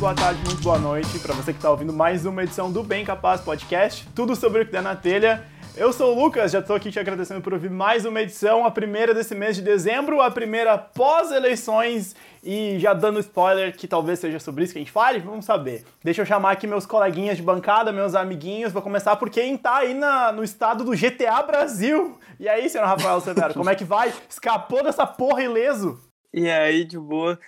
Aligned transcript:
boa 0.00 0.14
tarde, 0.14 0.40
muito 0.46 0.62
boa 0.62 0.78
noite 0.78 1.18
para 1.18 1.34
você 1.34 1.52
que 1.52 1.58
está 1.58 1.70
ouvindo 1.70 1.92
mais 1.92 2.24
uma 2.24 2.42
edição 2.42 2.72
do 2.72 2.82
Bem 2.82 3.04
Capaz 3.04 3.42
Podcast, 3.42 4.08
tudo 4.14 4.34
sobre 4.34 4.62
o 4.62 4.64
que 4.64 4.72
der 4.72 4.80
na 4.80 4.96
telha. 4.96 5.44
Eu 5.76 5.92
sou 5.92 6.16
o 6.16 6.24
Lucas, 6.24 6.52
já 6.52 6.60
estou 6.60 6.74
aqui 6.74 6.90
te 6.90 6.98
agradecendo 6.98 7.42
por 7.42 7.52
ouvir 7.52 7.68
mais 7.68 8.06
uma 8.06 8.22
edição, 8.22 8.64
a 8.64 8.70
primeira 8.70 9.12
desse 9.12 9.34
mês 9.34 9.56
de 9.56 9.60
dezembro, 9.60 10.22
a 10.22 10.30
primeira 10.30 10.78
pós-eleições 10.78 12.16
e 12.42 12.78
já 12.78 12.94
dando 12.94 13.20
spoiler 13.20 13.76
que 13.76 13.86
talvez 13.86 14.18
seja 14.18 14.40
sobre 14.40 14.64
isso 14.64 14.72
que 14.72 14.78
a 14.78 14.80
gente 14.80 14.90
fale, 14.90 15.18
vamos 15.18 15.44
saber. 15.44 15.84
Deixa 16.02 16.22
eu 16.22 16.26
chamar 16.26 16.52
aqui 16.52 16.66
meus 16.66 16.86
coleguinhas 16.86 17.36
de 17.36 17.42
bancada, 17.42 17.92
meus 17.92 18.14
amiguinhos, 18.14 18.72
vou 18.72 18.80
começar 18.80 19.16
por 19.16 19.28
quem 19.28 19.54
tá 19.58 19.76
aí 19.76 19.92
na, 19.92 20.32
no 20.32 20.42
estado 20.42 20.82
do 20.82 20.92
GTA 20.92 21.42
Brasil. 21.42 22.18
E 22.38 22.48
aí, 22.48 22.70
senhor 22.70 22.86
Rafael 22.86 23.20
Severo, 23.20 23.52
como 23.52 23.68
é 23.68 23.74
que 23.74 23.84
vai? 23.84 24.10
Escapou 24.30 24.82
dessa 24.82 25.06
porra 25.06 25.42
ileso? 25.42 26.00
E 26.32 26.48
aí, 26.48 26.84
de 26.84 26.98
boa. 26.98 27.38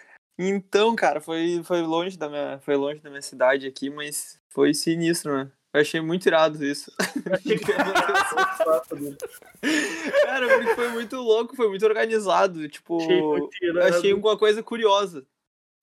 Então, 0.48 0.96
cara, 0.96 1.20
foi, 1.20 1.62
foi 1.62 1.82
longe 1.82 2.18
da 2.18 2.28
minha 2.28 2.58
foi 2.60 2.74
longe 2.74 3.00
da 3.00 3.08
minha 3.08 3.22
cidade 3.22 3.66
aqui, 3.66 3.88
mas 3.88 4.40
foi 4.48 4.74
sinistro, 4.74 5.36
né? 5.36 5.50
Eu 5.72 5.80
achei 5.80 6.00
muito 6.00 6.26
irado 6.26 6.62
isso. 6.64 6.92
Cara, 10.22 10.48
porque 10.48 10.74
foi 10.74 10.88
muito 10.88 11.16
louco, 11.16 11.56
foi 11.56 11.68
muito 11.68 11.86
organizado. 11.86 12.68
Tipo, 12.68 12.98
achei, 12.98 13.22
muito 13.22 13.50
achei 13.80 14.12
uma 14.12 14.36
coisa 14.36 14.62
curiosa. 14.62 15.24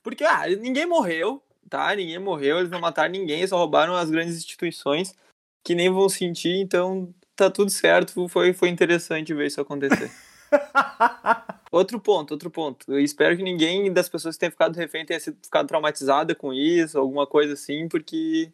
Porque, 0.03 0.23
ah, 0.23 0.45
ninguém 0.47 0.85
morreu, 0.85 1.41
tá? 1.67 1.95
Ninguém 1.95 2.19
morreu, 2.19 2.59
eles 2.59 2.69
não 2.69 2.79
mataram 2.79 3.11
ninguém, 3.11 3.47
só 3.47 3.57
roubaram 3.57 3.95
as 3.95 4.11
grandes 4.11 4.37
instituições 4.37 5.15
que 5.63 5.73
nem 5.73 5.89
vão 5.89 6.07
sentir, 6.07 6.59
então 6.59 7.11
tá 7.35 7.49
tudo 7.49 7.71
certo. 7.71 8.29
Foi, 8.29 8.53
foi 8.53 8.69
interessante 8.69 9.33
ver 9.33 9.47
isso 9.47 9.59
acontecer. 9.59 10.11
outro 11.71 11.99
ponto, 11.99 12.31
outro 12.31 12.49
ponto. 12.49 12.91
Eu 12.91 12.99
espero 12.99 13.35
que 13.35 13.43
ninguém 13.43 13.91
das 13.91 14.09
pessoas 14.09 14.35
que 14.35 14.39
tenha 14.39 14.51
ficado 14.51 14.75
refém 14.75 15.05
tenha 15.05 15.19
sido, 15.19 15.37
ficado 15.43 15.67
traumatizada 15.67 16.35
com 16.35 16.53
isso, 16.53 16.97
alguma 16.97 17.25
coisa 17.27 17.53
assim, 17.53 17.87
porque. 17.87 18.51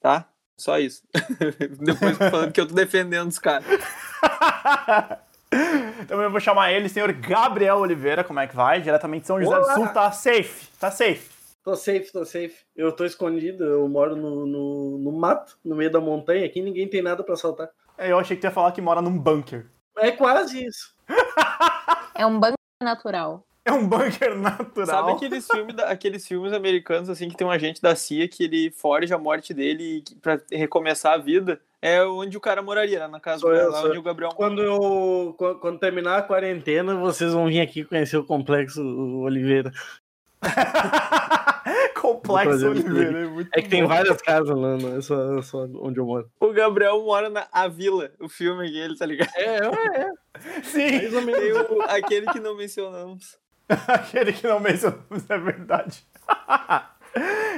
Tá? 0.00 0.28
Só 0.56 0.78
isso. 0.78 1.02
Depois 1.80 2.16
falando 2.16 2.52
que 2.52 2.60
eu 2.60 2.68
tô 2.68 2.74
defendendo 2.74 3.28
os 3.28 3.38
caras. 3.38 3.66
Então 6.00 6.20
eu 6.20 6.30
vou 6.30 6.40
chamar 6.40 6.72
ele, 6.72 6.88
senhor 6.88 7.12
Gabriel 7.12 7.78
Oliveira, 7.78 8.24
como 8.24 8.40
é 8.40 8.46
que 8.46 8.56
vai? 8.56 8.80
Diretamente 8.80 9.22
de 9.22 9.26
São 9.28 9.40
José 9.40 9.56
Olá. 9.56 9.68
do 9.68 9.74
Sul, 9.74 9.88
tá 9.88 10.10
safe, 10.10 10.66
tá 10.78 10.90
safe. 10.90 11.30
Tô 11.62 11.76
safe, 11.76 12.12
tô 12.12 12.24
safe. 12.24 12.56
Eu 12.76 12.92
tô 12.92 13.04
escondido, 13.04 13.64
eu 13.64 13.88
moro 13.88 14.16
no, 14.16 14.44
no, 14.44 14.98
no 14.98 15.12
mato, 15.12 15.56
no 15.64 15.76
meio 15.76 15.90
da 15.90 16.00
montanha, 16.00 16.44
aqui 16.44 16.60
ninguém 16.60 16.88
tem 16.88 17.00
nada 17.00 17.22
para 17.22 17.34
assaltar. 17.34 17.70
É, 17.96 18.10
eu 18.10 18.18
achei 18.18 18.36
que 18.36 18.40
tu 18.40 18.44
ia 18.46 18.50
falar 18.50 18.72
que 18.72 18.82
mora 18.82 19.00
num 19.00 19.16
bunker. 19.16 19.66
É 19.96 20.10
quase 20.10 20.66
isso. 20.66 20.94
É 22.14 22.24
um 22.26 22.38
bunker 22.38 22.54
natural. 22.82 23.44
É 23.64 23.72
um 23.72 23.88
bunker 23.88 24.36
natural. 24.36 24.86
Sabe 24.86 25.12
aqueles 25.12 25.46
filmes, 25.46 25.78
aqueles 25.78 26.28
filmes 26.28 26.52
americanos 26.52 27.08
assim 27.08 27.28
que 27.28 27.36
tem 27.36 27.46
um 27.46 27.50
agente 27.50 27.80
da 27.80 27.96
CIA 27.96 28.28
que 28.28 28.44
ele 28.44 28.70
foge 28.70 29.12
a 29.12 29.18
morte 29.18 29.54
dele 29.54 30.04
para 30.20 30.40
recomeçar 30.52 31.14
a 31.14 31.18
vida? 31.18 31.60
É 31.80 32.02
onde 32.04 32.36
o 32.36 32.40
cara 32.40 32.62
moraria, 32.62 33.06
na 33.08 33.20
casa 33.20 33.46
eu, 33.46 33.70
lá 33.70 33.82
onde 33.82 33.98
o 33.98 34.02
Gabriel 34.02 34.30
quando 34.30 34.62
eu 34.62 35.34
quando, 35.36 35.58
quando 35.58 35.78
terminar 35.78 36.18
a 36.18 36.22
quarentena, 36.22 36.94
vocês 36.94 37.32
vão 37.32 37.46
vir 37.46 37.60
aqui 37.60 37.84
conhecer 37.84 38.16
o 38.16 38.24
complexo 38.24 38.82
Oliveira. 38.82 39.72
Complexo 42.00 42.68
Oliveira, 42.68 43.20
é 43.20 43.26
muito 43.26 43.50
É 43.52 43.62
que 43.62 43.68
bom. 43.68 43.70
tem 43.70 43.86
várias 43.86 44.20
casas 44.20 44.56
lá, 44.56 44.76
não 44.76 44.96
é 44.96 45.00
só, 45.00 45.40
só 45.42 45.64
onde 45.80 45.98
eu 45.98 46.04
moro. 46.06 46.30
O 46.40 46.52
Gabriel 46.52 47.02
mora 47.02 47.30
na 47.30 47.46
A 47.50 47.68
Vila, 47.68 48.10
o 48.20 48.28
filme 48.28 48.70
dele, 48.70 48.96
tá 48.96 49.06
ligado? 49.06 49.30
É, 49.36 49.56
é. 49.56 50.00
é. 50.00 50.10
Sim. 50.64 50.98
Mais 50.98 51.14
ou 51.14 51.22
menos. 51.22 51.40
Tem 51.40 51.52
o, 51.78 51.82
aquele 51.82 52.26
que 52.26 52.40
não 52.40 52.56
mencionamos. 52.56 53.38
Aquele 53.88 54.30
que 54.34 54.46
não 54.46 54.60
mencionamos, 54.60 55.24
é 55.26 55.38
verdade. 55.38 56.06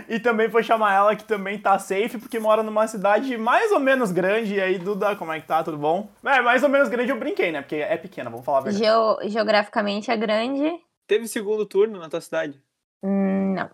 e 0.08 0.20
também 0.20 0.48
foi 0.48 0.62
chamar 0.62 0.94
ela 0.94 1.16
que 1.16 1.24
também 1.24 1.58
tá 1.58 1.76
safe, 1.80 2.16
porque 2.16 2.38
mora 2.38 2.62
numa 2.62 2.86
cidade 2.86 3.36
mais 3.36 3.72
ou 3.72 3.80
menos 3.80 4.12
grande. 4.12 4.54
E 4.54 4.60
aí, 4.60 4.78
Duda, 4.78 5.16
como 5.16 5.32
é 5.32 5.40
que 5.40 5.48
tá? 5.48 5.64
Tudo 5.64 5.76
bom? 5.76 6.08
É, 6.24 6.40
mais 6.40 6.62
ou 6.62 6.68
menos 6.68 6.88
grande 6.88 7.10
eu 7.10 7.18
brinquei, 7.18 7.50
né? 7.50 7.60
Porque 7.60 7.74
é 7.74 7.96
pequena, 7.96 8.30
vamos 8.30 8.46
falar 8.46 8.58
a 8.58 8.60
verdade. 8.60 8.84
Geo 8.84 9.18
geograficamente 9.28 10.12
é 10.12 10.16
grande. 10.16 10.78
Teve 11.08 11.26
segundo 11.26 11.66
turno 11.66 11.98
na 11.98 12.08
tua 12.08 12.20
cidade? 12.20 12.60
Hum, 13.02 13.54
não. 13.54 13.70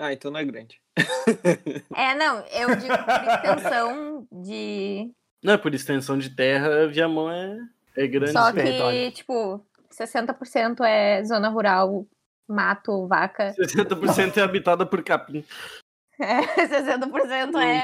Ah, 0.00 0.14
então 0.14 0.30
não 0.30 0.40
é 0.40 0.44
grande. 0.46 0.80
é, 1.94 2.14
não, 2.14 2.38
eu 2.46 2.74
digo 2.74 2.96
por 2.96 3.52
extensão 3.52 4.26
de. 4.32 5.12
Não, 5.44 5.58
por 5.58 5.74
extensão 5.74 6.18
de 6.18 6.30
terra, 6.30 6.86
Viamão 6.86 7.30
é, 7.30 7.58
é 7.94 8.06
grande. 8.06 8.32
Só 8.32 8.50
que, 8.50 9.10
tipo, 9.10 9.62
60% 9.92 10.80
é 10.86 11.22
zona 11.22 11.50
rural, 11.50 12.06
mato, 12.48 13.06
vaca. 13.06 13.54
60% 13.58 14.38
é 14.38 14.40
habitada 14.40 14.86
por 14.86 15.02
capim. 15.04 15.44
É, 16.22 16.42
60% 16.68 17.56
é, 17.56 17.78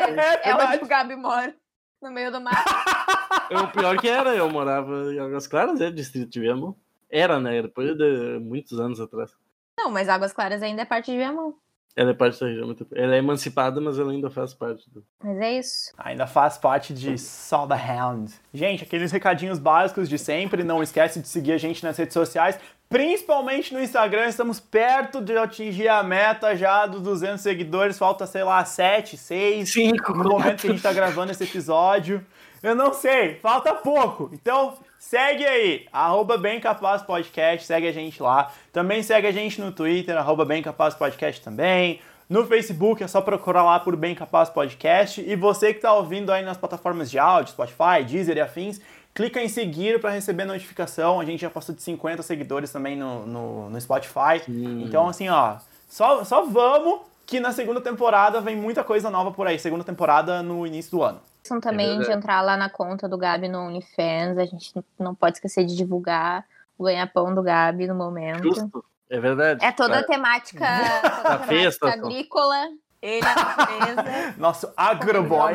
é, 0.44 0.50
é 0.50 0.54
onde 0.54 0.84
o 0.84 0.86
Gabi 0.86 1.16
mora, 1.16 1.56
no 2.02 2.10
meio 2.10 2.30
do 2.30 2.38
mato. 2.38 2.54
É 3.48 3.56
o 3.56 3.72
pior 3.72 3.96
que 3.98 4.08
era, 4.08 4.34
eu 4.34 4.50
morava 4.50 5.10
em 5.10 5.18
Águas 5.18 5.46
Claras, 5.46 5.80
é 5.80 5.90
distrito 5.90 6.28
de 6.28 6.40
Viamão. 6.40 6.76
Era, 7.08 7.40
né? 7.40 7.62
Depois 7.62 7.96
de 7.96 8.38
muitos 8.40 8.78
anos 8.78 9.00
atrás. 9.00 9.32
Não, 9.78 9.90
mas 9.90 10.10
Águas 10.10 10.34
Claras 10.34 10.62
ainda 10.62 10.82
é 10.82 10.84
parte 10.84 11.12
de 11.12 11.16
Viamão. 11.16 11.56
Ela 11.96 12.10
é 12.10 12.14
parte 12.14 12.38
da 12.38 12.46
região. 12.46 12.76
Ela 12.94 13.14
é 13.14 13.18
emancipada, 13.18 13.80
mas 13.80 13.98
ela 13.98 14.12
ainda 14.12 14.28
faz 14.28 14.52
parte 14.52 14.84
do. 14.90 15.02
Mas 15.24 15.38
é 15.38 15.58
isso. 15.58 15.92
Ainda 15.96 16.26
faz 16.26 16.58
parte 16.58 16.92
de 16.92 17.16
Saw 17.16 17.66
the 17.66 17.74
Hound. 17.74 18.34
Gente, 18.52 18.84
aqueles 18.84 19.10
recadinhos 19.10 19.58
básicos 19.58 20.06
de 20.06 20.18
sempre. 20.18 20.62
Não 20.62 20.82
esquece 20.82 21.20
de 21.20 21.26
seguir 21.26 21.52
a 21.52 21.58
gente 21.58 21.82
nas 21.82 21.96
redes 21.96 22.12
sociais. 22.12 22.58
Principalmente 22.86 23.72
no 23.72 23.80
Instagram, 23.80 24.26
estamos 24.26 24.60
perto 24.60 25.22
de 25.22 25.36
atingir 25.38 25.88
a 25.88 26.02
meta 26.02 26.54
já 26.54 26.84
dos 26.84 27.00
200 27.00 27.40
seguidores. 27.40 27.98
Falta, 27.98 28.26
sei 28.26 28.44
lá, 28.44 28.62
7, 28.62 29.16
6. 29.16 29.72
5. 29.72 30.12
No 30.12 30.28
momento 30.28 30.60
que 30.60 30.68
a 30.68 30.70
gente 30.70 30.82
tá 30.82 30.92
gravando 30.92 31.32
esse 31.32 31.44
episódio. 31.44 32.24
Eu 32.62 32.74
não 32.74 32.92
sei, 32.92 33.34
falta 33.36 33.74
pouco. 33.74 34.30
Então, 34.32 34.74
segue 34.98 35.44
aí, 35.44 35.86
arroba 35.92 36.38
Bem 36.38 36.58
Capaz 36.58 37.02
Podcast, 37.02 37.66
segue 37.66 37.86
a 37.86 37.92
gente 37.92 38.22
lá. 38.22 38.50
Também 38.72 39.02
segue 39.02 39.26
a 39.26 39.32
gente 39.32 39.60
no 39.60 39.70
Twitter, 39.72 40.16
arroba 40.16 40.44
Bem 40.44 40.62
Capaz 40.62 40.94
Podcast 40.94 41.42
também. 41.42 42.00
No 42.28 42.44
Facebook 42.44 43.04
é 43.04 43.06
só 43.06 43.20
procurar 43.20 43.62
lá 43.62 43.78
por 43.78 43.94
Bem 43.94 44.14
Capaz 44.14 44.48
Podcast. 44.48 45.20
E 45.20 45.36
você 45.36 45.72
que 45.72 45.78
está 45.78 45.92
ouvindo 45.92 46.32
aí 46.32 46.44
nas 46.44 46.56
plataformas 46.56 47.10
de 47.10 47.18
áudio, 47.18 47.52
Spotify, 47.52 48.02
Deezer 48.04 48.36
e 48.36 48.40
afins, 48.40 48.80
clica 49.14 49.40
em 49.40 49.48
seguir 49.48 50.00
para 50.00 50.10
receber 50.10 50.44
notificação. 50.44 51.20
A 51.20 51.24
gente 51.24 51.40
já 51.40 51.50
passou 51.50 51.74
de 51.74 51.82
50 51.82 52.22
seguidores 52.22 52.72
também 52.72 52.96
no, 52.96 53.24
no, 53.26 53.70
no 53.70 53.80
Spotify. 53.80 54.42
Sim. 54.44 54.82
Então, 54.82 55.08
assim, 55.08 55.28
ó, 55.28 55.58
só, 55.88 56.24
só 56.24 56.44
vamos 56.46 57.02
que 57.24 57.38
na 57.38 57.52
segunda 57.52 57.80
temporada 57.80 58.40
vem 58.40 58.56
muita 58.56 58.82
coisa 58.82 59.08
nova 59.08 59.30
por 59.30 59.46
aí. 59.46 59.58
Segunda 59.58 59.84
temporada 59.84 60.42
no 60.42 60.66
início 60.66 60.90
do 60.90 61.02
ano 61.02 61.20
também 61.60 62.00
é 62.00 62.04
de 62.04 62.12
entrar 62.12 62.42
lá 62.42 62.56
na 62.56 62.68
conta 62.68 63.08
do 63.08 63.16
Gabi 63.16 63.48
no 63.48 63.58
OnlyFans. 63.58 64.38
A 64.38 64.44
gente 64.44 64.72
não 64.98 65.14
pode 65.14 65.36
esquecer 65.36 65.64
de 65.64 65.76
divulgar 65.76 66.44
o 66.78 66.84
ganha-pão 66.84 67.34
do 67.34 67.42
Gabi 67.42 67.86
no 67.86 67.94
momento. 67.94 68.42
Justo. 68.42 68.84
É 69.08 69.20
verdade. 69.20 69.64
É 69.64 69.72
toda 69.72 70.00
a 70.00 70.04
temática, 70.04 70.66
toda 71.22 71.34
a 71.34 71.38
temática 71.38 71.92
agrícola. 71.92 72.68
Ele 73.00 73.24
é 73.24 73.28
a 73.28 73.34
natureza. 73.34 74.34
Nosso 74.36 74.72
agroboy. 74.76 75.54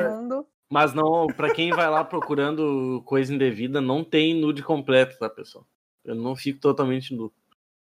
Mas 0.69 0.93
não, 0.93 1.27
para 1.27 1.53
quem 1.53 1.71
vai 1.71 1.89
lá 1.89 2.01
procurando 2.03 3.03
coisa 3.05 3.33
indevida, 3.33 3.81
não 3.81 4.05
tem 4.05 4.33
nude 4.33 4.63
completo, 4.63 5.17
tá, 5.19 5.29
pessoal? 5.29 5.65
Eu 6.03 6.15
não 6.15 6.33
fico 6.33 6.61
totalmente 6.61 7.13
nu. 7.13 7.31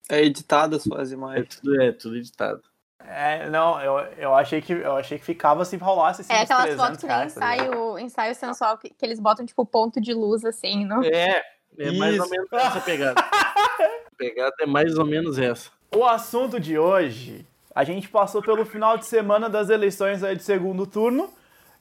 É 0.08 0.24
editado 0.24 0.76
as 0.76 0.82
suas 0.82 1.12
imagens. 1.12 1.44
É 1.44 1.60
tudo, 1.60 1.82
é 1.82 1.92
tudo 1.92 2.16
editado. 2.16 2.62
É, 3.10 3.48
não, 3.48 3.80
eu, 3.80 3.98
eu, 4.18 4.34
achei 4.34 4.60
que, 4.60 4.72
eu 4.72 4.96
achei 4.96 5.18
que 5.18 5.24
ficava 5.24 5.64
se 5.64 5.76
rolasse 5.78 6.20
assim, 6.20 6.32
É 6.32 6.42
aquelas 6.42 6.74
fotos 6.74 6.98
que 6.98 7.06
nem 7.06 7.26
ensaio, 7.26 7.94
tá 7.94 8.00
ensaio 8.02 8.34
sensual 8.34 8.76
que, 8.76 8.90
que, 8.90 9.04
eles 9.04 9.18
botam, 9.18 9.46
tipo, 9.46 9.64
ponto 9.64 9.98
de 9.98 10.12
luz, 10.12 10.44
assim, 10.44 10.84
não? 10.84 11.02
É, 11.02 11.42
é 11.78 11.90
mais 11.92 12.20
ou 12.20 12.28
menos 12.28 12.48
essa 12.52 12.80
pegada. 12.82 13.18
a 13.18 14.16
pegada 14.16 14.54
é 14.60 14.66
mais 14.66 14.98
ou 14.98 15.06
menos 15.06 15.38
essa. 15.38 15.70
O 15.94 16.04
assunto 16.04 16.60
de 16.60 16.78
hoje, 16.78 17.46
a 17.74 17.82
gente 17.82 18.10
passou 18.10 18.42
pelo 18.42 18.66
final 18.66 18.98
de 18.98 19.06
semana 19.06 19.48
das 19.48 19.70
eleições 19.70 20.22
aí 20.22 20.36
de 20.36 20.42
segundo 20.42 20.86
turno, 20.86 21.30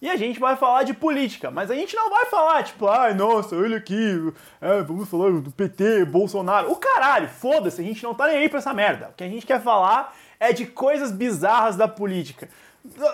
e 0.02 0.10
a 0.10 0.16
gente 0.16 0.40
vai 0.40 0.56
falar 0.56 0.84
de 0.84 0.94
política, 0.94 1.52
mas 1.52 1.70
a 1.70 1.76
gente 1.76 1.96
não 1.96 2.10
vai 2.10 2.26
falar, 2.28 2.64
tipo, 2.64 2.88
ai, 2.88 3.14
nossa, 3.16 3.56
olha 3.56 3.78
aqui, 3.78 4.32
é, 4.62 4.82
vamos 4.84 5.10
falar 5.10 5.32
do 5.32 5.52
PT, 5.52 6.06
Bolsonaro. 6.06 6.72
O 6.72 6.76
caralho, 6.76 7.28
foda-se, 7.28 7.82
a 7.82 7.84
gente 7.84 8.04
não 8.04 8.14
tá 8.14 8.28
nem 8.28 8.38
aí 8.38 8.48
pra 8.48 8.60
essa 8.60 8.74
merda. 8.74 9.10
O 9.10 9.14
que 9.14 9.24
a 9.24 9.28
gente 9.28 9.46
quer 9.46 9.60
falar 9.62 10.16
é 10.40 10.54
de 10.54 10.66
coisas 10.66 11.12
bizarras 11.12 11.76
da 11.76 11.88
política. 11.88 12.50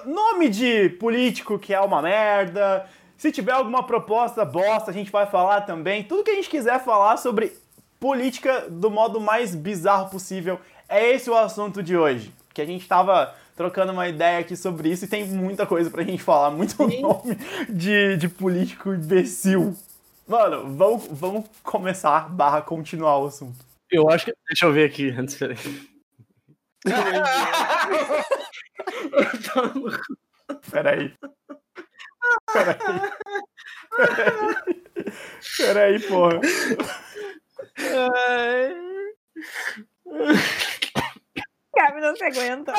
Nome 0.06 0.50
de 0.50 0.90
político 0.90 1.58
que 1.58 1.74
é 1.74 1.80
uma 1.80 2.02
merda. 2.02 2.86
Se 3.18 3.32
tiver 3.32 3.54
alguma 3.54 3.84
proposta 3.84 4.44
bosta, 4.44 4.92
a 4.92 4.94
gente 4.94 5.12
vai 5.12 5.26
falar 5.26 5.62
também. 5.62 6.04
Tudo 6.04 6.24
que 6.24 6.32
a 6.32 6.36
gente 6.36 6.50
quiser 6.50 6.84
falar 6.84 7.18
sobre 7.18 7.54
política 8.00 8.66
do 8.70 8.92
modo 8.92 9.20
mais 9.20 9.56
bizarro 9.56 10.10
possível. 10.10 10.60
É 10.90 11.12
esse 11.12 11.30
o 11.30 11.36
assunto 11.36 11.82
de 11.82 11.98
hoje. 11.98 12.34
Que 12.54 12.62
a 12.62 12.66
gente 12.66 12.88
tava 12.88 13.34
trocando 13.56 13.94
uma 13.94 14.08
ideia 14.08 14.40
aqui 14.40 14.56
sobre 14.56 14.90
isso 14.90 15.06
e 15.06 15.08
tem 15.08 15.26
muita 15.26 15.66
coisa 15.66 15.90
pra 15.90 16.04
gente 16.04 16.22
falar. 16.22 16.52
Muito 16.52 16.76
Sim. 16.76 17.02
nome 17.02 17.38
de, 17.70 18.18
de 18.18 18.28
político 18.28 18.94
imbecil. 18.94 19.76
Mano, 20.28 20.76
vamos, 20.76 21.08
vamos 21.12 21.46
começar 21.64 22.30
barra 22.30 22.62
continuar 22.62 23.20
o 23.20 23.28
assunto. 23.28 23.66
Eu 23.90 24.10
acho 24.10 24.26
que. 24.26 24.34
Deixa 24.50 24.66
eu 24.66 24.74
ver 24.74 24.86
aqui 24.86 25.10
antes, 25.10 25.36
peraí. 25.36 25.58
Peraí. 30.72 31.16
Peraí. 32.52 32.78
Peraí, 35.58 36.00
porra. 36.08 36.40
Gabi 41.76 42.02
não 42.02 42.16
se 42.16 42.24
aguenta. 42.26 42.74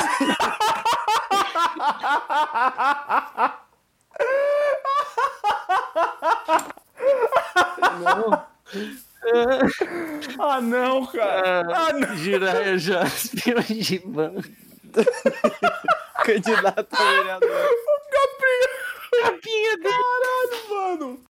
Não. 8.04 8.46
Ah, 10.38 10.60
não, 10.60 11.06
cara. 11.06 11.62
Ah, 11.72 11.92
não. 11.92 12.16
Jiraya 12.16 12.76
Jaspion 12.78 13.62
Giban. 13.62 14.34
Candidato 16.24 16.88
a 16.92 17.12
vereador. 17.12 17.50
Capinha 19.22 19.76
dele. 19.78 19.94
Caralho, 19.94 20.70
mano. 20.70 21.24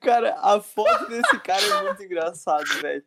Cara, 0.00 0.38
a 0.40 0.60
foto 0.60 1.08
desse 1.08 1.40
cara 1.40 1.62
é 1.62 1.82
muito 1.82 2.02
engraçado, 2.02 2.64
velho. 2.80 3.04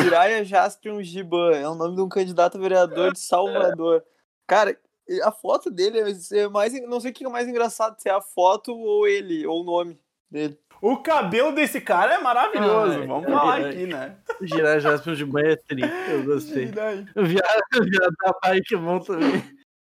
Jiraya 0.00 0.44
Jaspion 0.44 1.02
Giban 1.02 1.52
é 1.56 1.68
o 1.68 1.74
nome 1.74 1.96
de 1.96 2.02
um 2.02 2.08
candidato 2.08 2.56
a 2.56 2.60
vereador 2.60 3.12
de 3.12 3.18
Salvador. 3.20 4.04
Cara, 4.46 4.78
a 5.22 5.32
foto 5.32 5.70
dele 5.70 6.00
é 6.32 6.48
mais. 6.48 6.72
Não 6.88 7.00
sei 7.00 7.10
o 7.10 7.14
que 7.14 7.24
é 7.24 7.28
mais 7.28 7.48
engraçado, 7.48 8.00
se 8.00 8.08
é 8.08 8.12
a 8.12 8.20
foto 8.20 8.74
ou 8.74 9.06
ele, 9.06 9.46
ou 9.46 9.62
o 9.62 9.64
nome 9.64 9.98
dele. 10.30 10.58
O 10.86 10.98
cabelo 10.98 11.50
desse 11.52 11.80
cara 11.80 12.12
é 12.14 12.18
maravilhoso. 12.18 13.02
Ah, 13.02 13.06
Vamos 13.06 13.26
é 13.26 13.30
falar 13.30 13.60
aqui, 13.64 13.86
né? 13.86 14.16
Jiraya 14.42 14.80
Jaspion 14.80 15.14
Giban 15.14 15.40
é 15.40 15.56
tri. 15.56 15.80
Eu 16.10 16.24
gostei. 16.24 16.66
O 16.66 17.24
viado, 17.24 17.62
o 17.80 17.84
viado 17.84 18.14
da 18.22 18.34
bike 18.42 18.74
é 18.74 18.76
bom 18.76 18.98
também. 19.00 19.42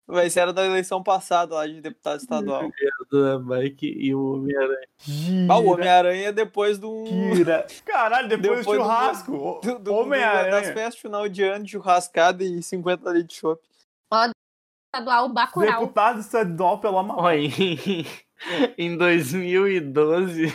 Mas 0.07 0.37
era 0.37 0.53
da 0.53 0.63
eleição 0.63 1.01
passada 1.01 1.55
lá 1.55 1.65
de 1.65 1.81
deputado 1.81 2.19
estadual. 2.19 2.65
O 2.67 2.69
viado 2.71 3.23
da 3.23 3.39
bike 3.39 3.87
e 3.97 4.13
o 4.13 4.33
Homem-Aranha. 4.35 4.87
Ah, 5.49 5.57
o 5.57 5.65
Homem-Aranha 5.73 6.27
é 6.27 6.31
depois 6.31 6.77
do. 6.77 7.03
Gira. 7.33 7.65
Caralho, 7.83 8.27
depois, 8.29 8.59
Depois 8.59 8.77
do 8.77 8.83
churrasco. 8.83 9.31
do, 9.31 9.59
do, 9.61 9.79
do- 9.79 9.83
das 9.85 9.93
Homem-Aranha. 9.95 10.73
festas 10.73 10.97
final 11.01 11.27
de 11.27 11.41
ano, 11.43 11.65
de 11.65 11.71
churrascada 11.71 12.43
e 12.43 12.61
50 12.61 13.09
litros 13.09 13.27
de 13.27 13.33
chopp. 13.33 13.59
Estadual 14.93 15.29
Bacurau. 15.29 15.79
Deputado 15.81 16.19
estadual. 16.19 16.79
Ó, 17.17 17.31
em, 17.31 17.49
em 18.77 18.95
2012, 18.95 20.53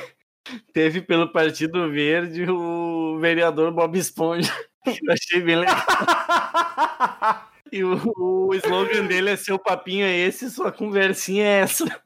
teve 0.72 1.02
pelo 1.02 1.32
Partido 1.32 1.90
Verde 1.90 2.50
o 2.50 3.18
vereador 3.18 3.72
Bob 3.72 3.98
Esponja. 3.98 4.52
Eu 4.86 5.12
achei 5.12 5.40
bem 5.40 5.56
legal. 5.56 5.76
E 7.72 7.84
o, 7.84 8.00
o 8.16 8.52
slogan 8.54 9.06
dele 9.06 9.30
é 9.30 9.36
seu 9.36 9.56
papinho 9.56 10.04
é 10.04 10.16
esse, 10.16 10.50
sua 10.50 10.72
conversinha 10.72 11.44
é 11.44 11.60
essa. 11.60 12.02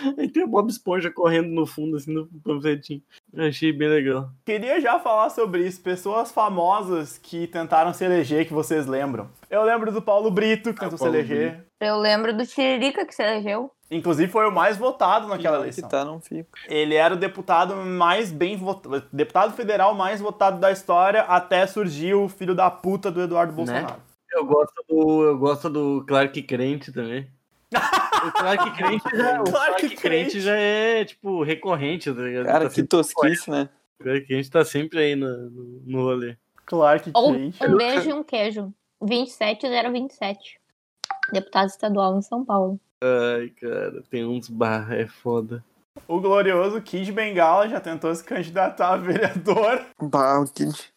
Aí 0.18 0.28
tem 0.28 0.44
o 0.44 0.48
Bob 0.48 0.68
Esponja 0.70 1.10
correndo 1.10 1.48
no 1.48 1.66
fundo, 1.66 1.96
assim, 1.96 2.12
no 2.12 2.26
panfletinho. 2.44 3.02
Achei 3.36 3.72
bem 3.72 3.88
legal. 3.88 4.30
Queria 4.44 4.80
já 4.80 4.98
falar 4.98 5.30
sobre 5.30 5.66
isso. 5.66 5.80
Pessoas 5.80 6.32
famosas 6.32 7.18
que 7.18 7.46
tentaram 7.46 7.92
se 7.92 8.04
eleger, 8.04 8.46
que 8.46 8.52
vocês 8.52 8.86
lembram. 8.86 9.28
Eu 9.48 9.62
lembro 9.62 9.92
do 9.92 10.02
Paulo 10.02 10.30
Brito, 10.30 10.72
que 10.74 10.80
tentou 10.80 10.98
se 10.98 11.04
eleger. 11.04 11.64
Eu 11.80 11.96
lembro 11.98 12.36
do 12.36 12.46
Tiririca 12.46 13.06
que 13.06 13.14
se 13.14 13.22
elegeu. 13.22 13.70
Inclusive 13.90 14.30
foi 14.30 14.46
o 14.46 14.52
mais 14.52 14.76
votado 14.76 15.26
naquela 15.26 15.56
Que 15.56 15.62
eleição. 15.64 15.88
tá, 15.88 16.04
não 16.04 16.20
fica. 16.20 16.46
Ele 16.68 16.94
era 16.94 17.14
o 17.14 17.16
deputado 17.16 17.74
mais 17.74 18.30
bem 18.30 18.56
votado, 18.56 19.02
deputado 19.12 19.52
federal 19.54 19.94
mais 19.94 20.20
votado 20.20 20.60
da 20.60 20.70
história 20.70 21.22
até 21.22 21.66
surgir 21.66 22.14
o 22.14 22.28
filho 22.28 22.54
da 22.54 22.70
puta 22.70 23.10
do 23.10 23.20
Eduardo 23.20 23.52
Bolsonaro. 23.52 23.96
Eu 24.32 24.44
gosto 24.44 24.84
do, 24.88 25.22
eu 25.24 25.38
gosto 25.38 25.68
do 25.68 26.04
Clark 26.06 26.40
Crente 26.42 26.92
também. 26.92 27.28
O 28.26 28.32
Clark 28.32 28.70
Crente 28.76 29.16
já, 29.16 29.40
o 29.40 29.44
Clark 29.44 29.50
Clark 29.50 29.80
Crente. 29.80 29.96
Crente 29.96 30.40
já 30.40 30.56
é, 30.56 31.04
tipo, 31.04 31.42
recorrente, 31.42 32.12
tá 32.12 32.20
ligado? 32.20 32.46
Cara, 32.46 32.68
tá 32.68 32.74
que 32.74 32.82
tosquice, 32.82 33.50
né? 33.50 33.68
o 33.98 34.04
Clark 34.04 34.26
Crente 34.26 34.50
tá 34.50 34.64
sempre 34.64 34.98
aí 34.98 35.16
no, 35.16 35.50
no, 35.50 35.82
no 35.86 36.02
rolê. 36.02 36.36
Clark 36.66 37.10
Ou 37.14 37.32
Kent. 37.32 37.56
um 37.62 37.76
beijo 37.76 38.10
e 38.10 38.12
um 38.12 38.22
queijo. 38.22 38.72
27027. 39.00 40.60
Deputado 41.32 41.68
estadual 41.68 42.18
em 42.18 42.22
São 42.22 42.44
Paulo. 42.44 42.78
Ai, 43.02 43.48
cara, 43.60 44.02
tem 44.10 44.24
uns 44.24 44.48
barra, 44.48 44.94
é 44.94 45.06
foda. 45.06 45.64
O 46.06 46.20
glorioso 46.20 46.80
Kid 46.80 47.10
Bengala 47.12 47.68
já 47.68 47.80
tentou 47.80 48.14
se 48.14 48.22
candidatar 48.22 48.92
a 48.92 48.96
vereador. 48.96 49.84
Bah, 50.00 50.38
o 50.38 50.44
Kid. 50.46 50.92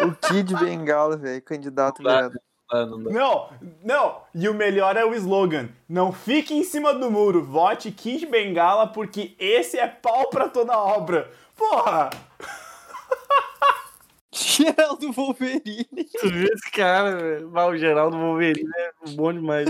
O 0.00 0.12
Kid 0.26 0.54
Bengala, 0.56 1.16
velho, 1.16 1.42
candidato 1.42 2.02
vereador. 2.02 2.40
Ah, 2.74 2.84
não 2.86 3.00
dá. 3.00 3.10
Não, 3.12 3.50
não. 3.84 4.22
E 4.34 4.48
o 4.48 4.54
melhor 4.54 4.96
é 4.96 5.04
o 5.04 5.14
slogan. 5.14 5.68
Não 5.88 6.12
fique 6.12 6.52
em 6.52 6.64
cima 6.64 6.92
do 6.92 7.08
muro. 7.08 7.44
Vote 7.44 7.92
Kid 7.92 8.26
Bengala 8.26 8.88
porque 8.88 9.36
esse 9.38 9.78
é 9.78 9.86
pau 9.86 10.28
pra 10.28 10.48
toda 10.48 10.76
obra. 10.76 11.30
Porra! 11.56 12.10
Geraldo 14.34 15.12
Wolverine. 15.12 15.86
Tu 16.18 16.28
viu 16.28 16.48
esse 16.52 16.68
cara, 16.72 17.16
velho? 17.16 17.48
O 17.48 17.76
Geraldo 17.76 18.18
Wolverine 18.18 18.68
é 18.76 18.92
bom 19.14 19.32
demais. 19.32 19.68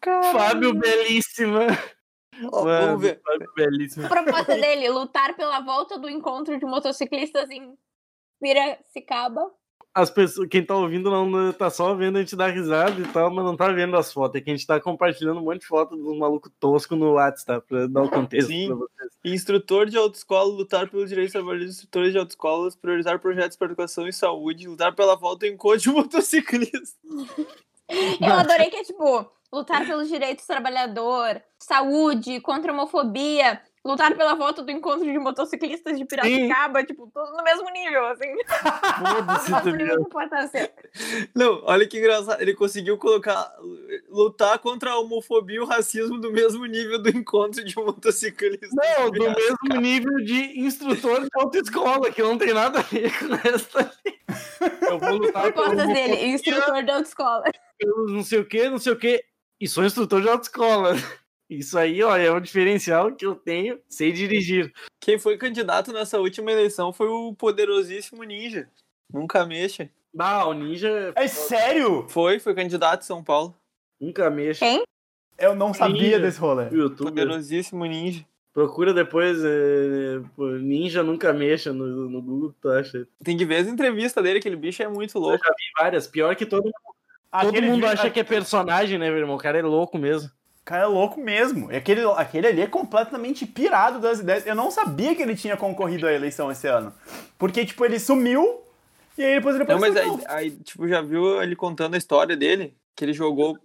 Cara. 0.00 0.32
Fábio 0.32 0.72
Belíssima. 0.72 1.66
Mano, 2.40 2.50
vamos 2.50 3.02
ver. 3.02 3.20
Fábio 3.22 3.52
Belíssima. 3.54 4.06
A 4.06 4.08
proposta 4.08 4.54
dele, 4.54 4.88
lutar 4.88 5.36
pela 5.36 5.60
volta 5.60 5.98
do 5.98 6.08
encontro 6.08 6.58
de 6.58 6.64
motociclistas 6.64 7.50
em 7.50 7.76
Piracicaba. 8.40 9.50
As 9.96 10.10
pessoas, 10.10 10.46
quem 10.50 10.62
tá 10.62 10.76
ouvindo 10.76 11.10
não 11.10 11.50
tá 11.54 11.70
só 11.70 11.94
vendo 11.94 12.16
a 12.16 12.20
gente 12.20 12.36
dar 12.36 12.52
risada 12.52 13.00
e 13.00 13.08
tal, 13.14 13.30
mas 13.30 13.42
não 13.42 13.56
tá 13.56 13.72
vendo 13.72 13.96
as 13.96 14.12
fotos. 14.12 14.38
É 14.38 14.44
que 14.44 14.50
a 14.50 14.54
gente 14.54 14.66
tá 14.66 14.78
compartilhando 14.78 15.40
um 15.40 15.44
monte 15.44 15.62
de 15.62 15.66
fotos 15.66 15.98
dos 15.98 16.18
malucos 16.18 16.52
toscos 16.60 16.98
no 16.98 17.12
WhatsApp, 17.12 17.46
tá? 17.46 17.60
Pra 17.66 17.86
dar 17.86 18.02
o 18.02 18.10
contexto 18.10 18.48
Sim. 18.48 18.66
pra 18.66 18.76
vocês. 18.76 19.12
Instrutor 19.24 19.86
de 19.86 19.96
autoescola, 19.96 20.52
lutar 20.52 20.86
pelos 20.90 21.08
direitos 21.08 21.32
trabalhistas 21.32 21.76
instrutores 21.76 22.12
de 22.12 22.18
autoescolas, 22.18 22.76
priorizar 22.76 23.18
projetos 23.18 23.56
para 23.56 23.68
educação 23.68 24.06
e 24.06 24.12
saúde, 24.12 24.68
lutar 24.68 24.94
pela 24.94 25.16
volta 25.16 25.46
ao 25.46 25.52
encontro 25.52 25.78
de 25.78 25.88
motociclistas. 25.88 26.94
Eu 28.20 28.34
adorei 28.34 28.68
que 28.68 28.76
é 28.76 28.84
tipo, 28.84 29.26
lutar 29.50 29.86
pelos 29.86 30.08
direitos 30.08 30.44
do 30.44 30.48
trabalhador, 30.48 31.40
saúde, 31.58 32.38
contra 32.40 32.70
a 32.70 32.74
homofobia, 32.74 33.62
lutar 33.86 34.14
pela 34.16 34.34
volta 34.34 34.62
do 34.62 34.70
encontro 34.70 35.04
de 35.04 35.18
motociclistas 35.18 35.96
de 35.98 36.04
Piracicaba, 36.04 36.82
tipo, 36.84 37.10
tudo 37.12 37.30
no 37.36 37.42
mesmo 37.44 37.70
nível, 37.70 38.06
assim. 38.08 38.34
Foda-se, 38.98 39.50
No 39.50 39.56
mesmo 39.56 39.70
nível 39.72 39.76
ligado? 39.76 39.96
de 39.98 40.06
importância. 40.06 40.72
Não, 41.34 41.62
olha 41.64 41.86
que 41.86 41.98
engraçado. 41.98 42.40
Ele 42.40 42.54
conseguiu 42.54 42.98
colocar. 42.98 43.52
lutar 44.08 44.58
contra 44.58 44.90
a 44.90 44.98
homofobia 44.98 45.56
e 45.56 45.60
o 45.60 45.64
racismo 45.64 46.18
do 46.18 46.32
mesmo 46.32 46.64
nível 46.66 47.00
do 47.00 47.08
encontro 47.10 47.64
de 47.64 47.76
motociclistas. 47.76 48.70
Não, 48.72 49.10
do 49.10 49.22
mesmo 49.22 49.80
nível 49.80 50.16
de 50.24 50.60
instrutor 50.60 51.20
de 51.22 51.28
autoescola, 51.34 52.10
que 52.10 52.22
não 52.22 52.36
tem 52.38 52.52
nada 52.52 52.80
a 52.80 52.82
ver 52.82 53.12
com 53.18 53.34
essa. 53.48 53.92
Eu 54.88 54.98
vou 54.98 55.16
lutar 55.16 55.52
pelo- 55.52 55.74
dele, 55.76 56.26
instrutor 56.26 56.84
da 56.84 56.94
autoescola. 56.96 57.44
pelo 57.78 58.06
não 58.08 58.22
sei 58.24 58.38
o 58.40 58.44
que, 58.44 58.68
não 58.68 58.78
sei 58.78 58.92
o 58.92 58.96
que. 58.96 59.22
E 59.60 59.68
sou 59.68 59.84
instrutor 59.84 60.20
de 60.22 60.28
autoescola. 60.28 60.94
Isso 61.48 61.78
aí, 61.78 62.02
ó, 62.02 62.16
é 62.16 62.30
um 62.30 62.40
diferencial 62.40 63.14
que 63.14 63.24
eu 63.24 63.34
tenho, 63.34 63.78
sei 63.88 64.10
dirigir. 64.10 64.72
Quem 65.00 65.18
foi 65.18 65.36
candidato 65.36 65.92
nessa 65.92 66.18
última 66.18 66.50
eleição 66.50 66.92
foi 66.92 67.08
o 67.08 67.34
poderosíssimo 67.34 68.24
Ninja. 68.24 68.68
Nunca 69.12 69.46
mexa. 69.46 69.88
Ah, 70.18 70.46
o 70.46 70.54
ninja 70.54 71.12
É 71.14 71.28
sério? 71.28 72.06
Foi, 72.08 72.38
foi 72.38 72.54
candidato 72.54 73.02
em 73.02 73.06
São 73.06 73.22
Paulo. 73.22 73.54
nunca 74.00 74.30
mexe. 74.30 74.60
Quem? 74.60 74.82
Eu 75.38 75.54
não 75.54 75.74
sabia 75.74 76.02
Ninja. 76.02 76.18
desse 76.18 76.40
rolê. 76.40 76.68
YouTube. 76.70 77.08
Poderosíssimo 77.08 77.84
Ninja. 77.84 78.24
Procura 78.52 78.94
depois 78.94 79.44
é, 79.44 80.18
Ninja 80.38 81.02
Nunca 81.02 81.30
Mexa 81.30 81.74
no, 81.74 82.08
no 82.08 82.22
Google, 82.22 82.54
tu 82.58 82.70
acha? 82.70 83.06
Tem 83.22 83.36
que 83.36 83.44
ver 83.44 83.56
as 83.56 83.68
entrevistas 83.68 84.24
dele, 84.24 84.38
aquele 84.38 84.56
bicho 84.56 84.82
é 84.82 84.88
muito 84.88 85.18
louco. 85.18 85.44
Tem 85.44 85.66
várias. 85.78 86.06
Pior 86.06 86.34
que 86.34 86.46
todo, 86.46 86.62
todo 86.62 86.72
Aquele 87.30 87.66
mundo 87.66 87.84
acha 87.84 88.08
que 88.08 88.18
é 88.18 88.24
personagem, 88.24 88.98
né, 88.98 89.10
meu 89.10 89.18
irmão? 89.18 89.36
O 89.36 89.38
cara 89.38 89.58
é 89.58 89.62
louco 89.62 89.98
mesmo. 89.98 90.30
Cara 90.66 90.82
é 90.82 90.86
louco 90.86 91.18
mesmo. 91.20 91.72
E 91.72 91.76
Aquele, 91.76 92.02
aquele 92.16 92.46
ali 92.48 92.60
é 92.60 92.66
completamente 92.66 93.46
pirado 93.46 93.98
das 94.00 94.18
ideias. 94.20 94.46
Eu 94.46 94.54
não 94.54 94.70
sabia 94.70 95.14
que 95.14 95.22
ele 95.22 95.34
tinha 95.34 95.56
concorrido 95.56 96.06
à 96.06 96.12
eleição 96.12 96.50
esse 96.50 96.66
ano. 96.66 96.92
Porque, 97.38 97.64
tipo, 97.64 97.84
ele 97.84 97.98
sumiu 97.98 98.60
e 99.16 99.24
aí 99.24 99.36
depois 99.36 99.54
ele 99.56 99.64
Não, 99.64 99.78
mas 99.78 99.96
apareceu 99.96 100.26
aí, 100.28 100.44
aí, 100.44 100.50
tipo, 100.50 100.86
já 100.86 101.00
viu 101.00 101.42
ele 101.42 101.56
contando 101.56 101.94
a 101.94 101.98
história 101.98 102.36
dele? 102.36 102.74
Que 102.94 103.04
ele 103.04 103.12
jogou, 103.14 103.58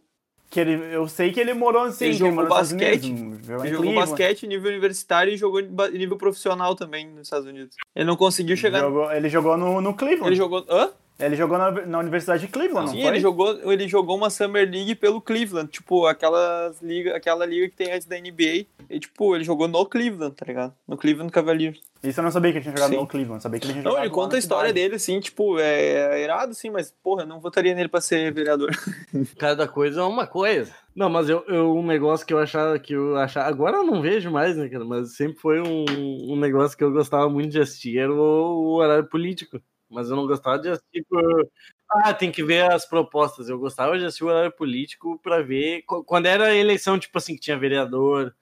Que 0.50 0.60
ele, 0.60 0.74
eu 0.96 1.08
sei 1.08 1.31
que 1.31 1.39
ele 1.39 1.53
morou 1.53 1.84
assim, 1.84 2.05
Ele 2.05 2.13
jogou 2.13 2.43
Estados 2.43 2.72
basquete. 2.74 3.05
Unidos, 3.10 3.50
ele 3.50 3.58
jogou 3.58 3.70
Cleveland. 3.84 3.96
basquete 4.10 4.48
nível 4.48 4.70
universitário 4.70 5.34
e 5.34 5.38
jogou 5.38 5.62
nível 5.91 6.17
profissional 6.17 6.75
também 6.75 7.08
nos 7.08 7.24
Estados 7.27 7.48
Unidos. 7.48 7.75
Ele 7.96 8.05
não 8.05 8.15
conseguiu 8.15 8.55
chegar. 8.55 8.79
Jogou- 8.81 9.12
ele 9.12 9.27
jogou 9.29 9.58
no, 9.58 9.81
no 9.81 9.93
Cleveland. 9.93 10.27
Ele 10.27 10.36
jogou. 10.36 10.65
Hã? 10.70 10.91
Ele 11.21 11.35
jogou 11.35 11.57
na, 11.57 11.71
na 11.71 11.99
Universidade 11.99 12.45
de 12.45 12.51
Cleveland, 12.51 12.89
Sim, 12.89 12.95
não 12.97 13.01
foi? 13.03 13.11
ele 13.11 13.19
jogou, 13.19 13.71
ele 13.71 13.87
jogou 13.87 14.17
uma 14.17 14.29
Summer 14.29 14.69
League 14.69 14.95
pelo 14.95 15.21
Cleveland, 15.21 15.69
tipo, 15.71 16.05
aquelas 16.05 16.81
liga, 16.81 17.15
aquela 17.15 17.45
liga 17.45 17.69
que 17.69 17.75
tem 17.75 17.91
antes 17.91 18.07
da 18.07 18.17
NBA. 18.17 18.65
E, 18.89 18.99
tipo, 18.99 19.35
ele 19.35 19.43
jogou 19.43 19.67
no 19.67 19.85
Cleveland, 19.85 20.35
tá 20.35 20.45
ligado? 20.45 20.73
No 20.87 20.97
Cleveland 20.97 21.31
Cavaliers. 21.31 21.79
Isso 22.03 22.19
eu 22.19 22.23
não 22.23 22.31
sabia 22.31 22.51
que 22.51 22.57
ele 22.57 22.63
tinha 22.63 22.73
jogado 22.75 22.89
Sim. 22.89 22.97
no 22.97 23.07
Cleveland, 23.07 23.43
sabia 23.43 23.59
que 23.59 23.65
ele 23.67 23.73
tinha 23.73 23.83
Não, 23.83 23.91
jogado 23.91 24.03
ele 24.05 24.09
lá 24.09 24.15
conta 24.15 24.35
a 24.35 24.39
história 24.39 24.69
cidade. 24.69 24.83
dele, 24.83 24.95
assim, 24.95 25.19
tipo, 25.19 25.59
é, 25.59 26.19
é 26.19 26.23
irado, 26.23 26.53
sim, 26.55 26.69
mas, 26.71 26.91
porra, 27.03 27.21
eu 27.23 27.27
não 27.27 27.39
votaria 27.39 27.75
nele 27.75 27.87
pra 27.89 28.01
ser 28.01 28.33
vereador. 28.33 28.71
Cada 29.37 29.67
coisa 29.67 30.01
é 30.01 30.03
uma 30.03 30.25
coisa. 30.25 30.71
Não, 30.95 31.09
mas 31.09 31.29
eu, 31.29 31.43
eu- 31.47 31.73
um 31.75 31.85
negócio 31.85 32.25
que 32.25 32.33
eu 32.33 32.39
achava 32.39 32.77
que 32.79 32.93
eu 32.93 33.15
achava. 33.17 33.47
Agora 33.47 33.77
eu 33.77 33.83
não 33.83 34.01
vejo 34.01 34.29
mais, 34.31 34.57
né, 34.57 34.67
cara? 34.67 34.83
Mas 34.83 35.15
sempre 35.15 35.37
foi 35.39 35.61
um, 35.61 35.85
um 36.33 36.35
negócio 36.35 36.75
que 36.77 36.83
eu 36.83 36.91
gostava 36.91 37.29
muito 37.29 37.51
de 37.51 37.61
assistir, 37.61 37.97
era 37.97 38.11
o, 38.11 38.17
o 38.17 38.73
horário 38.73 39.05
político. 39.07 39.61
Mas 39.91 40.10
eu 40.10 40.15
não 40.15 40.25
gostava 40.25 40.57
de 40.57 40.69
assistir 40.69 41.05
por. 41.10 41.50
Ah, 41.91 42.13
tem 42.13 42.31
que 42.31 42.43
ver 42.43 42.71
as 42.71 42.86
propostas. 42.86 43.50
Eu 43.50 43.60
gostava 43.60 44.00
de 44.00 44.05
assistir 44.05 44.24
o 44.24 44.27
horário 44.27 44.51
político 44.51 45.19
pra 45.21 45.41
ver. 45.41 45.81
qu- 45.83 46.03
Quando 46.03 46.25
era 46.27 46.45
a 46.45 46.55
eleição, 46.55 46.98
tipo 46.98 47.17
assim, 47.17 47.36
que 47.36 47.41
tinha 47.41 47.57
vereador, 47.60 48.33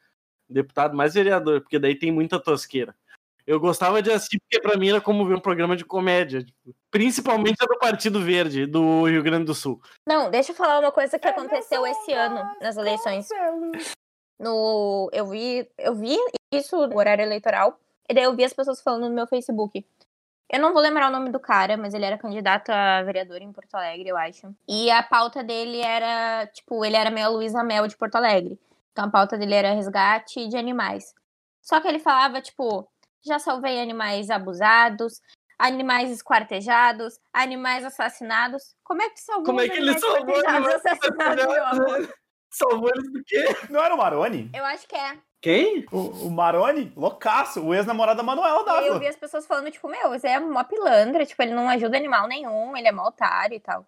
deputado, 0.48 0.96
mais 0.96 1.15
vereador, 1.15 1.62
porque 1.62 1.79
daí 1.79 1.96
tem 1.96 2.12
muita 2.12 2.39
tosqueira. 2.39 2.96
Eu 3.48 3.60
gostava 3.60 4.00
de 4.00 4.12
assistir 4.12 4.39
porque 4.41 4.62
pra 4.62 4.77
mim 4.77 4.89
era 4.89 5.01
como 5.01 5.25
ver 5.25 5.34
um 5.34 5.39
programa 5.39 5.75
de 5.75 5.84
comédia. 5.84 6.44
tipo, 6.44 6.75
principalmente 6.91 7.58
do 7.65 7.79
Partido 7.79 8.22
Verde, 8.22 8.68
do 8.68 9.06
Rio 9.06 9.24
Grande 9.24 9.46
do 9.46 9.56
Sul. 9.56 9.82
Não, 10.08 10.29
deixa 10.29 10.51
eu 10.51 10.56
falar 10.56 10.79
uma 10.79 10.91
coisa 10.91 11.18
que 11.18 11.27
aconteceu 11.27 11.86
esse 11.88 12.13
ano 12.13 12.41
nas 12.62 12.77
eleições. 12.77 13.27
No, 14.39 15.10
eu 15.12 15.25
vi, 15.27 15.68
eu 15.77 15.96
vi 15.96 16.15
isso 16.53 16.88
no 16.88 16.98
horário 16.98 17.24
eleitoral 17.24 17.79
e 18.08 18.13
daí 18.13 18.24
eu 18.24 18.36
vi 18.36 18.44
as 18.44 18.53
pessoas 18.53 18.82
falando 18.82 19.10
no 19.10 19.15
meu 19.15 19.27
Facebook. 19.27 19.86
Eu 20.50 20.60
não 20.60 20.74
vou 20.74 20.82
lembrar 20.82 21.10
o 21.10 21.12
nome 21.12 21.29
do 21.29 21.39
cara, 21.39 21.77
mas 21.77 21.94
ele 21.94 22.06
era 22.06 22.18
candidato 22.18 22.70
a 22.70 23.03
vereador 23.03 23.39
em 23.39 23.51
Porto 23.51 23.75
Alegre, 23.75 24.10
eu 24.10 24.18
acho. 24.18 24.53
E 24.68 24.89
a 24.89 25.03
pauta 25.03 25.44
dele 25.44 25.79
era, 25.79 26.48
tipo, 26.48 26.84
ele 26.84 26.96
era 26.96 27.12
meio 27.12 27.27
a 27.27 27.29
Luísa 27.29 27.63
Mel 27.63 27.88
de 27.88 27.96
Porto 27.96 28.15
Alegre. 28.15 28.60
Então 28.91 29.06
a 29.06 29.12
pauta 29.12 29.38
dele 29.38 29.53
era 29.53 29.75
resgate 29.75 30.48
de 30.48 30.58
animais. 30.58 31.13
Só 31.62 31.79
que 31.79 31.88
ele 31.88 32.00
falava, 32.00 32.41
tipo, 32.41 32.89
já 33.24 33.38
salvei 33.38 33.79
animais 33.79 34.32
abusados, 34.32 35.22
animais 35.60 36.10
esquartejados, 36.10 37.20
animais 37.32 37.86
assassinados. 37.86 38.75
Como 38.84 39.03
é 39.03 39.10
que 39.12 39.20
salvou 39.22 39.46
Como 39.46 39.62
é 39.62 39.70
que 39.70 39.77
ele 39.77 40.00
salvou 40.00 40.36
animais 40.48 40.75
assassinados, 40.84 41.46
meu 41.46 41.65
amor? 41.65 42.13
Salvou 42.51 42.89
eles 42.89 43.13
do 43.13 43.24
quê? 43.24 43.46
Não 43.70 43.79
era 43.79 43.94
o 43.94 43.98
Maroni? 44.00 44.50
Eu 44.56 44.65
acho 44.65 44.88
que 44.88 44.96
é. 44.96 45.15
Quem? 45.41 45.86
O, 45.91 46.27
o 46.27 46.31
Maroni? 46.31 46.91
Loucaço, 46.96 47.65
o 47.65 47.74
ex-namorado 47.74 48.17
da 48.17 48.24
Manuela 48.24 48.79
aí 48.79 48.88
eu 48.88 49.00
vi 49.00 49.08
as 49.08 49.15
pessoas 49.15 49.48
falando, 49.48 49.72
tipo, 49.72 49.88
meu, 49.88 50.13
esse 50.13 50.27
é 50.27 50.39
mó 50.39 50.63
pilantra, 50.63 51.25
tipo, 51.25 51.41
ele 51.41 51.53
não 51.53 51.69
ajuda 51.69 51.96
animal 51.98 52.27
nenhum, 52.27 52.75
ele 52.75 52.88
é 52.88 52.91
mó 52.91 53.08
otário 53.08 53.55
e 53.55 53.60
tal. 53.60 53.86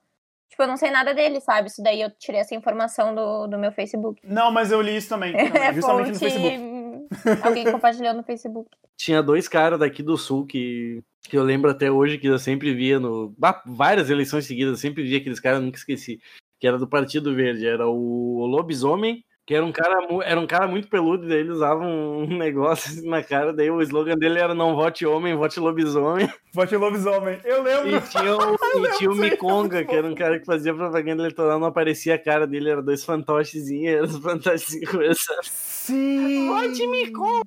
Tipo, 0.50 0.64
eu 0.64 0.68
não 0.68 0.78
sei 0.78 0.92
nada 0.92 1.14
dele, 1.14 1.40
sabe? 1.40 1.70
Isso 1.70 1.82
daí 1.82 2.02
eu 2.02 2.12
tirei 2.12 2.42
essa 2.42 2.54
informação 2.54 3.16
do, 3.16 3.48
do 3.48 3.58
meu 3.58 3.72
Facebook. 3.72 4.22
Não, 4.24 4.52
mas 4.52 4.72
eu 4.72 4.82
li 4.82 4.96
isso 4.98 5.10
também, 5.10 5.32
também, 5.32 5.52
É 5.64 5.74
justamente 5.74 6.12
no 6.12 6.20
fonte... 6.20 6.30
Facebook. 6.30 7.42
Alguém 7.42 7.72
compartilhou 7.72 8.14
no 8.14 8.24
Facebook. 8.24 8.70
Tinha 8.98 9.24
dois 9.24 9.48
caras 9.48 9.80
daqui 9.80 10.04
do 10.04 10.18
sul 10.18 10.46
que, 10.46 11.02
que 11.24 11.38
eu 11.38 11.44
lembro 11.44 11.72
até 11.72 11.90
hoje 11.90 12.18
que 12.18 12.28
eu 12.28 12.38
sempre 12.38 12.74
via 12.74 13.00
no. 13.00 13.34
bah, 13.38 13.62
Várias 13.66 14.10
eleições 14.10 14.46
seguidas, 14.46 14.74
eu 14.74 14.78
sempre 14.78 15.04
via 15.04 15.18
aqueles 15.20 15.40
caras, 15.40 15.62
nunca 15.62 15.78
esqueci. 15.78 16.22
Que 16.60 16.68
era 16.68 16.78
do 16.78 16.88
Partido 16.88 17.34
Verde. 17.34 17.66
Era 17.66 17.88
o 17.88 18.46
Lobisomem, 18.46 19.24
que 19.52 19.56
era 19.56 19.66
um 19.66 19.72
cara, 19.74 20.08
era 20.24 20.40
um 20.40 20.48
cara 20.48 20.66
muito 20.66 20.88
peludo, 20.88 21.28
daí 21.28 21.40
ele 21.40 21.52
usava 21.52 21.84
um 21.84 22.26
negócio 22.26 22.90
assim 22.90 23.10
na 23.10 23.22
cara, 23.22 23.52
daí 23.52 23.70
o 23.70 23.82
slogan 23.82 24.16
dele 24.18 24.40
era 24.40 24.56
não 24.56 24.78
vote 24.78 25.06
homem, 25.06 25.36
vote 25.36 25.60
lobisomem. 25.60 26.32
Vote 26.54 26.76
lobisomem. 26.78 27.38
Eu 27.44 27.62
lembro. 27.62 27.98
E 27.98 28.02
tinha 28.02 28.36
o, 28.36 28.56
e 28.86 28.98
tinha 28.98 29.12
o 29.12 29.16
Miconga, 29.16 29.84
que 29.84 29.94
era 29.94 30.08
um 30.08 30.16
cara 30.16 30.40
que 30.40 30.46
fazia 30.46 30.74
propaganda 30.74 31.22
eleitoral, 31.24 31.60
não 31.60 31.68
aparecia 31.68 32.16
a 32.16 32.18
cara 32.18 32.48
dele, 32.48 32.70
era 32.70 32.82
dois 32.82 33.04
fantochezinhos, 33.04 33.94
era 33.94 34.06
os 34.06 34.18
fantochezinhos. 34.18 35.18
Sim! 35.44 36.48
Vote 36.48 36.88
Miconga! 36.88 37.42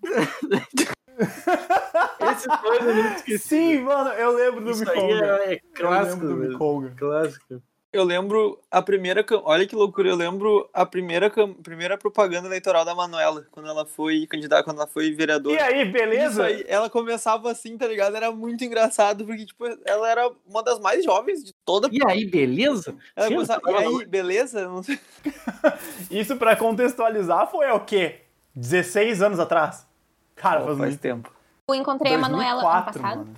Esses 2.21 2.47
dois 2.63 2.87
eu 2.87 3.05
esqueci. 3.15 3.39
Sim, 3.39 3.81
mano, 3.81 4.11
eu 4.11 4.35
lembro 4.35 4.61
do 4.63 4.71
Isso 4.73 4.91
aí 4.91 4.97
Mikonga. 4.97 5.25
é, 5.25 5.55
é 5.55 5.55
Eu 5.55 5.61
clássico, 5.75 6.27
lembro 6.27 6.43
do. 6.43 6.49
Mikonga. 6.51 6.95
Clássico. 6.99 7.63
Eu 7.95 8.03
lembro 8.03 8.61
a 8.73 8.83
primeira. 8.83 9.25
Olha 9.45 9.65
que 9.69 9.77
loucura, 9.77 10.09
eu 10.09 10.17
lembro 10.17 10.69
a 10.75 10.85
primeira, 10.85 11.31
primeira 11.63 11.97
propaganda 11.97 12.49
eleitoral 12.49 12.85
da 12.85 12.93
Manuela, 12.93 13.47
quando 13.53 13.69
ela 13.69 13.87
foi 13.87 14.27
candidata, 14.27 14.65
quando 14.65 14.79
ela 14.79 14.89
foi 14.89 15.13
vereadora. 15.13 15.55
E 15.55 15.61
aí, 15.61 15.85
beleza? 15.85 16.45
aí, 16.45 16.65
ela 16.67 16.91
começava 16.91 17.53
assim, 17.53 17.79
tá 17.79 17.87
ligado? 17.87 18.17
Era 18.17 18.33
muito 18.33 18.65
engraçado, 18.65 19.25
porque, 19.25 19.47
tipo, 19.47 19.65
ela 19.85 20.11
era 20.11 20.29
uma 20.45 20.61
das 20.61 20.81
mais 20.81 21.05
jovens 21.05 21.45
de 21.45 21.53
toda. 21.65 21.89
E 21.93 22.05
aí, 22.05 22.25
beleza? 22.25 22.97
Ela 23.15 23.29
Sim, 23.29 23.35
começava, 23.35 23.71
e 23.71 23.75
aí, 23.77 24.07
beleza? 24.07 24.61
Eu 24.63 24.71
Não 24.73 24.83
sei. 24.83 24.99
Isso 26.11 26.37
pra 26.37 26.57
contextualizar 26.57 27.49
foi 27.49 27.71
o 27.71 27.79
quê? 27.79 28.23
16 28.57 29.23
anos 29.23 29.39
atrás? 29.39 29.87
Cara, 30.35 30.65
faz, 30.65 30.79
Faz 30.79 30.79
muito 30.91 31.01
tempo. 31.01 31.33
Eu 31.69 31.77
encontrei 31.77 32.15
a 32.15 32.19
Manuela 32.19 32.61
ano 32.61 32.85
2004, 32.87 33.01
passado. 33.01 33.19
mano. 33.19 33.37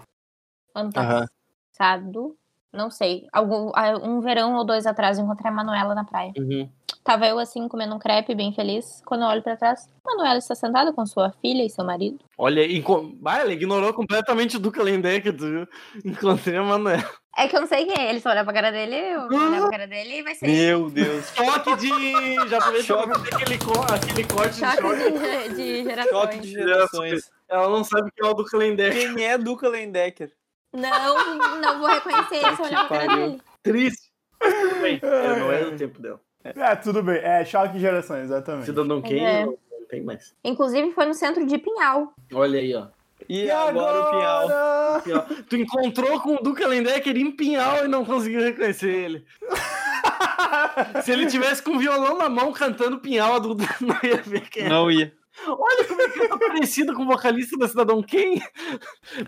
Ano 0.74 0.92
passado. 0.94 2.38
Não 2.72 2.90
sei. 2.90 3.26
Algum, 3.32 3.72
ah, 3.74 3.96
um 4.02 4.20
verão 4.20 4.54
ou 4.54 4.64
dois 4.64 4.86
atrás 4.86 5.18
eu 5.18 5.24
encontrei 5.24 5.50
a 5.50 5.54
Manuela 5.54 5.94
na 5.94 6.04
praia. 6.04 6.32
Uhum. 6.36 6.68
Tava 7.02 7.26
eu 7.26 7.38
assim, 7.38 7.68
comendo 7.68 7.94
um 7.94 7.98
crepe, 7.98 8.34
bem 8.34 8.52
feliz. 8.52 9.00
Quando 9.06 9.22
eu 9.22 9.28
olho 9.28 9.42
pra 9.42 9.56
trás, 9.56 9.88
Manuela 10.04 10.38
está 10.38 10.54
sentada 10.54 10.92
com 10.92 11.06
sua 11.06 11.30
filha 11.40 11.64
e 11.64 11.70
seu 11.70 11.84
marido. 11.84 12.18
Olha, 12.36 12.66
enco... 12.70 13.16
ah, 13.24 13.38
ela 13.38 13.52
ignorou 13.52 13.94
completamente 13.94 14.56
o 14.56 14.60
Duca 14.60 14.82
Lendecker, 14.82 15.36
tu 15.36 15.46
viu? 15.48 15.68
Encontrei 16.04 16.56
a 16.56 16.64
Manuela. 16.64 17.08
É 17.38 17.46
que 17.46 17.54
eu 17.54 17.60
não 17.60 17.68
sei 17.68 17.84
quem 17.84 17.94
é. 17.96 18.10
Ele 18.10 18.20
só 18.20 18.30
olha 18.30 18.42
pra 18.42 18.52
cara 18.52 18.72
dele, 18.72 18.96
eu 18.96 19.28
vou 19.28 19.38
olhar 19.38 19.60
pra 19.60 19.70
cara 19.70 19.86
dele 19.86 20.18
e 20.18 20.22
vai 20.22 20.34
ser 20.34 20.48
Meu 20.48 20.90
Deus. 20.90 21.28
Choque 21.34 21.76
de. 21.76 22.48
Já 22.48 22.60
fazer 22.64 23.34
aquele, 23.34 23.58
co... 23.58 23.80
aquele 23.82 24.24
corte 24.24 24.54
de 24.54 24.60
choque 24.60 24.82
choque. 24.82 25.48
de, 25.50 25.54
de 25.54 25.84
gerações. 25.84 26.10
Choque 26.10 26.38
de 26.40 26.50
gerações. 26.50 27.30
Ela 27.48 27.68
não 27.68 27.84
sabe 27.84 28.10
quem 28.16 28.26
é 28.26 28.30
o 28.30 28.34
Duca 28.34 28.56
Lendecker. 28.56 29.14
Quem 29.14 29.26
é 29.26 29.38
Duca 29.38 29.68
Lendecker? 29.68 30.32
Não, 30.76 31.58
não 31.60 31.78
vou 31.78 31.88
reconhecer 31.88 32.36
ele 32.36 32.56
se 32.56 32.62
olhar 32.62 32.86
pra 32.86 32.98
cara 32.98 33.16
dele. 33.16 33.40
Triste. 33.62 34.10
Tudo 34.38 34.80
bem, 34.82 35.00
é, 35.02 35.38
não 35.38 35.50
é 35.52 35.64
do 35.64 35.76
tempo 35.76 36.00
dela. 36.00 36.20
É, 36.44 36.76
tudo 36.76 37.02
bem. 37.02 37.16
É, 37.16 37.44
choque 37.44 37.72
de 37.74 37.80
gerações, 37.80 38.24
exatamente. 38.24 38.66
Cidadão 38.66 39.00
Kane 39.02 39.18
É. 39.20 39.44
não, 39.46 39.58
não 39.72 39.86
tem 39.88 40.02
mais. 40.02 40.34
Inclusive 40.44 40.92
foi 40.92 41.06
no 41.06 41.14
centro 41.14 41.44
de 41.46 41.58
Pinhal. 41.58 42.12
Olha 42.32 42.60
aí, 42.60 42.74
ó. 42.74 42.86
E, 43.28 43.50
agora, 43.50 44.00
o 44.02 44.10
Pinhal. 44.10 45.00
Pinhal. 45.02 45.26
Tu 45.48 45.56
encontrou 45.56 46.20
com 46.20 46.34
o 46.34 46.42
Duca 46.42 46.66
Lendecker 46.68 47.16
em 47.16 47.32
Pinhal 47.32 47.86
e 47.86 47.88
não 47.88 48.04
conseguiu 48.04 48.40
reconhecer 48.42 48.94
ele. 48.94 49.26
Se 51.02 51.10
ele 51.10 51.26
tivesse 51.26 51.62
com 51.62 51.72
o 51.72 51.78
violão 51.78 52.18
na 52.18 52.28
mão 52.28 52.52
cantando 52.52 52.98
Pinhal, 52.98 53.34
a 53.34 53.38
Duda 53.38 53.64
não 53.80 53.96
ia 54.02 54.18
ver 54.18 54.48
quem 54.50 54.64
é. 54.64 54.68
Não 54.68 54.90
ia. 54.90 55.12
Olha 55.46 55.84
como 55.84 56.00
é 56.02 56.08
que 56.08 56.18
ele 56.18 56.28
tá 56.28 56.38
parecido 56.38 56.94
com 56.94 57.02
o 57.02 57.06
vocalista 57.06 57.56
da 57.58 57.68
Cidadão 57.68 58.02
Kane. 58.02 58.42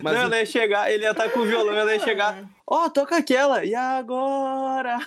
Mas 0.02 0.14
não, 0.14 0.22
ela 0.22 0.38
ia 0.38 0.46
chegar, 0.46 0.90
ele 0.90 1.04
ia 1.04 1.10
estar 1.10 1.28
com 1.30 1.40
o 1.40 1.44
violão, 1.44 1.74
ela 1.74 1.92
ia 1.92 2.00
chegar. 2.00 2.44
Ó, 2.66 2.88
toca 2.88 3.16
aquela. 3.16 3.64
E 3.64 3.74
agora? 3.74 4.98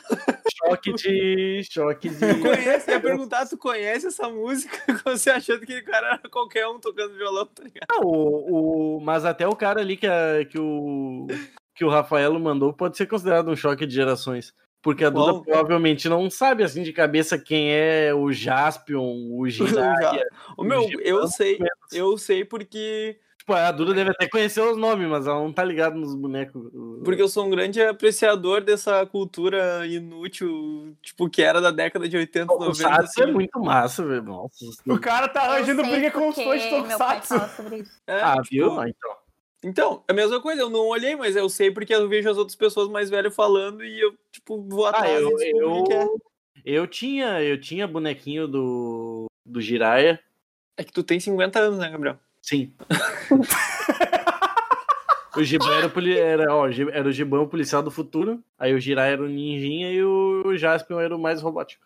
choque 0.65 0.93
de. 0.93 1.61
Choque 1.71 2.09
de. 2.09 2.35
Conhece? 2.41 2.91
Ia 2.91 2.99
perguntar, 2.99 3.47
tu 3.47 3.57
conhece 3.57 4.07
essa 4.07 4.29
música? 4.29 4.77
Você 5.05 5.29
achando 5.29 5.65
que 5.65 5.79
o 5.79 5.85
cara 5.85 6.07
era 6.19 6.29
qualquer 6.29 6.67
um 6.67 6.79
tocando 6.79 7.15
violão, 7.15 7.45
tá 7.45 7.63
ligado? 7.63 7.87
Ah, 7.91 7.99
o, 8.05 8.97
o, 8.97 9.01
mas 9.01 9.25
até 9.25 9.47
o 9.47 9.55
cara 9.55 9.81
ali 9.81 9.97
que, 9.97 10.07
a- 10.07 10.45
que, 10.49 10.59
o, 10.59 11.27
que 11.75 11.83
o 11.85 11.89
Rafaelo 11.89 12.39
mandou 12.39 12.73
pode 12.73 12.95
ser 12.97 13.07
considerado 13.07 13.49
um 13.49 13.55
choque 13.55 13.85
de 13.85 13.93
gerações. 13.95 14.53
Porque 14.81 15.03
a 15.05 15.09
Duda 15.09 15.33
Bom. 15.33 15.41
provavelmente 15.43 16.09
não 16.09 16.29
sabe 16.29 16.63
assim 16.63 16.81
de 16.81 16.91
cabeça 16.91 17.37
quem 17.37 17.71
é 17.71 18.13
o 18.13 18.31
Jaspion, 18.31 19.29
o 19.31 19.45
Jiraiya. 19.49 20.25
O 20.57 20.63
meu, 20.63 20.87
eu 21.01 21.27
sei, 21.27 21.59
eu 21.93 22.17
sei 22.17 22.43
porque 22.43 23.19
Tipo, 23.41 23.53
a 23.53 23.71
Duda 23.71 23.95
deve 23.95 24.11
até 24.11 24.29
conhecer 24.29 24.61
os 24.61 24.77
nomes, 24.77 25.07
mas 25.09 25.25
ela 25.25 25.39
não 25.39 25.51
tá 25.51 25.63
ligada 25.63 25.95
nos 25.95 26.13
bonecos. 26.13 26.61
porque 27.03 27.19
eu 27.19 27.27
sou 27.27 27.47
um 27.47 27.49
grande 27.49 27.81
apreciador 27.81 28.61
dessa 28.61 29.03
cultura 29.07 29.83
inútil, 29.87 30.95
tipo, 31.01 31.27
que 31.27 31.41
era 31.41 31.59
da 31.59 31.71
década 31.71 32.07
de 32.07 32.15
80, 32.15 32.53
o 32.53 32.59
90. 32.59 32.75
Satsu 32.75 33.21
é 33.21 33.23
assim. 33.23 33.33
muito 33.33 33.59
massa, 33.59 34.05
velho. 34.05 34.21
Nossa. 34.21 34.65
O 34.85 34.99
cara 34.99 35.27
tá 35.27 35.41
arranjando 35.41 35.81
briga 35.81 36.11
com 36.11 36.29
os 36.29 36.35
fãs 36.35 36.61
de 36.61 36.69
Tokusatsu. 36.69 37.33
É, 38.05 38.21
Ah, 38.21 38.35
tipo, 38.43 38.47
viu? 38.51 38.87
Então. 38.87 39.11
Então, 39.63 40.03
é 40.07 40.11
a 40.11 40.15
mesma 40.15 40.41
coisa, 40.41 40.61
eu 40.61 40.69
não 40.69 40.87
olhei, 40.87 41.15
mas 41.15 41.35
eu 41.35 41.47
sei 41.47 41.69
porque 41.69 41.93
eu 41.93 42.09
vejo 42.09 42.29
as 42.29 42.37
outras 42.37 42.55
pessoas 42.55 42.89
mais 42.89 43.09
velhas 43.11 43.35
falando 43.35 43.83
e 43.83 43.99
eu, 43.99 44.15
tipo, 44.31 44.59
vou 44.67 44.87
Ah, 44.87 44.89
atrás 44.89 45.21
eu, 45.21 45.27
o 45.29 45.41
eu, 45.41 45.83
que 45.83 45.89
que 45.89 45.93
é. 45.93 46.07
eu 46.65 46.87
tinha, 46.87 47.41
eu 47.43 47.59
tinha 47.61 47.87
bonequinho 47.87 48.47
do, 48.47 49.25
do 49.45 49.61
Jiraiya. 49.61 50.19
É 50.77 50.83
que 50.83 50.91
tu 50.91 51.03
tem 51.03 51.19
50 51.19 51.59
anos, 51.59 51.77
né, 51.79 51.89
Gabriel? 51.91 52.17
Sim. 52.41 52.73
o 55.35 55.43
Giban 55.43 55.75
era, 55.77 55.89
poli- 55.89 56.17
era, 56.17 56.53
ó, 56.55 56.67
era 56.67 57.07
o 57.07 57.11
Giban 57.11 57.41
o 57.41 57.47
policial 57.47 57.81
do 57.83 57.91
futuro, 57.91 58.43
aí 58.57 58.73
o 58.73 58.79
Jiraiya 58.79 59.13
era 59.13 59.23
o 59.23 59.27
ninjinha 59.27 59.91
e 59.91 60.03
o 60.03 60.55
Jaspion 60.57 60.99
era 60.99 61.15
o 61.15 61.19
mais 61.19 61.41
robótico. 61.41 61.85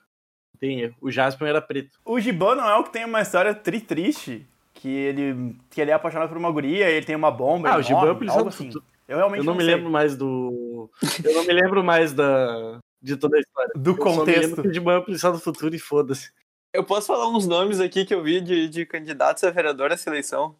Tem 0.59 0.79
erro. 0.81 0.95
O 1.01 1.11
Jaspion 1.11 1.47
era 1.47 1.61
preto. 1.61 1.99
O 2.05 2.19
Giban 2.19 2.55
não 2.55 2.69
é 2.69 2.75
o 2.77 2.83
que 2.85 2.93
tem 2.93 3.03
uma 3.05 3.21
história 3.21 3.53
tri 3.53 3.81
triste, 3.81 4.47
que 4.85 4.89
ele, 4.91 5.55
que 5.71 5.81
ele 5.81 5.89
é 5.89 5.95
apaixonado 5.95 6.29
por 6.29 6.37
uma 6.37 6.51
guria, 6.51 6.87
ele 6.87 7.03
tem 7.03 7.15
uma 7.15 7.31
bomba, 7.31 7.69
Ah, 7.69 7.79
ele 7.79 7.87
o 7.87 7.87
é 7.87 7.91
morre, 7.91 8.29
algo 8.29 8.43
do 8.43 8.49
assim. 8.49 8.65
futuro. 8.67 8.85
Eu 9.07 9.17
realmente 9.17 9.39
Eu 9.39 9.43
não 9.45 9.55
me 9.55 9.63
sei. 9.65 9.73
lembro 9.73 9.89
mais 9.89 10.15
do, 10.15 10.91
eu, 11.23 11.33
não 11.33 11.43
me 11.43 11.53
lembro 11.53 11.83
mais 11.83 12.13
da, 12.13 12.79
de 13.01 13.17
toda 13.17 13.37
a 13.37 13.39
história. 13.39 13.71
Do 13.75 13.91
eu 13.91 13.97
contexto. 13.97 14.55
Só 14.57 14.61
de 14.61 14.79
manhã 14.79 15.01
policial 15.01 15.31
do 15.33 15.39
futuro 15.39 15.75
e 15.75 15.79
foda-se. 15.79 16.31
Eu 16.71 16.83
posso 16.83 17.07
falar 17.07 17.27
uns 17.29 17.47
nomes 17.47 17.79
aqui 17.79 18.05
que 18.05 18.13
eu 18.13 18.21
vi 18.21 18.39
de, 18.41 18.69
de 18.69 18.85
candidatos 18.85 19.43
a 19.43 19.49
vereador 19.49 19.91
à 19.91 19.97
seleção? 19.97 20.55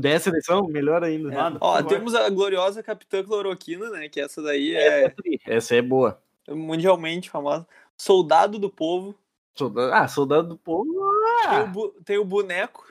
Dessa 0.00 0.30
eleição, 0.30 0.66
melhor 0.66 1.04
ainda. 1.04 1.30
Por 1.52 1.58
Ó, 1.60 1.82
temos 1.82 2.14
a 2.14 2.28
gloriosa 2.30 2.82
Capitã 2.82 3.22
Cloroquina, 3.22 3.90
né? 3.90 4.08
Que 4.08 4.20
essa 4.20 4.40
daí 4.42 4.74
é 4.74 5.14
Essa 5.46 5.74
é 5.76 5.82
boa. 5.82 6.18
mundialmente 6.48 7.28
famosa. 7.28 7.66
Soldado 7.98 8.58
do 8.58 8.70
povo. 8.70 9.14
Soldado, 9.54 9.92
ah, 9.92 10.08
soldado 10.08 10.48
do 10.48 10.56
povo. 10.56 10.84
Tem, 11.42 11.58
o 11.58 11.62
Ah, 11.62 11.66
bu- 11.66 11.94
tem 12.04 12.18
o 12.18 12.24
boneco. 12.24 12.86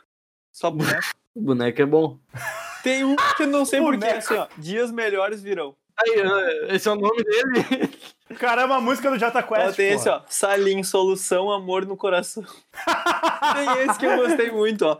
Só 0.57 0.71
boneco. 0.71 1.13
o 1.35 1.41
boneco 1.41 1.81
é 1.83 1.85
bom. 1.85 2.17
tem 2.81 3.03
um 3.03 3.15
que 3.15 3.43
eu 3.43 3.47
não 3.47 3.63
sei 3.63 3.79
porquê, 3.79 4.07
assim, 4.07 4.33
ó. 4.33 4.47
Dias 4.57 4.91
melhores 4.91 5.39
virão. 5.39 5.75
Aí, 5.95 6.13
esse 6.69 6.87
é 6.87 6.91
o 6.91 6.95
nome 6.95 7.23
dele. 7.23 7.95
Caramba, 8.39 8.77
a 8.77 8.81
música 8.81 9.11
do 9.11 9.19
Jota 9.19 9.37
Ó, 9.37 9.43
Quest. 9.43 9.75
tem 9.75 9.89
porra. 9.89 9.99
esse, 9.99 10.09
ó. 10.09 10.23
Salim, 10.27 10.81
solução, 10.81 11.51
amor 11.51 11.85
no 11.85 11.95
coração. 11.95 12.43
tem 13.53 13.83
esse 13.83 13.99
que 13.99 14.05
eu 14.07 14.17
gostei 14.17 14.49
muito, 14.49 14.81
ó. 14.83 14.97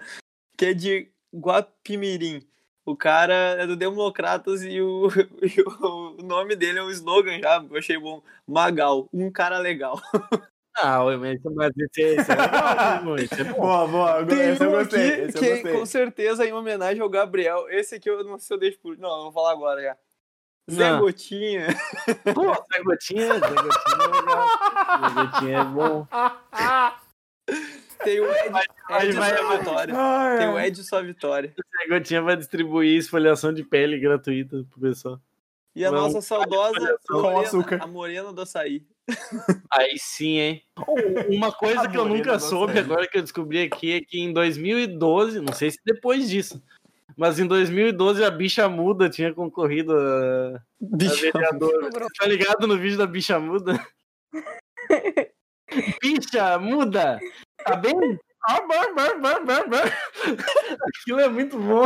Que 0.56 0.68
é 0.68 0.74
de 0.76 1.10
Guapimirim. 1.36 2.48
O 2.86 2.96
cara 2.96 3.34
é 3.60 3.66
do 3.66 3.76
Democratas 3.76 4.62
e 4.64 4.80
o, 4.80 5.08
e 5.42 5.60
o 5.60 6.22
nome 6.24 6.56
dele 6.56 6.78
é 6.78 6.84
um 6.84 6.92
slogan 6.92 7.40
já, 7.40 7.66
eu 7.68 7.78
achei 7.78 7.98
bom. 7.98 8.22
Magal, 8.48 9.10
um 9.12 9.32
cara 9.32 9.58
legal. 9.58 10.00
Ah, 10.80 11.04
ué, 11.06 11.18
mas 11.18 11.40
esse, 11.78 12.02
é- 12.04 12.16
irmão? 12.98 13.16
Esse 13.18 13.42
é 13.42 13.44
bom. 13.46 13.60
Boa, 13.62 13.88
boa. 13.88 14.26
Tem 14.26 14.50
esse 14.52 14.64
eu 14.64 14.70
um 14.70 14.72
gostei. 14.74 15.08
aqui 15.12 15.22
Esse 15.22 15.38
eu 15.38 15.42
que 15.42 15.50
gostei. 15.54 15.74
com 15.80 15.86
certeza 15.86 16.44
é 16.46 16.50
em 16.50 16.54
homenagem 16.54 17.02
ao 17.02 17.10
Gabriel. 17.10 17.68
Esse 17.70 17.96
aqui 17.96 18.10
eu 18.10 18.24
não 18.24 18.38
sei 18.38 18.48
se 18.48 18.54
eu 18.54 18.58
deixo 18.60 18.80
por. 18.80 18.98
Não, 18.98 19.10
eu 19.10 19.24
vou 19.24 19.32
falar 19.32 19.52
agora 19.54 19.82
já. 19.82 19.98
Zé 20.70 20.92
Não. 20.92 21.00
Gotinha. 21.00 21.68
Pô, 22.36 22.54
Zé 22.54 22.84
Gotinha, 22.84 23.34
Zé 23.40 23.40
Gotinha 23.40 24.04
é 24.04 24.08
legal. 24.22 24.48
Zé 25.00 25.14
Gotinha 25.26 25.58
é 25.60 25.64
bom. 25.64 26.08
Tem 28.04 28.20
o 28.20 28.32
Ed, 28.32 28.54
Ed 29.02 29.12
vai- 29.14 29.38
sua 29.38 29.58
vitória. 29.58 29.94
Ai, 29.98 30.38
Tem 30.38 30.48
o. 30.50 30.60
Ed 30.60 30.84
sua 30.84 31.02
vitória. 31.02 31.50
Zé 31.56 31.88
Gotinha 31.90 32.22
vai 32.22 32.36
distribuir 32.38 32.98
esfoliação 32.98 33.52
de 33.54 33.64
pele 33.64 33.98
gratuita 34.00 34.64
pro 34.70 34.82
pessoal. 34.82 35.20
E 35.78 35.86
a 35.86 35.92
Não, 35.92 36.02
nossa 36.02 36.22
saudosa 36.22 36.98
com 37.08 37.22
morena, 37.22 37.42
açúcar. 37.42 37.80
a 37.84 37.86
morena 37.86 38.34
do 38.34 38.42
açaí. 38.42 38.84
Aí 39.72 39.96
sim, 40.00 40.40
hein? 40.40 40.64
Uma 41.30 41.52
coisa 41.52 41.88
que 41.88 41.96
eu 41.96 42.06
nunca 42.06 42.40
soube, 42.40 42.72
açaí. 42.74 42.84
agora 42.84 43.08
que 43.08 43.16
eu 43.16 43.22
descobri 43.22 43.62
aqui, 43.62 43.94
é 43.94 44.02
que 44.02 44.20
em 44.20 44.34
2012, 44.34 45.40
não 45.40 45.54
sei 45.54 45.70
se 45.70 45.78
depois 45.86 46.28
disso, 46.28 46.60
mas 47.16 47.38
em 47.38 47.46
2012 47.46 48.24
a 48.24 48.32
bicha 48.32 48.68
muda 48.68 49.08
tinha 49.08 49.32
concorrido 49.36 49.96
a, 49.96 50.56
a 50.56 50.62
Bicho. 50.82 51.22
vereadora. 51.32 51.92
Tá 52.18 52.26
ligado 52.26 52.66
no 52.66 52.76
vídeo 52.76 52.98
da 52.98 53.06
bicha 53.06 53.40
muda? 53.40 53.80
bicha 56.02 56.58
muda! 56.58 57.20
Tá 57.64 57.76
bem? 57.76 57.94
Ah. 58.50 58.58
Aquilo 60.88 61.20
é 61.20 61.30
muito 61.30 61.60
bom. 61.60 61.86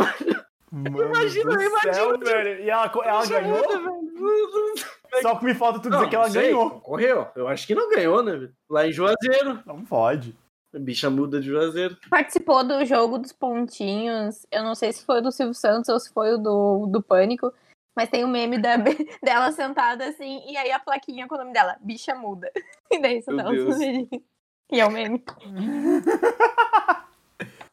Mano 0.72 1.04
Imagina, 1.04 1.54
do 1.54 1.62
imagina. 1.62 1.92
céu, 1.92 2.18
velho. 2.18 2.64
E 2.64 2.70
ela, 2.70 2.90
ela 3.04 3.26
ganhou? 3.26 3.68
velho. 3.68 5.20
Só 5.20 5.34
que 5.36 5.44
me 5.44 5.54
falta 5.54 5.78
tu 5.80 5.90
dizer 5.90 6.02
Não, 6.02 6.08
que 6.08 6.16
ela 6.16 6.30
sei. 6.30 6.42
ganhou. 6.44 6.80
Correu. 6.80 7.28
Eu 7.36 7.46
acho 7.46 7.66
que 7.66 7.74
não 7.74 7.90
ganhou, 7.90 8.22
né? 8.22 8.32
velho? 8.32 8.52
Lá 8.70 8.86
em 8.86 8.92
Juazeiro. 8.92 9.62
Não 9.66 9.84
pode. 9.84 10.34
Bicha 10.72 11.10
muda 11.10 11.38
de 11.38 11.48
Juazeiro. 11.48 11.98
Participou 12.08 12.64
do 12.64 12.82
jogo 12.86 13.18
dos 13.18 13.32
pontinhos. 13.34 14.46
Eu 14.50 14.62
não 14.62 14.74
sei 14.74 14.90
se 14.94 15.04
foi 15.04 15.18
o 15.18 15.22
do 15.22 15.30
Silvio 15.30 15.52
Santos 15.52 15.90
ou 15.90 16.00
se 16.00 16.10
foi 16.10 16.32
o 16.32 16.38
do, 16.38 16.86
do 16.86 17.02
Pânico. 17.02 17.52
Mas 17.94 18.08
tem 18.08 18.24
o 18.24 18.28
meme 18.28 18.56
da, 18.56 18.76
dela 19.22 19.52
sentada 19.52 20.06
assim, 20.08 20.42
e 20.50 20.56
aí 20.56 20.72
a 20.72 20.78
plaquinha 20.78 21.28
com 21.28 21.34
o 21.34 21.38
nome 21.38 21.52
dela, 21.52 21.76
bicha 21.82 22.14
muda. 22.14 22.50
E 22.90 22.98
daí 22.98 23.20
você 23.22 23.30
Meu 23.32 23.44
tá 23.44 23.50
Deus. 23.50 23.76
E 24.70 24.80
é 24.80 24.86
o 24.86 24.90
meme. 24.90 25.22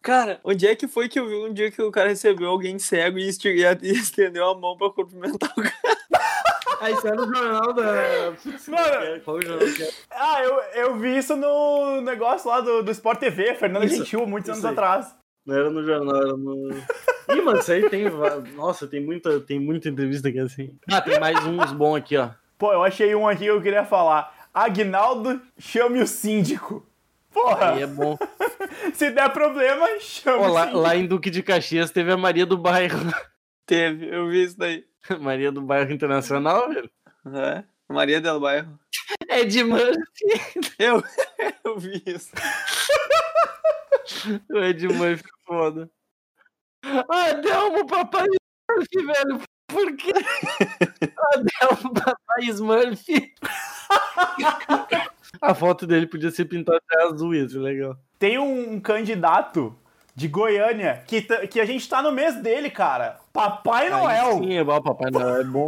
Cara, 0.01 0.39
onde 0.43 0.65
é 0.65 0.75
que 0.75 0.87
foi 0.87 1.09
que 1.09 1.19
eu 1.19 1.27
vi 1.27 1.35
um 1.35 1.53
dia 1.53 1.69
que 1.69 1.81
o 1.81 1.91
cara 1.91 2.09
recebeu 2.09 2.49
alguém 2.49 2.79
cego 2.79 3.19
e 3.19 3.27
e 3.27 3.91
estendeu 3.91 4.49
a 4.49 4.57
mão 4.57 4.77
pra 4.77 4.89
cumprimentar 4.89 5.51
o 5.57 5.61
cara? 5.61 5.99
Aí 6.81 6.95
saiu 7.01 7.15
no 7.15 7.35
jornal 7.35 7.73
da. 7.73 7.83
Mano, 8.69 9.21
Qual 9.25 9.37
o 9.37 9.41
jornal 9.41 9.67
que 9.67 9.83
é? 9.83 9.89
ah, 10.11 10.41
eu, 10.43 10.55
eu 10.75 10.95
vi 10.97 11.17
isso 11.17 11.35
no 11.35 11.99
negócio 12.01 12.49
lá 12.49 12.61
do, 12.61 12.81
do 12.81 12.91
Sport 12.91 13.19
TV, 13.19 13.53
Fernanda 13.55 13.85
Isso, 13.85 13.97
Gentil, 13.97 14.25
muitos 14.25 14.49
isso 14.49 14.65
anos 14.65 14.65
aí. 14.65 14.71
atrás. 14.71 15.15
Não 15.45 15.55
era 15.55 15.69
no 15.69 15.83
jornal, 15.83 16.15
era 16.15 16.37
no. 16.37 16.69
Ih, 17.35 17.41
mano, 17.41 17.59
isso 17.59 17.71
aí 17.71 17.89
tem. 17.89 18.05
Nossa, 18.55 18.87
tem 18.87 19.01
muita, 19.03 19.39
tem 19.41 19.59
muita 19.59 19.89
entrevista 19.89 20.29
aqui 20.29 20.39
assim. 20.39 20.73
Ah, 20.89 21.01
tem 21.01 21.19
mais 21.19 21.45
uns 21.45 21.71
bons 21.73 21.97
aqui, 21.97 22.15
ó. 22.15 22.29
Pô, 22.57 22.71
eu 22.71 22.83
achei 22.83 23.13
um 23.13 23.27
aqui 23.27 23.41
que 23.41 23.47
eu 23.47 23.61
queria 23.61 23.83
falar. 23.83 24.47
Agnaldo, 24.53 25.41
chame 25.57 26.01
o 26.01 26.07
síndico. 26.07 26.85
Porra, 27.31 27.73
Aí 27.73 27.83
é 27.83 27.87
bom. 27.87 28.17
se 28.93 29.11
der 29.11 29.29
problema, 29.31 29.87
chame 29.99 30.43
Ó, 30.43 30.49
o 30.49 30.53
lá, 30.53 30.65
lá 30.71 30.95
em 30.95 31.05
Duque 31.05 31.29
de 31.29 31.43
Caxias 31.43 31.91
teve 31.91 32.11
a 32.11 32.17
Maria 32.17 32.45
do 32.45 32.57
Bairro. 32.57 32.99
Teve, 33.65 34.07
eu 34.09 34.27
vi 34.27 34.45
isso 34.45 34.57
daí. 34.57 34.83
Maria 35.21 35.51
do 35.51 35.61
Bairro 35.61 35.91
Internacional, 35.91 36.69
velho. 36.69 36.89
É. 37.35 37.63
Maria 37.87 38.19
del 38.19 38.39
Bairro. 38.39 38.79
É 39.27 39.43
de 39.43 39.63
Murphy. 39.63 39.99
Eu, 40.79 41.03
eu 41.63 41.77
vi 41.77 42.01
isso. 42.05 42.31
O 44.49 44.57
Ed 44.57 44.87
Murphy 44.87 45.23
é 45.23 45.45
foda. 45.45 45.91
Adelmo, 46.83 47.85
papai 47.85 48.25
Smurf, 48.25 49.05
velho. 49.05 49.41
Por 49.67 49.95
quê? 49.97 50.13
Adelmo, 51.33 51.93
papai 51.93 52.43
Smurf. 52.45 53.05
A 55.41 55.53
foto 55.53 55.87
dele 55.87 56.05
podia 56.07 56.31
ser 56.31 56.45
pintada 56.45 56.81
de 56.89 57.01
azul, 57.03 57.33
ia 57.33 57.47
ser 57.47 57.59
legal. 57.59 57.97
Tem 58.17 58.37
um 58.37 58.79
candidato 58.79 59.75
de 60.15 60.27
Goiânia 60.27 61.03
que, 61.07 61.21
tá- 61.21 61.47
que 61.47 61.59
a 61.59 61.65
gente 61.65 61.87
tá 61.87 62.01
no 62.01 62.11
mês 62.11 62.35
dele, 62.41 62.69
cara. 62.69 63.19
Papai 63.31 63.89
Noel. 63.89 64.27
Aí 64.27 64.37
Sim, 64.37 64.53
é 64.57 64.63
bom, 64.63 64.81
papai 64.81 65.11
Noel 65.11 65.41
é 65.41 65.43
bom. 65.43 65.65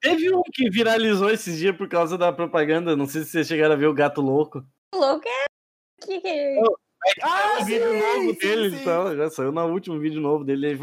Teve 0.00 0.34
um 0.34 0.42
que 0.52 0.70
viralizou 0.70 1.30
esses 1.30 1.58
dias 1.58 1.76
por 1.76 1.88
causa 1.88 2.18
da 2.18 2.32
propaganda. 2.32 2.94
Não 2.94 3.06
sei 3.06 3.22
se 3.22 3.30
vocês 3.30 3.48
chegaram 3.48 3.74
a 3.74 3.78
ver 3.78 3.86
o 3.86 3.94
Gato 3.94 4.20
Louco. 4.20 4.64
Louco 4.94 5.26
é. 5.26 5.44
Que 6.04 6.20
que... 6.20 6.60
Ah, 7.22 7.58
o 7.60 7.64
vídeo 7.64 7.88
sim, 7.88 8.00
novo 8.00 8.32
sim, 8.32 8.38
dele, 8.38 8.70
sim. 8.70 8.80
então, 8.82 9.16
já 9.16 9.30
saiu 9.30 9.52
no 9.52 9.66
último 9.66 9.98
vídeo 9.98 10.20
novo 10.20 10.44
dele. 10.44 10.66
Ele 10.68 10.80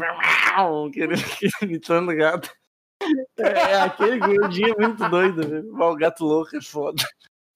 querendo 0.92 1.22
imitando 1.62 2.14
gato. 2.14 2.50
É, 3.38 3.80
aquele 3.80 4.18
gordinho 4.18 4.74
é 4.78 4.86
muito 4.86 5.08
doido, 5.08 5.48
velho. 5.48 5.72
Mas 5.72 5.92
O 5.92 5.96
gato 5.96 6.24
louco 6.24 6.56
é 6.56 6.60
foda. 6.60 7.02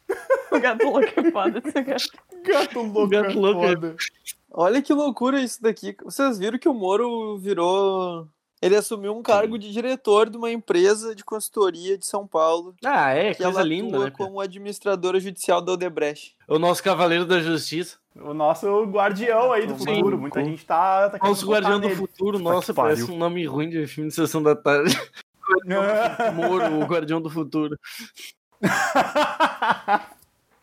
O 0.50 0.58
gato 0.58 0.84
louco 0.86 1.06
é 1.20 1.30
foda 1.30 1.62
esse 1.62 1.82
gato. 1.82 2.08
Gato 2.42 2.80
louco, 2.80 3.08
Gato 3.08 3.30
é 3.30 3.34
louco 3.34 3.64
é- 3.64 3.68
foda. 3.68 3.96
Olha 4.50 4.80
que 4.80 4.92
loucura 4.94 5.38
isso 5.40 5.60
daqui. 5.62 5.94
Vocês 6.02 6.38
viram 6.38 6.58
que 6.58 6.68
o 6.68 6.72
Moro 6.72 7.36
virou. 7.36 8.26
Ele 8.62 8.74
assumiu 8.74 9.14
um 9.14 9.22
cargo 9.22 9.58
de 9.58 9.70
diretor 9.70 10.30
de 10.30 10.36
uma 10.38 10.50
empresa 10.50 11.14
de 11.14 11.22
consultoria 11.22 11.96
de 11.98 12.06
São 12.06 12.26
Paulo. 12.26 12.74
Ah, 12.84 13.10
é, 13.12 13.34
Que 13.34 13.42
coisa 13.42 13.60
ela 13.60 13.68
linda, 13.68 13.96
atua 13.98 14.04
né? 14.06 14.10
como 14.16 14.40
administradora 14.40 15.20
judicial 15.20 15.60
da 15.60 15.72
Odebrecht. 15.72 16.34
O 16.48 16.58
nosso 16.58 16.82
Cavaleiro 16.82 17.26
da 17.26 17.38
Justiça. 17.40 17.98
O 18.16 18.32
nosso 18.34 18.66
guardião 18.86 19.52
aí 19.52 19.66
do 19.66 19.78
Sim. 19.78 19.96
futuro. 19.96 20.18
Muita 20.18 20.42
gente 20.42 20.64
tá, 20.66 21.10
tá 21.10 21.18
Nosso 21.28 21.46
Guardião 21.46 21.78
do 21.78 21.86
nele. 21.86 21.94
Futuro, 22.00 22.38
nossa, 22.38 22.72
parece 22.74 23.04
um 23.08 23.16
nome 23.18 23.46
ruim 23.46 23.68
de 23.68 23.86
filme 23.86 24.08
de 24.08 24.14
sessão 24.16 24.42
da 24.42 24.56
tarde. 24.56 24.98
Moro, 26.34 26.80
o 26.80 26.84
Guardião 26.84 27.20
do 27.20 27.30
Futuro. 27.30 27.78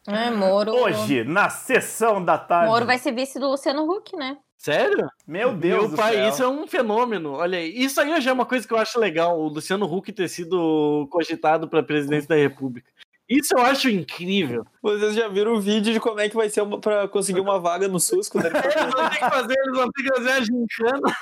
É, 0.08 0.30
Moro. 0.30 0.72
Hoje, 0.72 1.24
na 1.24 1.50
sessão 1.50 2.24
da 2.24 2.38
tarde. 2.38 2.70
Moro 2.70 2.86
vai 2.86 3.00
ser 3.00 3.12
vice 3.12 3.40
do 3.40 3.50
Luciano 3.50 3.90
Huck, 3.90 4.16
né? 4.16 4.38
Sério? 4.56 5.10
Meu 5.28 5.54
Deus 5.54 5.82
Meu 5.82 5.90
do 5.90 5.96
pai, 5.96 6.14
céu. 6.14 6.30
isso 6.30 6.44
é 6.44 6.48
um 6.48 6.68
fenômeno. 6.68 7.34
Olha 7.34 7.58
aí, 7.58 7.72
isso 7.76 8.00
aí 8.00 8.22
já 8.22 8.30
é 8.30 8.34
uma 8.34 8.46
coisa 8.46 8.68
que 8.68 8.74
eu 8.74 8.78
acho 8.78 9.00
legal, 9.00 9.40
o 9.40 9.48
Luciano 9.48 9.92
Huck 9.92 10.12
ter 10.12 10.28
sido 10.28 11.08
cogitado 11.12 11.68
para 11.68 11.84
presidente 11.84 12.28
da 12.28 12.36
República. 12.36 12.88
Isso 13.28 13.56
eu 13.58 13.62
acho 13.62 13.90
incrível. 13.90 14.64
Vocês 14.82 15.16
já 15.16 15.28
viram 15.28 15.54
o 15.54 15.62
vídeo 15.62 15.92
de 15.92 16.00
como 16.00 16.20
é 16.20 16.30
que 16.30 16.36
vai 16.36 16.48
ser 16.50 16.62
uma, 16.62 16.80
pra 16.80 17.08
conseguir 17.08 17.40
uma 17.40 17.60
vaga 17.60 17.88
no 17.88 18.00
SUS? 18.00 18.30
Quando 18.30 18.46
ele 18.46 18.62
for 18.62 18.72
Eles 18.72 18.94
vão 18.94 19.10
ter 19.10 19.16
que 19.16 19.30
fazer, 19.30 19.56
eles 19.58 19.78
vão 19.78 19.92
ter 19.92 20.04
que 20.04 20.16
fazer 20.16 20.30
a 20.30 20.42
gincana. 20.42 21.18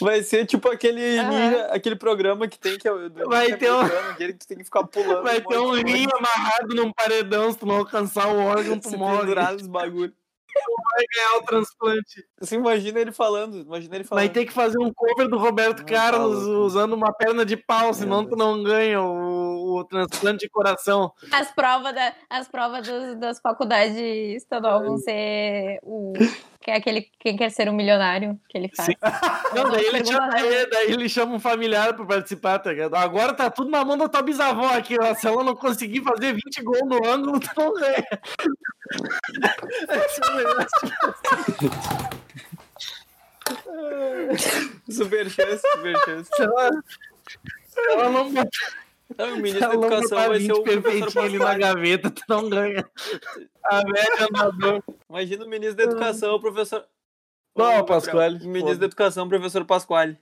Vai 0.00 0.22
ser 0.22 0.46
tipo 0.46 0.68
aquele, 0.70 1.00
ninja- 1.22 1.66
aquele 1.72 1.96
programa 1.96 2.46
que 2.46 2.58
tem 2.58 2.78
que 2.78 2.86
é 2.86 2.92
Vai 3.26 3.56
ter 3.56 3.72
um- 3.72 3.80
aquele 4.10 4.32
que 4.34 4.38
tu 4.40 4.46
tem 4.48 4.58
que 4.58 4.64
ficar 4.64 4.84
pulando. 4.86 5.22
Vai 5.22 5.40
ter 5.40 5.58
um 5.58 5.74
de 5.74 5.82
coisa, 5.82 5.96
rinho 5.96 6.10
amarrado 6.16 6.74
num 6.74 6.92
paredão, 6.92 7.50
se 7.50 7.58
tu 7.58 7.66
não 7.66 7.76
alcançar 7.78 8.28
o 8.28 8.38
órgão, 8.38 8.78
tu 8.78 8.96
morre. 8.96 9.34
nos 9.52 9.66
bagulho. 9.66 10.12
Vai 10.94 11.04
ganhar 11.14 11.36
o 11.38 11.42
transplante. 11.42 12.24
Você 12.40 12.54
imagina 12.54 12.98
ele 12.98 13.12
falando, 13.12 13.58
imagina 13.58 13.94
ele 13.96 14.04
falando. 14.04 14.24
Vai 14.24 14.32
ter 14.32 14.46
que 14.46 14.52
fazer 14.52 14.78
um 14.78 14.90
cover 14.90 15.28
do 15.28 15.36
Roberto 15.36 15.80
Não, 15.80 15.86
Carlos 15.86 16.46
usando 16.46 16.94
uma 16.94 17.12
perna 17.12 17.44
de 17.44 17.56
pau, 17.58 17.92
senão 17.92 18.24
tu 18.24 18.36
não 18.36 18.62
ganha 18.62 19.02
o, 19.02 19.76
o 19.80 19.84
transplante 19.84 20.46
de 20.46 20.48
coração. 20.48 21.12
As 21.30 21.50
provas, 21.50 21.94
da, 21.94 22.14
as 22.30 22.48
provas 22.48 22.86
das, 22.86 23.18
das 23.18 23.40
faculdades 23.40 23.98
estadual 24.34 24.82
vão 24.82 24.96
ser 24.96 25.78
o. 25.82 26.14
Que 26.66 26.72
é 26.72 26.76
aquele 26.78 27.08
quem 27.20 27.36
quer 27.36 27.48
ser 27.52 27.68
um 27.68 27.72
milionário 27.72 28.40
que 28.48 28.58
ele 28.58 28.68
faz. 28.74 28.88
Não, 29.54 29.70
daí 29.70 29.86
ele, 29.86 30.04
chama, 30.04 30.28
daí, 30.30 30.66
daí 30.68 30.90
ele 30.90 31.08
chama 31.08 31.36
um 31.36 31.38
familiar 31.38 31.94
pra 31.94 32.04
participar, 32.04 32.58
tá 32.58 32.72
ligado? 32.72 32.96
Agora 32.96 33.32
tá 33.32 33.48
tudo 33.48 33.70
na 33.70 33.84
mão 33.84 33.96
da 33.96 34.08
tua 34.08 34.20
bisavó 34.20 34.66
aqui, 34.74 34.96
ó. 35.00 35.14
Se 35.14 35.28
ela 35.28 35.44
não 35.44 35.54
conseguir 35.54 36.02
fazer 36.02 36.32
20 36.32 36.62
gols 36.64 36.88
no 36.88 37.06
ângulo, 37.06 37.38
tu 37.38 37.50
não 37.56 37.70
ganha. 37.78 38.04
super 44.90 45.30
chance, 45.30 45.62
super 45.72 45.96
chance. 46.04 46.30
Se 46.34 46.42
ela, 46.42 46.70
se 47.68 47.80
ela 47.92 48.08
não 48.10 48.32
botar. 48.32 48.50
Não, 49.16 49.34
o 49.34 49.36
ministro 49.36 49.60
da 49.60 49.74
educação 49.74 50.28
vai 50.28 50.40
ser 50.40 50.52
o 50.52 50.62
perfeitinho 50.62 51.24
ali 51.24 51.38
na 51.38 51.58
gaveta, 51.58 52.10
tu 52.10 52.22
não 52.28 52.48
ganha. 52.48 52.88
A 53.64 53.82
média 53.84 54.28
andador. 54.30 54.82
Imagina 55.10 55.44
o 55.44 55.48
ministro 55.48 55.76
da 55.76 55.82
educação, 55.82 56.36
o 56.36 56.40
professor. 56.40 56.84
Não, 57.56 57.84
Pasquale. 57.84 58.44
O 58.44 58.48
ministro 58.48 58.78
da 58.78 58.86
educação, 58.86 59.26
o 59.26 59.28
professor 59.28 59.64
Pasquale. 59.64 60.16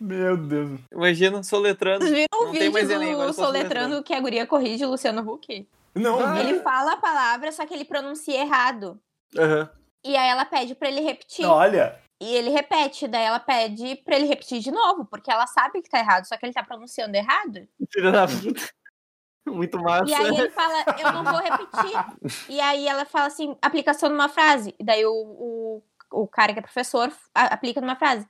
Meu 0.00 0.36
Deus. 0.36 0.80
Imagina, 0.90 1.42
soletrando. 1.44 2.04
Vocês 2.04 2.12
viram 2.12 2.48
o 2.48 2.50
vídeo 2.50 3.26
do 3.26 3.32
soletrando 3.32 4.02
que 4.02 4.12
a 4.12 4.20
guria 4.20 4.46
corrige 4.46 4.84
Luciano 4.84 5.22
Huck? 5.22 5.68
Não. 5.94 6.18
Ah. 6.26 6.40
Ele 6.40 6.58
fala 6.60 6.94
a 6.94 6.96
palavra, 6.96 7.52
só 7.52 7.64
que 7.66 7.74
ele 7.74 7.84
pronuncia 7.84 8.40
errado. 8.40 8.98
Uhum. 9.36 9.68
E 10.04 10.16
aí 10.16 10.28
ela 10.30 10.44
pede 10.44 10.74
pra 10.74 10.88
ele 10.88 11.00
repetir. 11.00 11.46
Olha. 11.46 12.01
E 12.22 12.36
ele 12.36 12.50
repete, 12.50 13.08
daí 13.08 13.24
ela 13.24 13.40
pede 13.40 13.96
pra 13.96 14.14
ele 14.14 14.26
repetir 14.26 14.60
de 14.60 14.70
novo, 14.70 15.04
porque 15.04 15.28
ela 15.28 15.44
sabe 15.48 15.82
que 15.82 15.90
tá 15.90 15.98
errado, 15.98 16.24
só 16.24 16.36
que 16.36 16.46
ele 16.46 16.52
tá 16.52 16.62
pronunciando 16.62 17.16
errado. 17.16 17.66
Filha 17.92 18.12
da 18.12 18.28
puta. 18.28 18.62
Muito 19.44 19.76
massa. 19.82 20.08
E 20.08 20.14
aí 20.14 20.28
ele 20.28 20.50
fala, 20.50 20.84
eu 21.00 21.12
não 21.12 21.24
vou 21.24 21.40
repetir. 21.40 22.46
e 22.48 22.60
aí 22.60 22.86
ela 22.86 23.04
fala 23.04 23.26
assim, 23.26 23.56
aplicação 23.60 24.08
numa 24.08 24.28
frase. 24.28 24.72
E 24.78 24.84
daí 24.84 25.04
o, 25.04 25.10
o, 25.12 25.82
o 26.12 26.28
cara 26.28 26.52
que 26.52 26.60
é 26.60 26.62
professor 26.62 27.12
aplica 27.34 27.80
numa 27.80 27.96
frase. 27.96 28.24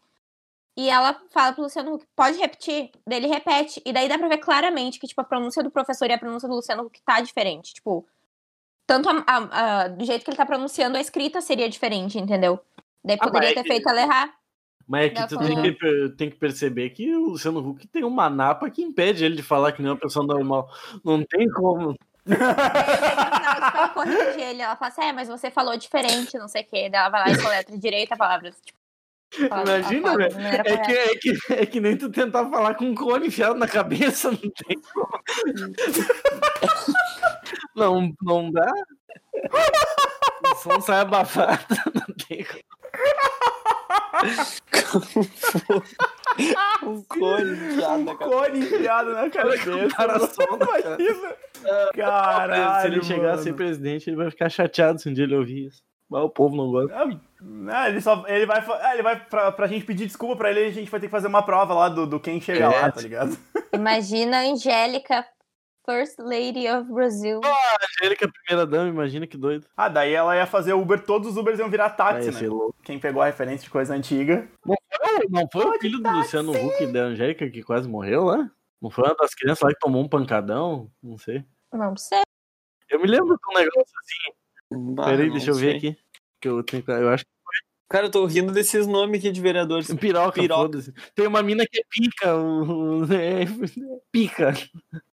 E 0.74 0.88
ela 0.88 1.20
fala 1.30 1.52
pro 1.52 1.64
Luciano 1.64 1.96
Huck, 1.96 2.06
pode 2.16 2.38
repetir? 2.38 2.92
Daí 3.06 3.18
ele 3.18 3.26
repete. 3.26 3.82
E 3.84 3.92
daí 3.92 4.08
dá 4.08 4.16
pra 4.16 4.26
ver 4.26 4.38
claramente 4.38 4.98
que, 4.98 5.06
tipo, 5.06 5.20
a 5.20 5.24
pronúncia 5.24 5.62
do 5.62 5.70
professor 5.70 6.08
e 6.08 6.14
a 6.14 6.18
pronúncia 6.18 6.48
do 6.48 6.54
Luciano 6.54 6.84
Huck 6.84 6.98
tá 7.04 7.20
diferente. 7.20 7.74
Tipo, 7.74 8.08
tanto 8.86 9.10
a, 9.10 9.22
a, 9.26 9.82
a, 9.82 9.88
do 9.88 10.02
jeito 10.06 10.24
que 10.24 10.30
ele 10.30 10.36
tá 10.38 10.46
pronunciando, 10.46 10.96
a 10.96 11.00
escrita 11.00 11.42
seria 11.42 11.68
diferente, 11.68 12.18
entendeu? 12.18 12.58
Daí 13.04 13.16
ah, 13.20 13.24
poderia 13.24 13.54
ter 13.54 13.60
é 13.60 13.64
feito 13.64 13.88
ela 13.88 14.00
errar. 14.00 14.32
Mas 14.86 15.06
é 15.06 15.08
que 15.10 15.28
tu 15.28 15.38
tem 15.38 15.74
que, 15.74 16.08
tem 16.16 16.30
que, 16.30 16.36
perceber 16.36 16.90
que 16.90 17.14
o 17.14 17.30
Luciano 17.30 17.60
Huck 17.60 17.86
tem 17.88 18.04
uma 18.04 18.28
napa 18.28 18.68
que 18.68 18.82
impede 18.82 19.24
ele 19.24 19.36
de 19.36 19.42
falar 19.42 19.72
que 19.72 19.80
nem 19.80 19.90
uma 19.90 19.98
pessoa 19.98 20.26
normal. 20.26 20.68
Não 21.04 21.24
tem 21.24 21.48
como. 21.48 21.96
ela 22.26 23.88
corrige 23.88 24.40
ele, 24.40 24.62
ela 24.62 24.76
fala 24.76 24.90
assim, 24.90 25.02
é, 25.02 25.12
mas 25.12 25.28
você 25.28 25.50
falou 25.50 25.76
diferente, 25.76 26.38
não 26.38 26.48
sei 26.48 26.62
o 26.62 26.66
quê. 26.66 26.88
Daí 26.90 27.00
ela 27.00 27.08
vai 27.08 27.20
lá 27.20 27.30
e 27.30 27.40
soletra 27.40 27.78
direito 27.78 28.12
a 28.12 28.16
palavra. 28.16 28.50
Tipo, 28.50 28.82
Imagina, 29.38 30.16
velho. 30.16 30.38
É 30.38 30.76
que, 30.76 30.92
é, 30.92 31.16
que, 31.16 31.52
é 31.54 31.66
que 31.66 31.80
nem 31.80 31.96
tu 31.96 32.10
tentar 32.10 32.48
falar 32.50 32.74
com 32.74 32.84
um 32.84 32.94
cone 32.94 33.28
enfiado 33.28 33.54
na 33.54 33.66
cabeça, 33.66 34.30
não 34.30 34.38
tem 34.38 34.78
como. 34.92 35.22
não, 37.74 38.14
não 38.20 38.52
dá. 38.52 38.70
O 40.52 40.54
som 40.56 40.80
sai 40.82 41.00
abafado, 41.00 41.64
não 41.94 42.14
tem 42.28 42.44
como. 42.44 42.71
Um 46.82 47.02
cone 47.02 47.52
enfiado 47.52 48.04
na 48.04 48.14
cabeça. 48.14 48.36
cone 48.36 48.60
enfiado 48.60 49.10
na 49.10 49.30
cabeça. 49.30 49.70
Imagina. 49.70 51.34
Caralho. 51.94 52.80
Se 52.80 52.86
ele 52.86 53.02
chegar 53.02 53.34
a 53.34 53.38
ser 53.38 53.54
presidente, 53.54 54.10
ele 54.10 54.16
vai 54.16 54.30
ficar 54.30 54.48
chateado 54.48 55.00
se 55.00 55.08
um 55.08 55.12
dia 55.12 55.24
ele 55.24 55.36
ouvir 55.36 55.66
isso. 55.66 55.82
Mas 56.08 56.22
o 56.24 56.28
povo 56.28 56.54
não 56.54 56.70
gosta. 56.70 56.94
Não, 57.40 57.86
ele, 57.86 58.00
só, 58.02 58.22
ele 58.28 58.44
vai, 58.44 58.58
é, 58.60 58.92
ele 58.92 59.02
vai 59.02 59.18
pra, 59.18 59.50
pra 59.50 59.66
gente 59.66 59.86
pedir 59.86 60.06
desculpa 60.06 60.36
pra 60.36 60.50
ele, 60.50 60.60
a 60.66 60.70
gente 60.70 60.90
vai 60.90 61.00
ter 61.00 61.06
que 61.06 61.10
fazer 61.10 61.26
uma 61.26 61.42
prova 61.42 61.72
lá 61.72 61.88
do, 61.88 62.06
do 62.06 62.20
quem 62.20 62.38
chega 62.38 62.64
é. 62.64 62.68
lá, 62.68 62.92
tá 62.92 63.00
ligado? 63.00 63.36
Imagina 63.72 64.36
a 64.36 64.42
Angélica, 64.42 65.26
First 65.84 66.18
Lady 66.18 66.68
of 66.68 66.90
Brazil. 66.92 67.40
Ah, 67.44 67.48
a 67.48 67.86
Angélica, 67.86 68.30
primeira 68.30 68.66
dama, 68.66 68.88
imagina 68.88 69.26
que 69.26 69.36
doido. 69.36 69.66
Ah, 69.76 69.88
daí 69.88 70.12
ela 70.12 70.36
ia 70.36 70.46
fazer 70.46 70.72
Uber, 70.74 71.04
todos 71.04 71.30
os 71.30 71.36
Ubers 71.36 71.58
iam 71.58 71.68
virar 71.68 71.90
táxi, 71.90 72.30
né? 72.30 72.48
Quem 72.84 72.98
pegou 72.98 73.20
a 73.20 73.26
referência 73.26 73.64
de 73.64 73.70
coisa 73.70 73.94
antiga. 73.94 74.48
Não 74.64 74.76
foi, 74.96 75.28
não 75.28 75.48
foi 75.52 75.66
o 75.66 75.80
filho 75.80 75.98
do 76.00 76.10
Luciano 76.10 76.52
Huck 76.52 76.84
e 76.84 76.92
da 76.92 77.00
Angélica 77.00 77.50
que 77.50 77.62
quase 77.62 77.88
morreu 77.88 78.24
lá? 78.24 78.50
Não 78.80 78.90
foi 78.90 79.04
uma 79.04 79.16
das 79.16 79.34
crianças 79.34 79.62
lá 79.62 79.70
que 79.70 79.80
tomou 79.80 80.02
um 80.02 80.08
pancadão? 80.08 80.90
Não 81.02 81.18
sei. 81.18 81.44
Não 81.72 81.96
sei. 81.96 82.22
Eu 82.88 83.00
me 83.00 83.06
lembro 83.06 83.36
de 83.36 83.50
um 83.50 83.58
negócio 83.58 83.94
assim. 83.98 84.94
Bah, 84.94 85.06
Peraí, 85.06 85.30
deixa 85.30 85.50
eu 85.50 85.54
ver 85.54 85.76
aqui. 85.76 85.96
Que 86.40 86.48
eu, 86.48 86.62
tenho, 86.62 86.82
eu 86.88 87.08
acho 87.10 87.24
que 87.24 87.30
Cara, 87.92 88.06
eu 88.06 88.10
tô 88.10 88.24
rindo 88.24 88.52
desses 88.52 88.86
nomes 88.86 89.18
aqui 89.18 89.30
de 89.30 89.38
vereadores. 89.38 89.92
Piroca, 90.00 90.40
Piroca. 90.40 90.78
Tem 91.14 91.26
uma 91.26 91.42
mina 91.42 91.62
que 91.70 91.78
é 91.78 91.82
pica. 91.90 92.26
É, 93.14 93.44
pica. 94.10 94.54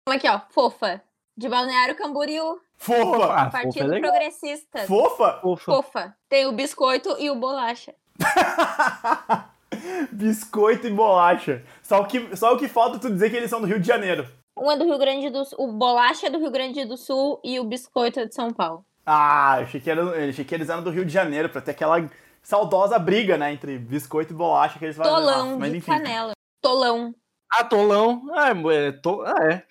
Aqui, 0.08 0.30
ó, 0.30 0.40
fofa. 0.50 1.02
De 1.36 1.50
Balneário 1.50 1.98
Camboriú. 1.98 2.58
Fofa! 2.78 3.34
Ah, 3.34 3.50
Partido 3.50 3.84
fofa 3.84 3.98
é 3.98 4.00
Progressista. 4.00 4.80
Fofa? 4.88 5.40
fofa? 5.42 5.66
Fofa. 5.66 6.16
Tem 6.30 6.48
o 6.48 6.54
biscoito 6.54 7.18
e 7.20 7.30
o 7.30 7.36
bolacha. 7.36 7.94
biscoito 10.14 10.88
e 10.88 10.90
bolacha. 10.90 11.62
Só 11.84 12.00
o, 12.00 12.06
que, 12.06 12.34
só 12.38 12.54
o 12.54 12.58
que 12.58 12.70
falta 12.70 12.98
tu 12.98 13.12
dizer 13.12 13.30
que 13.30 13.36
eles 13.36 13.50
são 13.50 13.60
do 13.60 13.68
Rio 13.68 13.82
de 13.82 13.88
Janeiro. 13.88 14.26
Um 14.58 14.72
é 14.72 14.78
do 14.78 14.86
Rio 14.86 14.98
Grande 14.98 15.30
do 15.30 15.44
Sul. 15.44 15.60
O 15.60 15.74
bolacha 15.74 16.28
é 16.28 16.30
do 16.30 16.40
Rio 16.40 16.50
Grande 16.50 16.86
do 16.86 16.96
Sul 16.96 17.42
e 17.44 17.60
o 17.60 17.66
biscoito 17.66 18.22
é 18.22 18.26
de 18.26 18.34
São 18.34 18.54
Paulo. 18.54 18.86
Ah, 19.06 19.56
eu 19.58 19.64
achei 19.64 19.82
que, 19.82 19.92
era, 19.92 20.00
eu 20.00 20.30
achei 20.30 20.46
que 20.46 20.56
eles 20.56 20.70
eram 20.70 20.82
do 20.82 20.92
Rio 20.92 21.04
de 21.04 21.12
Janeiro, 21.12 21.50
pra 21.50 21.60
ter 21.60 21.72
aquela 21.72 22.00
saudosa 22.42 22.98
briga, 22.98 23.38
né, 23.38 23.54
entre 23.54 23.78
biscoito 23.78 24.34
e 24.34 24.36
bolacha 24.36 24.80
que 24.80 24.86
eles 24.86 24.96
fazem. 24.96 25.14
Tolão 25.14 25.60
mas, 25.60 25.72
de 25.72 25.78
enfim. 25.78 25.92
canela. 25.92 26.34
Tolão. 26.62 27.14
Ah, 27.52 27.64
Tolão. 27.64 28.24
Ah, 28.34 28.50
é, 28.72 28.92
to... 28.92 29.24
ah, 29.24 29.52
é. 29.52 29.64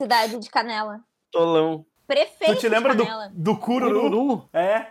Cidade 0.00 0.38
de 0.38 0.50
Canela. 0.50 1.00
Tolão. 1.30 1.86
Prefeito 2.06 2.54
Tu 2.54 2.60
te 2.60 2.68
lembra 2.68 2.94
do, 2.94 3.04
do 3.32 3.56
Cururu? 3.56 4.00
Cururu? 4.00 4.48
É. 4.52 4.86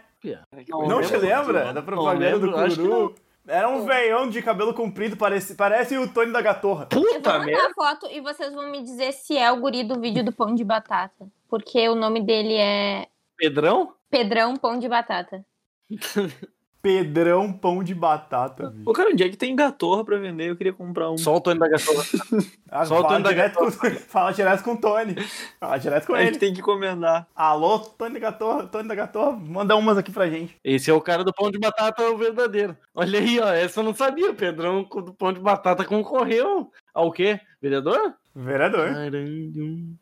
Não, 0.69 0.87
não 0.87 1.01
te 1.01 1.17
lembra 1.17 1.73
da 1.73 1.81
propaganda 1.81 2.39
do 2.39 2.51
Cururu? 2.51 3.15
Era 3.47 3.69
um 3.69 3.85
veião 3.85 4.29
de 4.29 4.41
cabelo 4.41 4.73
comprido, 4.73 5.15
parece, 5.15 5.55
parece 5.55 5.97
o 5.97 6.11
Tony 6.11 6.33
da 6.33 6.41
Gatorra. 6.41 6.85
Puta 6.87 7.07
eu 7.07 7.21
vou 7.21 7.39
mandar 7.39 7.67
a 7.67 7.73
foto 7.73 8.07
e 8.11 8.19
vocês 8.19 8.53
vão 8.53 8.69
me 8.69 8.83
dizer 8.83 9.13
se 9.13 9.37
é 9.37 9.49
o 9.51 9.59
guri 9.59 9.85
do 9.85 9.99
vídeo 9.99 10.23
do 10.23 10.33
pão 10.33 10.53
de 10.53 10.65
batata. 10.65 11.27
Porque 11.47 11.87
o 11.87 11.95
nome 11.95 12.21
dele 12.21 12.55
é 12.55 13.07
Pedrão? 13.37 13.93
Pedrão 14.09 14.55
Pão 14.55 14.79
de 14.79 14.89
Batata. 14.89 15.45
Pedrão 16.87 17.51
Pão 17.51 17.83
de 17.83 17.93
Batata. 17.93 18.73
Ô, 18.85 18.93
cara, 18.93 19.09
onde 19.09 19.21
é 19.21 19.27
que 19.27 19.35
tem 19.35 19.53
gatorra 19.53 20.05
pra 20.05 20.17
vender? 20.17 20.49
Eu 20.49 20.55
queria 20.55 20.71
comprar 20.71 21.11
um. 21.11 21.17
Só 21.17 21.35
o 21.35 21.41
Tony 21.41 21.59
da 21.59 21.67
gatorra. 21.67 22.05
Ah, 22.71 22.85
Só 22.85 23.01
o 23.01 23.03
Tony 23.03 23.23
da 23.23 23.33
gatorra. 23.33 23.71
Com, 23.73 23.89
fala 24.07 24.31
direto 24.31 24.63
com 24.63 24.71
o 24.71 24.77
Tony. 24.77 25.15
Fala 25.59 25.77
direto 25.77 26.07
com 26.07 26.13
a 26.13 26.19
ele. 26.19 26.29
A 26.29 26.31
gente 26.31 26.39
tem 26.39 26.53
que 26.53 26.61
encomendar. 26.61 27.27
Alô, 27.35 27.79
Tony 27.79 28.13
da 28.13 28.19
gatorra, 28.21 28.67
Tony 28.67 28.87
da 28.87 28.95
gatorra, 28.95 29.33
manda 29.33 29.75
umas 29.75 29.97
aqui 29.97 30.13
pra 30.13 30.29
gente. 30.29 30.55
Esse 30.63 30.89
é 30.89 30.93
o 30.93 31.01
cara 31.01 31.25
do 31.25 31.33
Pão 31.33 31.51
de 31.51 31.59
Batata, 31.59 32.09
o 32.09 32.17
verdadeiro. 32.17 32.77
Olha 32.95 33.19
aí, 33.19 33.37
ó, 33.37 33.51
essa 33.51 33.81
eu 33.81 33.83
não 33.83 33.93
sabia. 33.93 34.31
O 34.31 34.35
Pedrão 34.35 34.83
do 34.83 35.13
Pão 35.13 35.33
de 35.33 35.41
Batata 35.41 35.83
concorreu 35.83 36.71
ao 36.93 37.11
quê? 37.11 37.37
Vereador? 37.61 38.13
Vereador. 38.33 38.93
Caramba. 38.93 39.97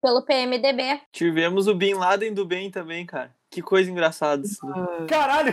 Pelo 0.00 0.22
PMDB. 0.24 1.02
Tivemos 1.12 1.68
o 1.68 1.74
Bin 1.74 1.92
Laden 1.92 2.32
do 2.32 2.46
bem 2.46 2.70
também, 2.70 3.04
cara. 3.04 3.30
Que 3.50 3.60
coisa 3.60 3.90
engraçada. 3.90 4.42
Caralho! 5.06 5.52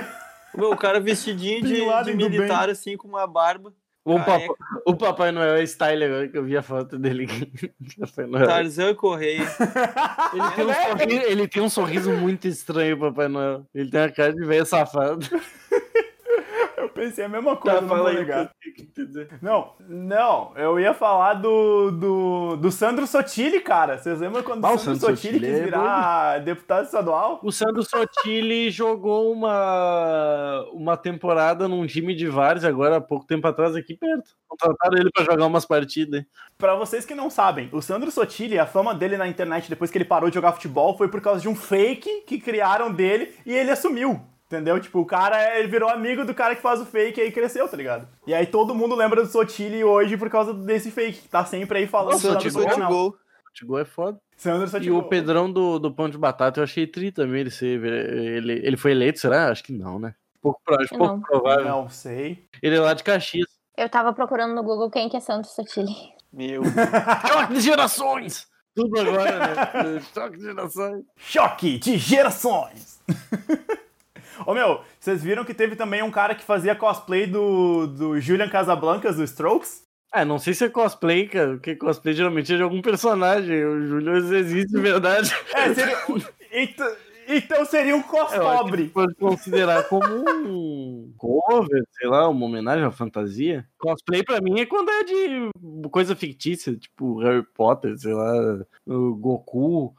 Meu, 0.58 0.72
o 0.72 0.78
cara 0.78 1.00
vestidinho 1.00 1.62
de, 1.62 1.86
de 2.04 2.14
militar, 2.16 2.70
assim, 2.70 2.98
com 2.98 3.08
uma 3.08 3.28
barba. 3.28 3.72
O, 4.04 4.18
papai, 4.20 4.48
o 4.86 4.96
Papai 4.96 5.32
Noel 5.34 5.58
é 5.58 5.64
style 5.64 6.06
agora 6.06 6.28
que 6.30 6.38
eu 6.38 6.44
vi 6.46 6.56
a 6.56 6.62
foto 6.62 6.98
dele. 6.98 7.28
Tarzan 8.48 8.96
Correia. 8.96 9.46
Ele 10.34 10.48
tem, 10.56 10.66
um 10.66 10.74
sorriso, 10.74 11.26
ele 11.28 11.48
tem 11.48 11.62
um 11.64 11.70
sorriso 11.70 12.12
muito 12.14 12.48
estranho, 12.48 12.98
Papai 12.98 13.28
Noel. 13.28 13.66
Ele 13.76 13.92
tem 13.92 14.00
a 14.00 14.10
cara 14.10 14.34
de 14.34 14.46
velho 14.46 14.66
safado. 14.66 15.28
Eu 16.88 16.90
pensei 16.90 17.26
a 17.26 17.30
mesma 17.30 17.58
coisa, 17.58 17.80
tá, 17.80 17.82
não 17.82 17.98
vou 17.98 18.10
ligar. 18.10 18.52
Não, 19.42 19.74
não, 19.80 20.54
eu 20.56 20.80
ia 20.80 20.94
falar 20.94 21.34
do, 21.34 21.90
do, 21.90 22.56
do 22.58 22.72
Sandro 22.72 23.08
Sotile, 23.08 23.60
cara. 23.62 23.98
Vocês 23.98 24.20
lembram 24.20 24.44
quando 24.44 24.64
ah, 24.64 24.74
o 24.74 24.78
Sandro, 24.78 25.00
Sandro 25.00 25.16
Sotile, 25.18 25.40
quis 25.40 25.50
é 25.50 25.64
virar 25.64 26.38
é 26.38 26.40
deputado 26.42 26.86
estadual? 26.86 27.40
O 27.42 27.52
Sandro 27.52 27.84
Sotile 27.84 28.70
jogou 28.72 29.32
uma, 29.32 30.64
uma 30.72 30.96
temporada 30.96 31.68
num 31.68 31.88
time 31.88 32.14
de 32.14 32.28
vários 32.28 32.64
agora 32.64 32.98
há 32.98 33.02
pouco 33.02 33.26
tempo 33.26 33.48
atrás 33.48 33.76
aqui 33.76 33.96
perto. 33.96 34.36
Contrataram 34.48 35.00
ele 35.00 35.10
para 35.12 35.26
jogar 35.26 35.48
umas 35.48 35.66
partidas. 35.66 36.24
Para 36.60 36.76
vocês 36.76 37.08
que 37.08 37.16
não 37.16 37.32
sabem, 37.32 37.70
o 37.72 37.82
Sandro 37.82 38.12
Sotile, 38.12 38.60
a 38.60 38.68
fama 38.68 38.94
dele 38.94 39.18
na 39.18 39.28
internet 39.28 39.68
depois 39.68 39.90
que 39.90 39.98
ele 39.98 40.06
parou 40.06 40.30
de 40.30 40.36
jogar 40.36 40.52
futebol 40.52 40.96
foi 40.96 41.08
por 41.08 41.22
causa 41.22 41.42
de 41.42 41.50
um 41.50 41.56
fake 41.56 42.22
que 42.28 42.40
criaram 42.40 42.94
dele 42.94 43.34
e 43.48 43.52
ele 43.52 43.72
assumiu. 43.72 44.22
Entendeu? 44.48 44.80
Tipo, 44.80 45.00
o 45.00 45.06
cara, 45.06 45.60
ele 45.60 45.68
virou 45.68 45.90
amigo 45.90 46.24
do 46.24 46.34
cara 46.34 46.56
que 46.56 46.62
faz 46.62 46.80
o 46.80 46.86
fake 46.86 47.20
e 47.20 47.24
aí 47.24 47.32
cresceu, 47.32 47.68
tá 47.68 47.76
ligado? 47.76 48.08
E 48.26 48.34
aí 48.34 48.46
todo 48.46 48.74
mundo 48.74 48.96
lembra 48.96 49.22
do 49.22 49.28
Sotile 49.28 49.84
hoje 49.84 50.16
por 50.16 50.30
causa 50.30 50.54
desse 50.54 50.90
fake, 50.90 51.24
que 51.24 51.28
tá 51.28 51.44
sempre 51.44 51.80
aí 51.80 51.88
falando 51.88 52.14
Nossa, 52.14 52.36
do 52.36 52.88
gol. 52.88 53.18
Futebol 53.48 53.80
é 53.80 53.86
foda. 53.86 54.20
Sandro 54.38 54.68
E 54.68 54.70
Sotigol. 54.70 55.00
o 55.00 55.10
Pedrão 55.10 55.52
do, 55.52 55.80
do 55.80 55.92
Pão 55.92 56.08
de 56.08 56.18
Batata, 56.18 56.60
eu 56.60 56.64
achei 56.64 56.88
tri 56.88 57.12
também 57.12 57.42
ele 57.42 57.50
ser. 57.50 57.84
Ele, 57.84 58.54
ele 58.54 58.78
foi 58.78 58.92
eleito, 58.92 59.20
será? 59.20 59.50
Acho 59.50 59.64
que 59.64 59.74
não, 59.74 60.00
né? 60.00 60.14
Pouco, 60.42 60.62
pouco 60.64 61.06
não. 61.06 61.22
provável. 61.22 61.66
Não 61.66 61.90
sei. 61.90 62.48
Ele 62.62 62.78
é 62.78 62.80
lá 62.80 62.94
de 62.94 63.04
Caxias. 63.04 63.48
Eu 63.76 63.90
tava 63.90 64.14
procurando 64.14 64.54
no 64.54 64.64
Google 64.64 64.90
quem 64.90 65.10
que 65.10 65.18
é 65.18 65.20
Santos 65.20 65.52
Sotile. 65.52 65.94
Meu. 66.32 66.62
Choque 67.28 67.54
de 67.54 67.60
gerações! 67.62 68.48
Tudo 68.76 69.00
agora, 69.00 69.40
né? 69.40 70.02
Choque 70.14 70.38
de 70.38 70.44
gerações. 70.44 71.06
Choque 71.18 71.80
de 71.80 71.98
gerações! 71.98 73.02
Ô 74.46 74.54
meu, 74.54 74.82
vocês 75.00 75.24
viram 75.24 75.46
que 75.46 75.54
teve 75.54 75.76
também 75.76 76.04
um 76.04 76.12
cara 76.12 76.36
que 76.36 76.44
fazia 76.44 76.76
cosplay 76.76 77.26
do, 77.26 77.88
do 77.88 78.20
Julian 78.20 78.50
Casablancas 78.50 79.16
do 79.18 79.24
Strokes? 79.24 79.88
Ah, 80.12 80.24
não 80.24 80.40
sei 80.40 80.54
se 80.54 80.66
é 80.66 80.70
cosplay, 80.70 81.28
cara, 81.28 81.52
porque 81.52 81.76
cosplay 81.76 82.14
geralmente 82.14 82.54
é 82.54 82.58
de 82.58 82.64
algum 82.64 82.82
personagem. 82.82 83.66
O 83.66 83.86
Júlio 83.88 84.16
existe 84.16 84.72
de 84.72 84.82
verdade. 84.82 85.34
É, 85.54 85.74
seria. 85.74 85.98
então, 86.52 86.96
então 87.28 87.66
seria 87.66 87.96
um 87.96 88.02
cospobre. 88.02 88.88
pode 88.88 89.14
considerar 89.16 89.84
como 89.84 90.06
um 90.06 91.14
cover, 91.18 91.84
sei 91.92 92.08
lá, 92.08 92.30
uma 92.30 92.46
homenagem 92.46 92.86
à 92.86 92.92
fantasia. 92.92 93.68
Cosplay 93.78 94.24
pra 94.24 94.40
mim 94.40 94.62
é 94.62 94.66
quando 94.66 94.90
é 94.90 95.04
de 95.04 95.50
coisa 95.92 96.16
fictícia, 96.16 96.76
tipo 96.76 97.20
Harry 97.20 97.46
Potter, 97.54 97.98
sei 97.98 98.14
lá, 98.14 98.64
o 98.86 99.14
Goku, 99.16 99.94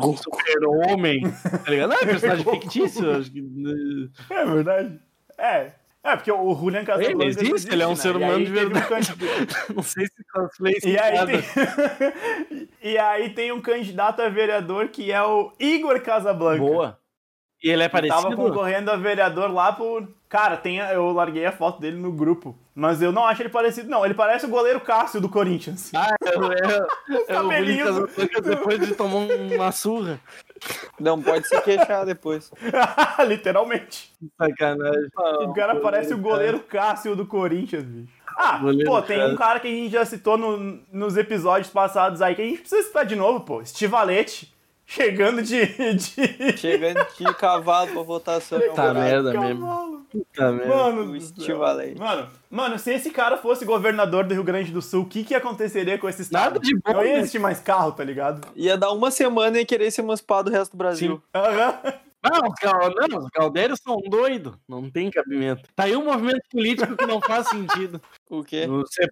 o 0.00 0.16
Super-Homem, 0.16 1.22
tá 1.64 1.70
ligado? 1.70 1.90
Não, 1.90 1.96
é 1.96 2.04
personagem 2.06 2.44
fictício, 2.60 3.10
acho 3.16 3.30
que... 3.30 3.40
né? 3.42 4.08
É 4.30 4.44
verdade. 4.44 5.00
É. 5.38 5.72
É, 6.04 6.14
porque 6.14 6.30
o 6.30 6.54
Julian 6.54 6.84
Casablancas. 6.84 7.36
Ele 7.36 7.48
existe, 7.48 7.72
ele 7.72 7.82
é 7.82 7.86
um 7.88 7.96
ser 7.96 8.14
né? 8.14 8.20
E 8.20 8.22
humano 8.24 8.38
aí 8.38 8.44
de 8.44 8.52
teve 8.52 8.66
um 8.66 8.70
verdade. 8.70 8.88
candidato- 9.12 9.72
Não 9.74 9.82
sei 9.82 10.06
se 10.06 10.24
cosplay 10.32 10.74
E 10.84 10.96
aí, 10.96 11.26
tem... 11.26 12.68
e 12.92 12.98
aí 12.98 13.30
tem 13.30 13.50
um 13.50 13.60
candidato 13.60 14.20
a 14.22 14.28
vereador 14.28 14.86
que 14.88 15.10
é 15.10 15.20
o 15.22 15.52
Igor 15.58 16.00
Casablanca. 16.00 16.60
Boa. 16.60 16.98
E 17.66 17.70
ele 17.70 17.82
é 17.82 17.88
parecido? 17.88 18.22
Tava 18.22 18.36
concorrendo 18.36 18.90
a 18.92 18.96
vereador 18.96 19.50
lá 19.52 19.72
por. 19.72 20.06
Cara, 20.28 20.56
tem 20.56 20.80
a- 20.80 20.92
eu 20.92 21.10
larguei 21.12 21.44
a 21.46 21.52
foto 21.52 21.80
dele 21.80 21.96
no 21.96 22.12
grupo. 22.12 22.56
Mas 22.74 23.00
eu 23.00 23.10
não 23.10 23.24
acho 23.24 23.42
ele 23.42 23.48
parecido, 23.48 23.88
não. 23.88 24.04
Ele 24.04 24.12
parece 24.14 24.44
o 24.46 24.48
goleiro 24.48 24.78
Cássio 24.80 25.20
do 25.20 25.28
Corinthians. 25.28 25.90
Ah, 25.94 26.14
é, 26.22 26.28
é, 26.28 26.76
é 27.16 27.18
o 27.18 27.26
cabelinho 27.26 27.86
William 27.86 27.92
do- 28.00 28.06
Casablancas 28.08 28.42
depois 28.44 28.80
de 28.86 28.94
tomar 28.94 29.16
uma 29.16 29.72
surra. 29.72 30.20
Não 31.00 31.20
pode 31.22 31.48
se 31.48 31.60
queixar 31.62 32.04
depois. 32.06 32.52
Literalmente. 33.26 34.12
Sacanagem. 34.38 35.08
O 35.40 35.52
cara 35.54 35.76
parece 35.76 36.14
o 36.14 36.18
goleiro 36.18 36.60
Cássio 36.60 37.16
do 37.16 37.26
Corinthians, 37.26 37.82
bicho. 37.84 38.12
Ah, 38.38 38.58
Goleiro 38.58 38.90
pô, 38.90 39.00
tem 39.00 39.24
um 39.32 39.34
cara 39.36 39.58
que 39.58 39.66
a 39.66 39.70
gente 39.70 39.90
já 39.92 40.04
citou 40.04 40.36
no- 40.36 40.78
nos 40.92 41.16
episódios 41.16 41.70
passados 41.70 42.20
aí 42.20 42.34
que 42.34 42.42
a 42.42 42.44
gente 42.44 42.60
precisa 42.60 42.82
citar 42.82 43.06
de 43.06 43.16
novo, 43.16 43.40
pô. 43.40 43.62
Estivalete. 43.62 44.54
Chegando 44.86 45.42
de. 45.42 45.66
de... 45.94 46.56
Chegando 46.56 47.04
de 47.18 47.34
cavalo 47.34 47.92
pra 47.92 48.02
votação. 48.02 48.60
Tá 48.74 48.94
merda 48.94 49.32
mesmo. 49.38 49.66
Cavalo. 49.66 50.06
Puta 50.10 50.52
merda. 50.52 50.74
Mano, 50.74 51.02
O 51.02 51.06
do 51.06 51.20
céu. 51.20 51.36
Estivalete. 51.38 51.98
Mano, 51.98 52.28
mano, 52.48 52.78
se 52.78 52.92
esse 52.92 53.10
cara 53.10 53.36
fosse 53.36 53.64
governador 53.64 54.24
do 54.24 54.32
Rio 54.34 54.44
Grande 54.44 54.70
do 54.70 54.80
Sul, 54.80 55.02
o 55.02 55.06
que 55.06 55.24
que 55.24 55.34
aconteceria 55.34 55.98
com 55.98 56.08
esse 56.08 56.22
estado? 56.22 56.54
Nada 56.54 56.60
de 56.60 56.72
bom, 56.74 56.92
Não 56.92 57.04
ia 57.04 57.14
né? 57.14 57.18
existir 57.18 57.40
mais 57.40 57.58
carro, 57.60 57.90
tá 57.92 58.04
ligado? 58.04 58.46
Ia 58.54 58.76
dar 58.78 58.92
uma 58.92 59.10
semana 59.10 59.58
e 59.60 59.66
querer 59.66 59.90
se 59.90 60.00
emancipar 60.00 60.44
do 60.44 60.50
resto 60.52 60.70
do 60.72 60.78
Brasil. 60.78 61.20
Aham. 61.34 61.74
Não, 62.24 62.48
os 62.48 62.54
cal- 62.54 62.92
não, 63.08 63.18
os 63.18 63.28
caldeiros 63.30 63.78
são 63.80 63.98
doidos. 64.08 64.54
Não 64.68 64.90
tem 64.90 65.10
cabimento. 65.10 65.68
Tá 65.76 65.84
aí 65.84 65.96
um 65.96 66.04
movimento 66.04 66.42
político 66.50 66.96
que 66.96 67.06
não 67.06 67.20
faz 67.20 67.46
sentido. 67.48 68.00
O 68.28 68.42
quê? 68.42 68.66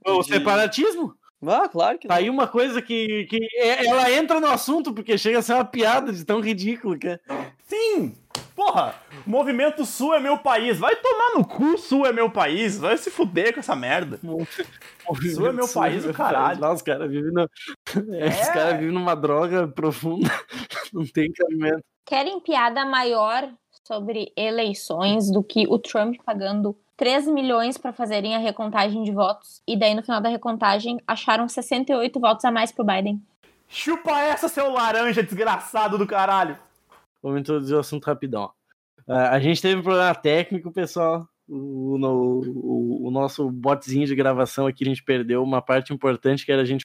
O, 0.06 0.22
separatismo. 0.24 1.14
Ah, 1.50 1.68
claro 1.68 1.98
que 1.98 2.06
Tá 2.08 2.14
não. 2.14 2.20
aí 2.20 2.30
uma 2.30 2.46
coisa 2.46 2.80
que, 2.82 3.24
que 3.24 3.38
é- 3.56 3.86
ela 3.86 4.10
entra 4.10 4.40
no 4.40 4.46
assunto 4.46 4.92
porque 4.92 5.16
chega 5.18 5.38
a 5.38 5.42
ser 5.42 5.54
uma 5.54 5.64
piada 5.64 6.12
de 6.12 6.24
tão 6.24 6.40
ridículo 6.40 6.98
que 6.98 7.08
é. 7.08 7.20
Sim! 7.66 8.14
Porra, 8.54 8.94
Movimento 9.26 9.84
Sul 9.84 10.14
é 10.14 10.20
meu 10.20 10.38
país. 10.38 10.78
Vai 10.78 10.94
tomar 10.96 11.34
no 11.38 11.44
cu, 11.44 11.76
Sul 11.78 12.06
é 12.06 12.12
meu 12.12 12.30
país. 12.30 12.78
Vai 12.78 12.96
se 12.96 13.10
fuder 13.10 13.52
com 13.52 13.60
essa 13.60 13.74
merda. 13.74 14.18
Sul 15.34 15.46
é 15.48 15.52
meu 15.52 15.68
país, 15.68 16.04
o 16.04 16.12
caralho. 16.12 16.60
Lá, 16.60 16.72
os 16.72 16.82
caras 16.82 17.10
vivem 17.10 17.32
no... 17.32 17.42
é, 18.14 18.28
Os 18.28 18.48
É. 18.48 18.52
caras 18.52 18.78
vivem 18.78 18.94
numa 18.94 19.14
droga 19.14 19.66
profunda. 19.68 20.28
Não 20.92 21.04
tem 21.04 21.32
cabimento. 21.32 21.82
Querem 22.06 22.38
piada 22.40 22.84
maior 22.84 23.48
sobre 23.86 24.32
eleições 24.36 25.30
do 25.30 25.42
que 25.42 25.66
o 25.68 25.78
Trump 25.78 26.16
pagando 26.24 26.76
3 26.96 27.26
milhões 27.26 27.76
pra 27.76 27.92
fazerem 27.92 28.34
a 28.34 28.38
recontagem 28.38 29.02
de 29.02 29.10
votos 29.12 29.60
e 29.66 29.76
daí 29.78 29.94
no 29.94 30.02
final 30.02 30.20
da 30.20 30.28
recontagem 30.28 31.00
acharam 31.06 31.48
68 31.48 32.20
votos 32.20 32.44
a 32.44 32.50
mais 32.52 32.70
pro 32.70 32.84
Biden. 32.84 33.20
Chupa 33.68 34.12
essa, 34.20 34.48
seu 34.48 34.70
laranja 34.70 35.22
desgraçado 35.22 35.98
do 35.98 36.06
caralho. 36.06 36.56
Vamos 37.22 37.40
introduzir 37.40 37.74
o 37.76 37.80
assunto 37.80 38.04
rapidão. 38.04 38.42
ó. 38.44 38.50
Ah, 39.08 39.30
A 39.30 39.40
gente 39.40 39.60
teve 39.60 39.80
um 39.80 39.82
problema 39.82 40.14
técnico, 40.14 40.70
pessoal. 40.70 41.26
O, 41.48 41.98
no- 41.98 42.40
o- 42.40 43.06
o 43.08 43.10
nosso 43.10 43.50
botzinho 43.50 44.06
de 44.06 44.14
gravação 44.14 44.66
aqui, 44.66 44.84
a 44.84 44.86
gente 44.88 45.02
perdeu 45.02 45.42
uma 45.42 45.60
parte 45.60 45.92
importante 45.92 46.44
que 46.46 46.52
era 46.52 46.62
a 46.62 46.64
gente 46.64 46.84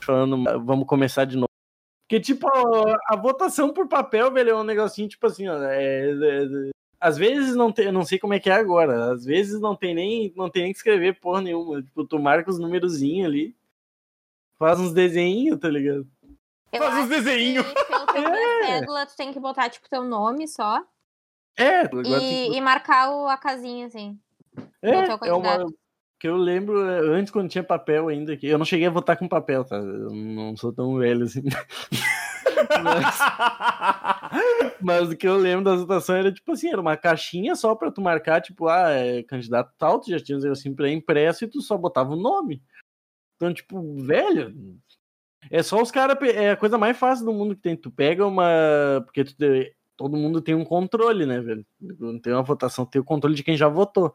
falando, 0.00 0.42
vamos 0.64 0.86
começar 0.86 1.24
de 1.24 1.36
novo. 1.36 1.48
Porque, 2.06 2.20
tipo, 2.20 2.46
a, 2.46 2.96
a 3.08 3.16
votação 3.16 3.72
por 3.72 3.88
papel, 3.88 4.30
velho, 4.30 4.50
é 4.50 4.54
um 4.54 4.62
negocinho, 4.64 5.08
tipo 5.08 5.26
assim, 5.26 5.48
ó, 5.48 5.56
é- 5.62 6.10
é- 6.10 6.44
é- 6.68 6.70
às 7.04 7.18
vezes 7.18 7.54
não 7.54 7.70
tem, 7.70 7.84
eu 7.86 7.92
não 7.92 8.04
sei 8.04 8.18
como 8.18 8.32
é 8.34 8.40
que 8.40 8.48
é 8.48 8.54
agora, 8.54 9.12
às 9.12 9.24
vezes 9.24 9.60
não 9.60 9.76
tem 9.76 9.94
nem, 9.94 10.32
não 10.34 10.48
tem 10.48 10.62
nem 10.62 10.72
que 10.72 10.78
escrever 10.78 11.20
porra 11.20 11.42
nenhuma. 11.42 11.82
Tipo, 11.82 12.04
tu 12.04 12.18
marca 12.18 12.50
os 12.50 12.58
numerozinhos 12.58 13.26
ali, 13.26 13.54
faz 14.58 14.80
uns 14.80 14.92
desenhinhos, 14.92 15.58
tá 15.60 15.68
ligado? 15.68 16.06
Eu 16.72 16.82
Faz 16.82 17.04
uns 17.04 17.08
desenhinhos. 17.08 17.66
Pelo 17.66 18.06
tempo 18.08 18.30
da 18.30 18.38
É. 18.38 18.66
cédula, 18.66 19.06
tu 19.06 19.16
tem 19.16 19.32
que 19.32 19.38
botar, 19.38 19.68
tipo, 19.68 19.88
teu 19.88 20.02
nome 20.02 20.48
só 20.48 20.82
É, 21.56 21.86
tem 21.86 22.02
que- 22.02 22.08
e, 22.10 22.56
e 22.56 22.60
marcar 22.60 23.10
o- 23.10 23.28
a 23.28 23.36
casinha, 23.36 23.86
assim. 23.86 24.18
É, 24.82 24.90
é 25.28 25.32
uma 25.34 25.66
que 26.18 26.28
eu 26.28 26.36
lembro 26.36 26.88
é, 26.88 27.00
antes 27.18 27.30
quando 27.30 27.50
tinha 27.50 27.62
papel 27.62 28.08
ainda 28.08 28.34
que 28.36 28.46
eu 28.46 28.56
não 28.56 28.64
cheguei 28.64 28.86
a 28.86 28.90
votar 28.90 29.16
com 29.18 29.28
papel, 29.28 29.62
tá? 29.64 29.76
Eu 29.76 30.10
não 30.10 30.56
sou 30.56 30.72
tão 30.72 30.96
velho 30.96 31.24
assim. 31.24 31.42
mas, 32.82 33.18
mas 34.80 35.10
o 35.10 35.16
que 35.16 35.26
eu 35.26 35.36
lembro 35.36 35.64
das 35.64 35.80
votações 35.80 36.20
era 36.20 36.32
tipo 36.32 36.52
assim, 36.52 36.68
era 36.68 36.80
uma 36.80 36.96
caixinha 36.96 37.54
só 37.54 37.74
pra 37.74 37.90
tu 37.90 38.00
marcar, 38.00 38.40
tipo, 38.40 38.68
ah, 38.68 38.90
é 38.90 39.22
candidato 39.22 39.72
tal, 39.78 40.00
tu 40.00 40.10
já 40.10 40.18
tinha 40.18 40.38
assim 40.50 40.74
pra 40.74 40.90
impresso 40.90 41.44
e 41.44 41.48
tu 41.48 41.60
só 41.60 41.76
botava 41.76 42.12
o 42.12 42.20
nome. 42.20 42.62
Então, 43.36 43.52
tipo, 43.52 43.94
velho, 44.02 44.54
é 45.50 45.62
só 45.62 45.80
os 45.82 45.90
caras, 45.90 46.16
é 46.22 46.50
a 46.50 46.56
coisa 46.56 46.78
mais 46.78 46.96
fácil 46.96 47.26
do 47.26 47.32
mundo 47.32 47.54
que 47.56 47.62
tem. 47.62 47.76
Tu 47.76 47.90
pega 47.90 48.26
uma, 48.26 49.02
porque 49.04 49.24
tu 49.24 49.34
todo 49.96 50.16
mundo 50.16 50.40
tem 50.40 50.54
um 50.54 50.64
controle, 50.64 51.24
né, 51.24 51.40
velho? 51.40 51.64
Quando 51.98 52.20
tem 52.20 52.32
uma 52.32 52.42
votação, 52.42 52.84
tem 52.84 53.00
o 53.00 53.04
controle 53.04 53.36
de 53.36 53.44
quem 53.44 53.56
já 53.56 53.68
votou 53.68 54.14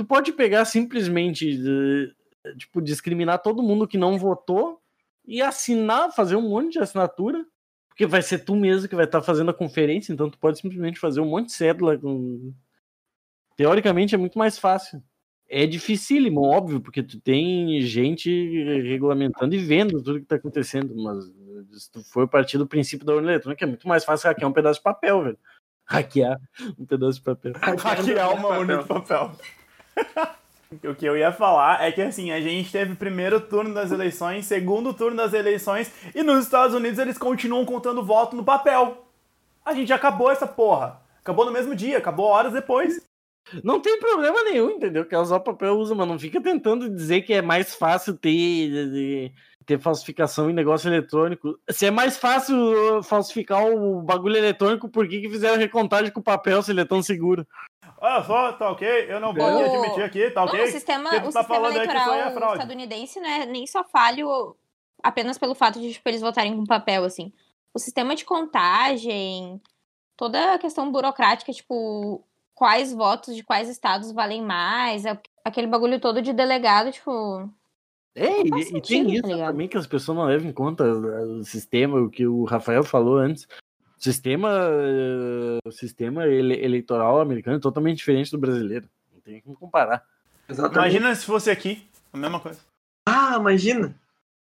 tu 0.00 0.04
pode 0.06 0.32
pegar 0.32 0.64
simplesmente, 0.64 1.60
eh, 2.46 2.54
tipo, 2.56 2.80
discriminar 2.80 3.42
todo 3.42 3.62
mundo 3.62 3.86
que 3.86 3.98
não 3.98 4.16
votou 4.16 4.80
e 5.26 5.42
assinar, 5.42 6.10
fazer 6.10 6.36
um 6.36 6.48
monte 6.48 6.72
de 6.72 6.78
assinatura, 6.78 7.44
porque 8.00 8.06
vai 8.06 8.22
ser 8.22 8.38
tu 8.38 8.56
mesmo 8.56 8.88
que 8.88 8.96
vai 8.96 9.04
estar 9.04 9.20
fazendo 9.20 9.50
a 9.50 9.54
conferência, 9.54 10.10
então 10.10 10.30
tu 10.30 10.38
pode 10.38 10.58
simplesmente 10.58 10.98
fazer 10.98 11.20
um 11.20 11.26
monte 11.26 11.48
de 11.48 11.52
cédula. 11.52 11.98
Com... 11.98 12.54
Teoricamente 13.54 14.14
é 14.14 14.18
muito 14.18 14.38
mais 14.38 14.58
fácil. 14.58 15.02
É 15.46 15.66
dificílimo, 15.66 16.40
óbvio, 16.40 16.80
porque 16.80 17.02
tu 17.02 17.20
tem 17.20 17.78
gente 17.82 18.30
regulamentando 18.84 19.54
e 19.54 19.58
vendo 19.58 20.02
tudo 20.02 20.18
que 20.18 20.24
tá 20.24 20.36
acontecendo, 20.36 20.94
mas 20.96 21.26
se 21.78 21.90
tu 21.90 22.02
for 22.02 22.26
partir 22.26 22.56
do 22.56 22.66
princípio 22.66 23.04
da 23.04 23.12
urna 23.12 23.32
eletrônica, 23.32 23.62
é 23.62 23.68
muito 23.68 23.86
mais 23.86 24.02
fácil 24.02 24.28
hackear 24.28 24.48
um 24.48 24.54
pedaço 24.54 24.80
de 24.80 24.84
papel, 24.84 25.22
velho. 25.22 25.38
Hackear 25.84 26.40
um 26.78 26.86
pedaço 26.86 27.18
de 27.18 27.24
papel. 27.24 27.52
Hackear 27.54 28.34
uma 28.34 28.48
urna 28.48 28.78
de 28.78 28.88
papel. 28.88 29.32
o 30.84 30.94
que 30.94 31.04
eu 31.04 31.16
ia 31.16 31.32
falar 31.32 31.82
é 31.82 31.90
que 31.90 32.00
assim, 32.00 32.30
a 32.30 32.40
gente 32.40 32.70
teve 32.70 32.94
primeiro 32.94 33.40
turno 33.40 33.74
das 33.74 33.90
eleições, 33.90 34.46
segundo 34.46 34.94
turno 34.94 35.16
das 35.16 35.32
eleições, 35.32 35.92
e 36.14 36.22
nos 36.22 36.44
Estados 36.44 36.74
Unidos 36.74 36.98
eles 36.98 37.18
continuam 37.18 37.64
contando 37.64 38.04
voto 38.04 38.36
no 38.36 38.44
papel. 38.44 39.04
A 39.64 39.74
gente 39.74 39.92
acabou 39.92 40.30
essa 40.30 40.46
porra. 40.46 41.00
Acabou 41.20 41.44
no 41.44 41.52
mesmo 41.52 41.74
dia, 41.74 41.98
acabou 41.98 42.26
horas 42.26 42.52
depois. 42.52 43.00
Não 43.64 43.80
tem 43.80 43.98
problema 43.98 44.44
nenhum, 44.44 44.70
entendeu? 44.70 45.04
Quer 45.04 45.18
usar 45.18 45.40
papel, 45.40 45.76
usa, 45.76 45.94
mas 45.94 46.06
não 46.06 46.18
fica 46.18 46.40
tentando 46.40 46.88
dizer 46.88 47.22
que 47.22 47.32
é 47.32 47.42
mais 47.42 47.74
fácil 47.74 48.16
ter, 48.16 49.32
ter 49.66 49.78
falsificação 49.80 50.48
em 50.48 50.54
negócio 50.54 50.88
eletrônico. 50.88 51.58
Se 51.68 51.86
é 51.86 51.90
mais 51.90 52.16
fácil 52.16 52.56
uh, 52.56 53.02
falsificar 53.02 53.66
o 53.66 54.02
bagulho 54.02 54.36
eletrônico, 54.36 54.88
por 54.88 55.08
que, 55.08 55.20
que 55.20 55.28
fizeram 55.28 55.58
recontagem 55.58 56.12
com 56.12 56.22
papel 56.22 56.62
se 56.62 56.70
ele 56.70 56.82
é 56.82 56.84
tão 56.84 57.02
seguro? 57.02 57.46
Olha 58.00 58.24
só, 58.24 58.52
tá 58.54 58.70
ok? 58.70 58.88
Eu 59.08 59.20
não 59.20 59.34
vou 59.34 59.46
admitir 59.46 60.02
aqui, 60.02 60.30
tá 60.30 60.44
ok? 60.44 60.58
Não, 60.58 60.66
o 60.66 60.70
sistema, 60.70 61.10
o 61.10 61.32
tá 61.32 61.40
sistema 61.40 61.66
é 61.66 61.70
eleitoral 61.70 62.32
fraude. 62.32 62.54
estadunidense 62.54 63.20
não 63.20 63.28
é 63.28 63.46
nem 63.46 63.66
só 63.66 63.84
falho 63.84 64.56
apenas 65.02 65.36
pelo 65.36 65.54
fato 65.54 65.78
de 65.78 65.92
tipo, 65.92 66.08
eles 66.08 66.20
votarem 66.20 66.56
com 66.56 66.64
papel, 66.64 67.04
assim. 67.04 67.32
O 67.74 67.78
sistema 67.78 68.16
de 68.16 68.24
contagem, 68.24 69.60
toda 70.16 70.54
a 70.54 70.58
questão 70.58 70.90
burocrática, 70.90 71.52
tipo, 71.52 72.24
quais 72.54 72.92
votos 72.92 73.36
de 73.36 73.42
quais 73.42 73.68
estados 73.68 74.12
valem 74.12 74.42
mais, 74.42 75.04
a- 75.04 75.18
aquele 75.44 75.66
bagulho 75.66 76.00
todo 76.00 76.22
de 76.22 76.32
delegado, 76.32 76.90
tipo, 76.90 77.50
É, 78.14 78.42
e, 78.42 78.62
sentido, 78.64 79.10
e, 79.10 79.12
tem 79.12 79.14
isso 79.14 79.38
tá 79.38 79.46
também 79.46 79.68
que 79.68 79.76
as 79.76 79.86
pessoas 79.86 80.16
não 80.18 80.24
levam 80.24 80.48
em 80.48 80.52
conta 80.52 80.84
o 80.84 81.44
sistema, 81.44 82.00
o 82.00 82.10
que 82.10 82.26
o 82.26 82.44
Rafael 82.44 82.82
falou 82.82 83.18
antes. 83.18 83.46
O 84.00 84.02
sistema, 84.02 84.48
o 85.62 85.70
sistema 85.70 86.26
ele, 86.26 86.54
eleitoral 86.64 87.20
americano 87.20 87.58
é 87.58 87.60
totalmente 87.60 87.98
diferente 87.98 88.30
do 88.30 88.38
brasileiro. 88.38 88.88
Não 89.12 89.20
tem 89.20 89.42
como 89.42 89.54
comparar. 89.54 90.02
Exatamente. 90.48 90.78
Imagina 90.78 91.14
se 91.14 91.26
fosse 91.26 91.50
aqui, 91.50 91.86
a 92.10 92.16
mesma 92.16 92.40
coisa. 92.40 92.58
Ah, 93.06 93.36
imagina. 93.38 93.94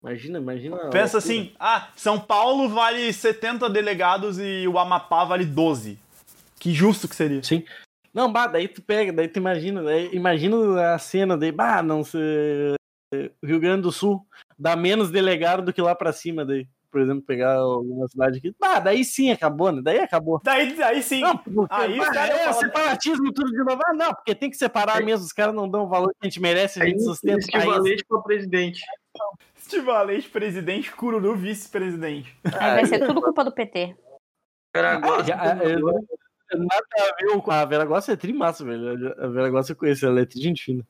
Imagina, 0.02 0.40
imagina. 0.40 0.90
Pensa 0.90 1.20
assim, 1.20 1.54
ah, 1.60 1.90
São 1.96 2.20
Paulo 2.20 2.68
vale 2.68 3.14
70 3.14 3.70
delegados 3.70 4.40
e 4.40 4.68
o 4.68 4.80
Amapá 4.80 5.24
vale 5.24 5.46
12. 5.46 6.00
Que 6.60 6.74
justo 6.74 7.08
que 7.08 7.16
seria. 7.16 7.44
Sim. 7.44 7.64
Não, 8.14 8.32
bah, 8.32 8.48
daí 8.48 8.68
tu 8.68 8.82
pega, 8.82 9.14
daí 9.14 9.28
tu 9.28 9.38
imagina, 9.38 9.84
daí, 9.84 10.10
imagina 10.14 10.94
a 10.94 11.00
cena 11.00 11.38
daí, 11.38 11.52
bah, 11.52 11.82
não 11.82 12.04
sei, 12.04 12.76
Rio 13.44 13.60
Grande 13.60 13.84
do 13.84 13.92
Sul 13.92 14.26
dá 14.58 14.76
menos 14.76 15.12
delegado 15.12 15.64
do 15.64 15.74
que 15.74 15.82
lá 15.82 15.94
pra 15.94 16.12
cima 16.12 16.44
daí. 16.44 16.68
Por 16.94 17.02
exemplo, 17.02 17.24
pegar 17.24 17.56
alguma 17.56 18.08
cidade 18.08 18.38
aqui. 18.38 18.56
Ah, 18.62 18.80
daí 18.80 19.04
sim 19.04 19.32
acabou, 19.32 19.72
né? 19.72 19.82
Daí 19.82 19.98
acabou. 19.98 20.40
Daí, 20.44 20.76
daí 20.76 21.02
sim. 21.02 21.22
Não, 21.22 21.36
porque, 21.36 21.74
aí 21.74 21.98
bah, 21.98 22.28
é 22.28 22.54
separatismo 22.54 23.34
tudo 23.34 23.50
de 23.50 23.64
novo. 23.64 23.82
Ah, 23.84 23.94
não, 23.96 24.14
porque 24.14 24.36
tem 24.36 24.48
que 24.48 24.56
separar 24.56 25.02
é. 25.02 25.04
mesmo. 25.04 25.26
Os 25.26 25.34
caras 25.34 25.56
não 25.56 25.68
dão 25.68 25.86
o 25.86 25.88
valor 25.88 26.10
que 26.10 26.20
a 26.22 26.26
gente 26.26 26.40
merece, 26.40 26.80
a 26.80 26.86
gente 26.86 26.98
é 26.98 27.00
sustenta. 27.00 27.48
Equivalente 27.48 28.06
para 28.08 28.22
presidente. 28.22 28.84
Equivalente 29.66 30.30
presidente, 30.30 30.92
Cururu 30.92 31.36
vice-presidente. 31.36 32.38
Aí 32.44 32.76
vai 32.76 32.86
ser 32.86 33.00
tudo 33.08 33.24
culpa 33.24 33.44
do 33.44 33.52
PT. 33.52 33.96
Ah, 34.76 35.02
é, 35.64 35.76
nada 36.56 36.86
a 36.96 37.16
ver 37.26 37.42
com 37.42 37.52
a 37.52 37.66
Veraguaça 37.66 38.14
é 38.14 38.16
trimassa, 38.16 38.64
velho. 38.64 39.16
A 39.18 39.28
Veraguaça 39.30 39.72
eu 39.72 39.76
conheço, 39.76 40.06
ela 40.06 40.22
é 40.22 40.28
gente 40.30 40.64
fina. 40.64 40.86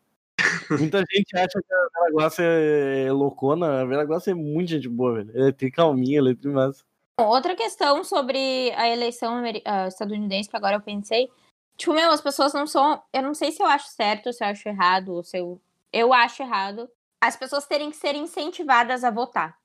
Muita 0.70 1.00
gente 1.00 1.36
acha 1.36 1.62
que 1.62 1.74
a 1.74 1.88
Veraguaça 2.00 2.44
é 2.44 3.12
loucona. 3.12 3.82
A 3.82 3.86
Veraguaça 3.86 4.32
é 4.32 4.34
muito 4.34 4.70
gente 4.70 4.90
boa, 4.90 5.16
velho. 5.16 5.32
Ela 5.36 5.50
é 5.50 5.52
tricalminha, 5.52 6.20
ela 6.20 6.32
é 6.32 6.36
trimassa. 6.36 6.84
Outra 7.20 7.56
questão 7.56 8.04
sobre 8.04 8.72
a 8.76 8.90
eleição 8.90 9.44
uh, 9.44 9.88
estadunidense 9.88 10.50
que 10.50 10.58
agora 10.58 10.78
eu 10.78 10.82
pensei. 10.82 11.30
Tipo, 11.78 11.94
meu, 11.94 12.12
as 12.12 12.22
pessoas 12.22 12.54
não 12.54 12.66
são. 12.66 13.02
Eu 13.14 13.22
não 13.22 13.34
sei 13.34 13.52
se 13.52 13.62
eu 13.62 13.68
acho 13.68 13.88
certo, 13.90 14.34
se 14.34 14.44
eu 14.44 14.48
acho 14.48 14.68
errado, 14.68 15.14
ou 15.14 15.24
se 15.24 15.38
eu. 15.38 15.62
Eu 15.92 16.12
acho 16.12 16.42
errado 16.42 16.90
as 17.22 17.38
pessoas 17.38 17.66
terem 17.66 17.90
que 17.90 17.96
ser 17.96 18.16
incentivadas 18.16 19.04
a 19.04 19.10
votar. 19.12 19.58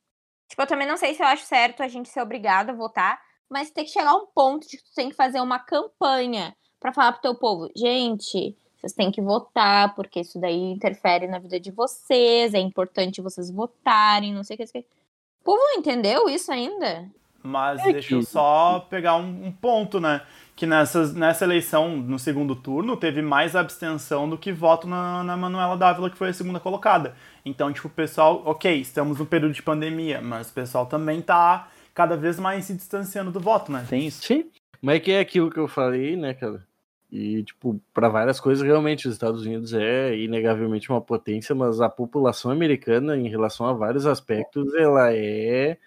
Tipo, 0.49 0.63
eu 0.63 0.67
também 0.67 0.87
não 0.87 0.97
sei 0.97 1.15
se 1.15 1.23
eu 1.23 1.27
acho 1.27 1.45
certo 1.45 1.83
a 1.83 1.89
gente 1.89 2.09
ser 2.09 2.21
obrigado 2.21 2.71
a 2.71 2.75
votar, 2.75 3.21
mas 3.49 3.71
tem 3.71 3.85
que 3.85 3.91
chegar 3.91 4.11
a 4.11 4.17
um 4.17 4.27
ponto 4.27 4.69
de 4.69 4.77
que 4.77 4.85
tu 4.85 4.95
tem 4.95 5.09
que 5.09 5.17
fazer 5.17 5.41
uma 5.41 5.59
campanha 5.59 6.57
para 6.79 6.93
falar 6.93 7.13
pro 7.13 7.23
teu 7.23 7.35
povo, 7.35 7.69
gente, 7.77 8.57
vocês 8.79 8.93
têm 8.93 9.11
que 9.11 9.21
votar, 9.21 9.95
porque 9.95 10.21
isso 10.21 10.41
daí 10.41 10.73
interfere 10.73 11.27
na 11.27 11.39
vida 11.39 11.59
de 11.59 11.71
vocês, 11.71 12.55
é 12.55 12.59
importante 12.59 13.21
vocês 13.21 13.51
votarem, 13.51 14.33
não 14.33 14.45
sei 14.45 14.55
o 14.55 14.59
que. 14.59 14.79
O 14.79 15.45
povo 15.45 15.59
não 15.59 15.75
entendeu 15.75 16.29
isso 16.29 16.53
ainda? 16.53 17.11
Mas 17.43 17.81
é 17.81 17.93
deixa 17.93 18.09
que... 18.09 18.15
eu 18.15 18.23
só 18.23 18.87
pegar 18.89 19.17
um, 19.17 19.47
um, 19.47 19.53
ponto, 19.53 20.01
né? 20.01 20.23
Que 20.55 20.67
nessas, 20.67 21.15
nessa 21.15 21.45
eleição, 21.45 21.97
no 21.97 22.19
segundo 22.19 22.55
turno, 22.55 22.97
teve 22.97 23.23
mais 23.23 23.57
abstenção 23.57 24.29
do 24.29 24.37
que 24.37 24.53
voto 24.53 24.87
na, 24.87 25.25
na 25.25 25.37
Manuela 25.37 25.77
Dávila, 25.77 26.11
que 26.11 26.17
foi 26.17 26.29
a 26.29 26.33
segunda 26.33 26.61
colocada. 26.61 27.15
Então, 27.45 27.73
tipo, 27.73 27.89
o 27.89 27.91
pessoal, 27.91 28.43
ok, 28.45 28.81
estamos 28.81 29.19
no 29.19 29.27
período 29.27 29.55
de 29.55 29.63
pandemia, 29.63 30.21
mas 30.21 30.51
o 30.51 30.53
pessoal 30.53 30.87
também 30.87 31.23
tá 31.23 31.69
cada 31.95 32.17
vez 32.17 32.39
mais 32.39 32.65
se 32.65 32.75
distanciando 32.75 33.31
do 33.31 33.41
voto, 33.41 33.73
né? 33.73 33.85
Tem 33.89 34.07
isso. 34.07 34.23
Sim. 34.25 34.51
Mas 34.81 34.97
é 34.97 35.01
que 35.01 35.13
é 35.13 35.21
aquilo 35.21 35.51
que 35.51 35.59
eu 35.59 35.67
falei, 35.67 36.17
né, 36.17 36.35
cara? 36.35 36.68
E, 37.11 37.43
tipo, 37.43 37.81
para 37.95 38.09
várias 38.09 38.39
coisas, 38.39 38.65
realmente, 38.65 39.09
os 39.09 39.15
Estados 39.15 39.47
Unidos 39.47 39.73
é 39.73 40.15
inegavelmente 40.17 40.91
uma 40.91 41.01
potência, 41.01 41.55
mas 41.55 41.81
a 41.81 41.89
população 41.89 42.51
americana, 42.51 43.17
em 43.17 43.29
relação 43.29 43.67
a 43.67 43.73
vários 43.73 44.07
aspectos, 44.07 44.75
ela 44.75 45.15
é. 45.15 45.79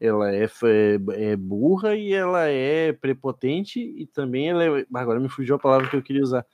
Ela 0.00 0.32
é, 0.32 0.44
é, 0.44 1.30
é 1.32 1.36
burra 1.36 1.96
e 1.96 2.12
ela 2.12 2.46
é 2.46 2.92
prepotente 2.92 3.80
e 3.80 4.06
também 4.06 4.48
ela 4.48 4.64
é. 4.64 4.86
Agora 4.94 5.18
me 5.18 5.28
fugiu 5.28 5.56
a 5.56 5.58
palavra 5.58 5.88
que 5.88 5.96
eu 5.96 6.02
queria 6.02 6.22
usar. 6.22 6.46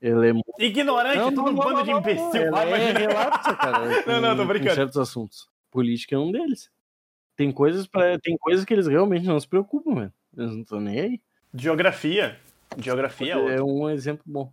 Ela 0.00 0.28
é 0.28 0.32
Ignorante, 0.60 1.16
não, 1.16 1.34
todo 1.34 1.50
um 1.50 1.54
bando 1.54 1.82
de 1.82 1.90
imbecil. 1.90 2.42
Ela 2.42 2.62
é 2.62 2.92
relapsa, 2.92 3.56
cara. 3.56 3.88
não, 4.06 4.20
não, 4.20 4.36
tô 4.36 4.44
brincando. 4.44 4.70
Em 4.70 4.74
certos 4.76 4.98
assuntos. 4.98 5.48
Política 5.68 6.14
é 6.14 6.18
um 6.18 6.30
deles. 6.30 6.70
Tem 7.34 7.50
coisas, 7.50 7.88
pra, 7.88 8.16
tem 8.20 8.36
coisas 8.38 8.64
que 8.64 8.72
eles 8.72 8.86
realmente 8.86 9.26
não 9.26 9.40
se 9.40 9.48
preocupam, 9.48 9.94
velho. 9.96 10.12
Eles 10.36 10.52
não 10.52 10.60
estão 10.60 10.80
nem 10.80 11.00
aí. 11.00 11.20
Geografia. 11.52 12.38
Geografia 12.78 13.34
é, 13.34 13.56
é 13.56 13.62
um 13.62 13.88
exemplo 13.90 14.22
bom. 14.26 14.52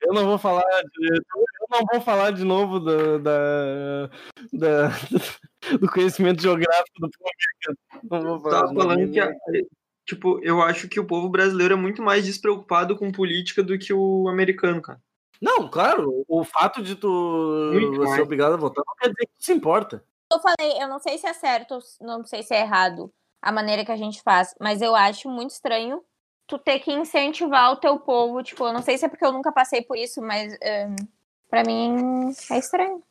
Eu 0.00 0.12
não 0.12 0.26
vou 0.26 0.38
falar 0.38 0.62
de, 0.62 1.16
eu 1.16 1.66
não 1.70 1.80
vou 1.92 2.00
falar 2.00 2.32
de 2.32 2.44
novo 2.44 2.80
do, 2.80 3.18
da, 3.20 4.10
da, 4.52 4.88
do 5.80 5.88
conhecimento 5.88 6.42
geográfico 6.42 7.00
do 7.00 7.10
povo. 8.08 8.50
Tava 8.50 8.74
falando 8.74 9.12
que, 9.12 9.20
tipo, 10.04 10.40
eu 10.42 10.60
acho 10.60 10.88
que 10.88 10.98
o 10.98 11.06
povo 11.06 11.28
brasileiro 11.28 11.74
é 11.74 11.76
muito 11.76 12.02
mais 12.02 12.24
despreocupado 12.24 12.96
com 12.96 13.12
política 13.12 13.62
do 13.62 13.78
que 13.78 13.92
o 13.92 14.28
americano, 14.28 14.82
cara. 14.82 15.00
Não, 15.40 15.68
claro, 15.68 16.24
o 16.28 16.44
fato 16.44 16.82
de 16.82 16.94
tu 16.94 17.72
ser 18.14 18.22
obrigado 18.22 18.54
a 18.54 18.56
votar 18.56 18.84
não 18.86 18.94
quer 18.96 19.08
dizer 19.08 19.26
que 19.26 19.44
se 19.44 19.52
importa. 19.52 20.04
Eu 20.32 20.40
falei, 20.40 20.82
eu 20.82 20.88
não 20.88 20.98
sei 20.98 21.18
se 21.18 21.26
é 21.26 21.32
certo, 21.32 21.78
não 22.00 22.24
sei 22.24 22.42
se 22.42 22.54
é 22.54 22.60
errado 22.60 23.12
a 23.40 23.52
maneira 23.52 23.84
que 23.84 23.90
a 23.92 23.96
gente 23.96 24.22
faz, 24.22 24.54
mas 24.60 24.80
eu 24.80 24.94
acho 24.94 25.28
muito 25.28 25.50
estranho 25.50 26.00
tu 26.46 26.58
ter 26.58 26.78
que 26.80 26.92
incentivar 26.92 27.72
o 27.72 27.76
teu 27.76 27.98
povo. 27.98 28.42
Tipo, 28.42 28.66
eu 28.66 28.72
não 28.72 28.82
sei 28.82 28.98
se 28.98 29.04
é 29.04 29.08
porque 29.08 29.24
eu 29.24 29.32
nunca 29.32 29.52
passei 29.52 29.82
por 29.82 29.96
isso, 29.96 30.20
mas 30.20 30.52
um, 30.52 30.96
para 31.48 31.64
mim 31.64 32.32
é 32.50 32.58
estranho. 32.58 33.02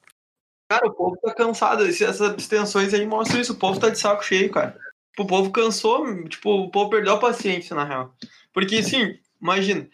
Cara, 0.69 0.87
o 0.87 0.93
povo 0.93 1.17
tá 1.17 1.33
cansado. 1.33 1.85
Essas 1.85 2.21
abstenções 2.21 2.93
aí 2.93 3.05
mostram 3.05 3.41
isso. 3.41 3.53
O 3.53 3.57
povo 3.57 3.79
tá 3.79 3.89
de 3.89 3.99
saco 3.99 4.23
cheio, 4.23 4.49
cara. 4.49 4.77
O 5.19 5.25
povo 5.25 5.51
cansou, 5.51 6.23
tipo, 6.29 6.49
o 6.49 6.71
povo 6.71 6.89
perdeu 6.89 7.13
a 7.13 7.19
paciência, 7.19 7.75
na 7.75 7.83
real. 7.83 8.13
Porque, 8.53 8.77
assim, 8.77 9.19
imagina, 9.41 9.89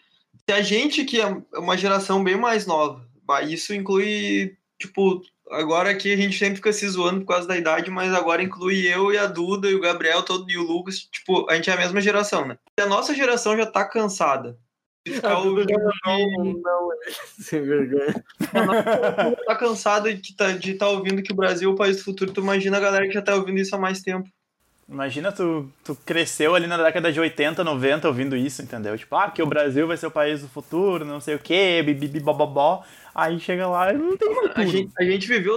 se 0.48 0.52
a 0.52 0.62
gente 0.62 1.04
que 1.04 1.20
é 1.20 1.26
uma 1.54 1.76
geração 1.76 2.22
bem 2.22 2.36
mais 2.36 2.64
nova, 2.64 3.04
isso 3.46 3.74
inclui, 3.74 4.56
tipo, 4.78 5.20
agora 5.50 5.90
aqui 5.90 6.12
a 6.12 6.16
gente 6.16 6.38
sempre 6.38 6.56
fica 6.56 6.72
se 6.72 6.88
zoando 6.88 7.20
por 7.20 7.28
causa 7.28 7.48
da 7.48 7.56
idade, 7.56 7.90
mas 7.90 8.12
agora 8.14 8.42
inclui 8.42 8.86
eu 8.86 9.12
e 9.12 9.18
a 9.18 9.26
Duda 9.26 9.68
e 9.68 9.74
o 9.74 9.80
Gabriel 9.80 10.22
todo, 10.22 10.50
e 10.50 10.56
o 10.56 10.62
Lucas. 10.62 10.98
Tipo, 10.98 11.48
a 11.50 11.54
gente 11.54 11.70
é 11.70 11.72
a 11.72 11.78
mesma 11.78 12.00
geração, 12.00 12.46
né? 12.46 12.58
E 12.78 12.82
a 12.82 12.86
nossa 12.86 13.14
geração 13.14 13.56
já 13.56 13.66
tá 13.66 13.84
cansada. 13.84 14.58
De 15.06 15.14
ficar 15.14 15.38
ouvindo. 15.38 15.72
Não, 16.04 16.52
não, 16.54 16.88
sem 17.40 17.62
vergonha. 17.62 18.24
tá 19.46 19.54
cansada 19.56 20.12
de 20.14 20.36
tá, 20.36 20.50
estar 20.50 20.86
tá 20.86 20.88
ouvindo 20.88 21.22
que 21.22 21.32
o 21.32 21.36
Brasil 21.36 21.70
é 21.70 21.72
o 21.72 21.76
país 21.76 21.96
do 21.96 22.04
futuro. 22.04 22.32
Tu 22.32 22.40
imagina 22.40 22.76
a 22.76 22.80
galera 22.80 23.06
que 23.06 23.14
já 23.14 23.22
tá 23.22 23.34
ouvindo 23.34 23.58
isso 23.58 23.74
há 23.74 23.78
mais 23.78 24.02
tempo. 24.02 24.28
Imagina 24.88 25.30
tu, 25.30 25.70
tu 25.84 25.94
cresceu 25.94 26.54
ali 26.54 26.66
na 26.66 26.78
década 26.78 27.12
de 27.12 27.20
80, 27.20 27.62
90 27.62 28.08
ouvindo 28.08 28.34
isso, 28.34 28.62
entendeu? 28.62 28.96
Tipo, 28.96 29.16
ah, 29.16 29.30
que 29.30 29.42
o 29.42 29.46
Brasil 29.46 29.86
vai 29.86 29.98
ser 29.98 30.06
o 30.06 30.10
país 30.10 30.40
do 30.40 30.48
futuro, 30.48 31.04
não 31.04 31.20
sei 31.20 31.34
o 31.34 31.38
quê, 31.38 31.82
bibibi, 31.84 32.20
bobobó. 32.20 32.82
Aí 33.18 33.40
chega 33.40 33.66
lá 33.66 33.92
e 33.92 33.98
não 33.98 34.16
tem 34.16 34.32
futuro. 34.32 34.52
A 34.54 34.64
gente, 34.64 34.92
a 34.96 35.02
gente 35.02 35.26
viveu. 35.26 35.56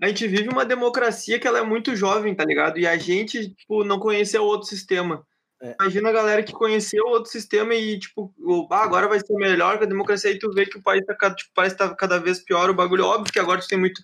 A 0.00 0.06
gente 0.06 0.28
vive 0.28 0.48
uma 0.48 0.64
democracia 0.64 1.40
que 1.40 1.46
ela 1.46 1.58
é 1.58 1.62
muito 1.62 1.96
jovem, 1.96 2.36
tá 2.36 2.44
ligado? 2.44 2.78
E 2.78 2.86
a 2.86 2.96
gente, 2.96 3.52
tipo, 3.52 3.82
não 3.82 3.98
conheceu 3.98 4.44
outro 4.44 4.68
sistema. 4.68 5.26
É. 5.60 5.74
Imagina 5.80 6.08
a 6.08 6.12
galera 6.12 6.42
que 6.44 6.52
conheceu 6.52 7.04
outro 7.06 7.28
sistema 7.28 7.74
e, 7.74 7.98
tipo, 7.98 8.32
ah, 8.70 8.84
agora 8.84 9.08
vai 9.08 9.18
ser 9.18 9.34
melhor 9.34 9.76
que 9.76 9.84
a 9.84 9.88
democracia, 9.88 10.30
e 10.30 10.38
tu 10.38 10.52
vê 10.52 10.64
que 10.64 10.78
o 10.78 10.82
país 10.82 11.04
tá, 11.04 11.34
tipo, 11.34 11.50
parece 11.52 11.76
tá 11.76 11.92
cada 11.96 12.18
vez 12.20 12.38
pior 12.44 12.70
o 12.70 12.74
bagulho. 12.74 13.04
Óbvio 13.04 13.32
que 13.32 13.40
agora 13.40 13.60
tu 13.60 13.66
tem 13.66 13.78
muito, 13.78 14.00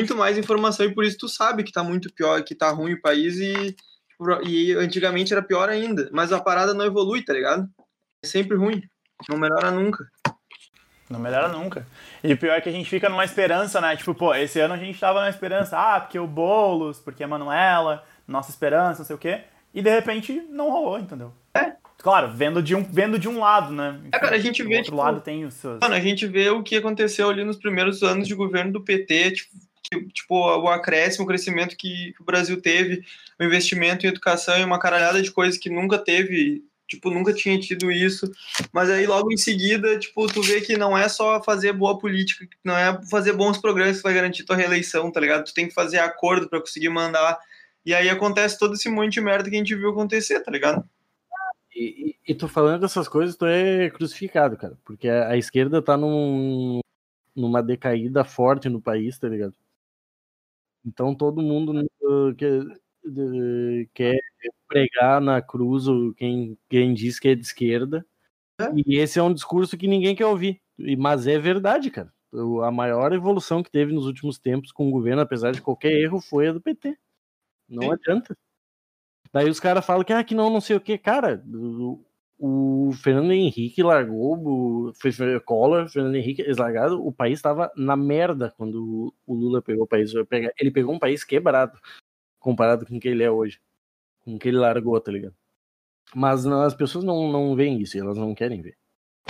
muito 0.00 0.16
mais 0.16 0.38
informação 0.38 0.86
e 0.86 0.94
por 0.94 1.04
isso 1.04 1.18
tu 1.18 1.28
sabe 1.28 1.64
que 1.64 1.72
tá 1.72 1.82
muito 1.82 2.14
pior, 2.14 2.42
que 2.44 2.54
tá 2.54 2.70
ruim 2.70 2.92
o 2.92 3.02
país 3.02 3.36
e, 3.40 3.72
tipo, 3.72 4.48
e 4.48 4.72
antigamente 4.74 5.32
era 5.32 5.42
pior 5.42 5.68
ainda. 5.68 6.08
Mas 6.12 6.32
a 6.32 6.40
parada 6.40 6.72
não 6.72 6.86
evolui, 6.86 7.24
tá 7.24 7.32
ligado? 7.32 7.68
É 8.24 8.28
sempre 8.28 8.56
ruim. 8.56 8.80
Não 9.28 9.36
melhora 9.36 9.72
nunca. 9.72 10.08
Não 11.08 11.20
melhora 11.20 11.48
nunca. 11.48 11.86
E 12.22 12.32
o 12.32 12.38
pior 12.38 12.54
é 12.54 12.60
que 12.60 12.68
a 12.68 12.72
gente 12.72 12.88
fica 12.88 13.08
numa 13.08 13.24
esperança, 13.24 13.80
né? 13.80 13.94
Tipo, 13.96 14.14
pô, 14.14 14.34
esse 14.34 14.58
ano 14.58 14.74
a 14.74 14.78
gente 14.78 14.98
tava 14.98 15.20
na 15.20 15.28
esperança, 15.28 15.78
ah, 15.78 16.00
porque 16.00 16.18
o 16.18 16.26
Boulos, 16.26 16.98
porque 16.98 17.22
a 17.22 17.28
Manuela, 17.28 18.04
nossa 18.26 18.50
esperança, 18.50 19.00
não 19.00 19.06
sei 19.06 19.16
o 19.16 19.18
quê. 19.18 19.42
E 19.74 19.82
de 19.82 19.90
repente 19.90 20.42
não 20.48 20.70
rolou, 20.70 20.98
entendeu? 20.98 21.32
É. 21.54 21.72
Claro, 21.98 22.30
vendo 22.32 22.62
de 22.62 22.74
um, 22.74 22.82
vendo 22.82 23.18
de 23.18 23.28
um 23.28 23.38
lado, 23.38 23.72
né? 23.72 24.00
É, 24.12 24.18
cara, 24.18 24.36
a 24.36 24.38
gente 24.38 24.62
vê. 24.62 24.76
outro 24.76 24.84
tipo, 24.84 24.96
lado 24.96 25.20
tem 25.20 25.44
os 25.44 25.54
seus. 25.54 25.80
Mano, 25.80 25.94
a 25.94 26.00
gente 26.00 26.26
vê 26.26 26.50
o 26.50 26.62
que 26.62 26.76
aconteceu 26.76 27.28
ali 27.28 27.44
nos 27.44 27.56
primeiros 27.56 28.02
anos 28.02 28.28
de 28.28 28.34
governo 28.34 28.72
do 28.72 28.80
PT, 28.80 29.30
tipo, 29.32 30.08
tipo 30.12 30.34
o 30.34 30.68
acréscimo, 30.68 31.24
o 31.24 31.26
crescimento 31.26 31.76
que 31.76 32.14
o 32.20 32.24
Brasil 32.24 32.60
teve, 32.60 33.04
o 33.38 33.44
investimento 33.44 34.06
em 34.06 34.10
educação 34.10 34.58
e 34.58 34.64
uma 34.64 34.78
caralhada 34.78 35.20
de 35.22 35.30
coisas 35.30 35.58
que 35.58 35.70
nunca 35.70 35.98
teve 35.98 36.62
tipo, 36.86 37.10
nunca 37.10 37.32
tinha 37.32 37.58
tido 37.58 37.90
isso. 37.90 38.30
Mas 38.72 38.90
aí 38.90 39.06
logo 39.06 39.32
em 39.32 39.36
seguida, 39.36 39.98
tipo, 39.98 40.26
tu 40.26 40.42
vê 40.42 40.60
que 40.60 40.76
não 40.76 40.96
é 40.96 41.08
só 41.08 41.42
fazer 41.42 41.72
boa 41.72 41.98
política, 41.98 42.46
não 42.62 42.76
é 42.76 43.00
fazer 43.08 43.32
bons 43.32 43.58
programas 43.58 43.98
que 43.98 44.02
vai 44.02 44.14
garantir 44.14 44.44
tua 44.44 44.56
reeleição, 44.56 45.10
tá 45.10 45.20
ligado? 45.20 45.44
Tu 45.44 45.54
tem 45.54 45.68
que 45.68 45.74
fazer 45.74 45.98
acordo 45.98 46.48
para 46.48 46.60
conseguir 46.60 46.88
mandar. 46.88 47.38
E 47.84 47.94
aí 47.94 48.08
acontece 48.08 48.58
todo 48.58 48.74
esse 48.74 48.88
monte 48.88 49.14
de 49.14 49.20
merda 49.20 49.48
que 49.48 49.56
a 49.56 49.58
gente 49.58 49.74
viu 49.74 49.90
acontecer, 49.90 50.40
tá 50.40 50.50
ligado? 50.50 50.84
E, 51.74 52.16
e, 52.26 52.32
e 52.32 52.34
tu 52.34 52.48
falando 52.48 52.82
dessas 52.82 53.08
coisas, 53.08 53.36
tu 53.36 53.46
é 53.46 53.90
crucificado, 53.90 54.56
cara. 54.56 54.78
Porque 54.84 55.08
a, 55.08 55.30
a 55.30 55.36
esquerda 55.36 55.82
tá 55.82 55.96
num, 55.96 56.80
numa 57.34 57.62
decaída 57.62 58.24
forte 58.24 58.68
no 58.68 58.80
país, 58.80 59.18
tá 59.18 59.28
ligado? 59.28 59.54
Então 60.86 61.14
todo 61.14 61.42
mundo 61.42 61.72
uh, 62.02 62.34
quer, 63.92 64.18
quer 64.40 64.50
pregar 64.68 65.20
na 65.20 65.42
cruz 65.42 65.84
quem, 66.16 66.58
quem 66.68 66.94
diz 66.94 67.18
que 67.18 67.28
é 67.28 67.34
de 67.34 67.42
esquerda. 67.42 68.04
É. 68.60 68.64
E 68.86 68.98
esse 68.98 69.18
é 69.18 69.22
um 69.22 69.34
discurso 69.34 69.76
que 69.76 69.88
ninguém 69.88 70.14
quer 70.14 70.26
ouvir. 70.26 70.60
Mas 70.98 71.26
é 71.26 71.38
verdade, 71.38 71.90
cara. 71.90 72.12
A 72.64 72.70
maior 72.70 73.12
evolução 73.12 73.62
que 73.62 73.70
teve 73.70 73.92
nos 73.92 74.06
últimos 74.06 74.38
tempos 74.38 74.72
com 74.72 74.88
o 74.88 74.90
governo, 74.90 75.22
apesar 75.22 75.52
de 75.52 75.62
qualquer 75.62 75.92
erro, 75.92 76.20
foi 76.20 76.48
a 76.48 76.52
do 76.52 76.60
PT. 76.60 76.96
Não 77.68 77.82
Sim. 77.84 77.92
adianta. 77.92 78.36
Daí 79.32 79.48
os 79.48 79.60
caras 79.60 79.84
falam 79.84 80.04
que, 80.04 80.12
ah, 80.12 80.22
que 80.22 80.34
não, 80.34 80.50
não 80.50 80.60
sei 80.60 80.76
o 80.76 80.80
que. 80.80 80.98
Cara, 80.98 81.44
o 82.38 82.90
Fernando 82.92 83.32
Henrique 83.32 83.82
largou, 83.82 84.92
foi 84.94 85.10
Collor, 85.40 85.88
Fernando 85.88 86.16
Henrique, 86.16 86.42
eles 86.42 86.56
largaram, 86.56 87.00
o 87.00 87.12
país 87.12 87.38
estava 87.38 87.70
na 87.76 87.96
merda 87.96 88.52
quando 88.56 89.14
o 89.26 89.34
Lula 89.34 89.62
pegou 89.62 89.84
o 89.84 89.88
país. 89.88 90.12
Ele 90.58 90.70
pegou 90.70 90.94
um 90.94 90.98
país 90.98 91.24
quebrado, 91.24 91.78
comparado 92.44 92.84
com 92.84 92.98
o 92.98 93.00
que 93.00 93.08
ele 93.08 93.22
é 93.22 93.30
hoje, 93.30 93.58
com 94.22 94.34
o 94.34 94.38
que 94.38 94.48
ele 94.48 94.58
largou, 94.58 95.00
tá 95.00 95.10
ligado? 95.10 95.34
Mas 96.14 96.44
não, 96.44 96.60
as 96.60 96.74
pessoas 96.74 97.02
não, 97.02 97.32
não 97.32 97.56
veem 97.56 97.80
isso, 97.80 97.98
elas 97.98 98.18
não 98.18 98.34
querem 98.34 98.60
ver. 98.60 98.76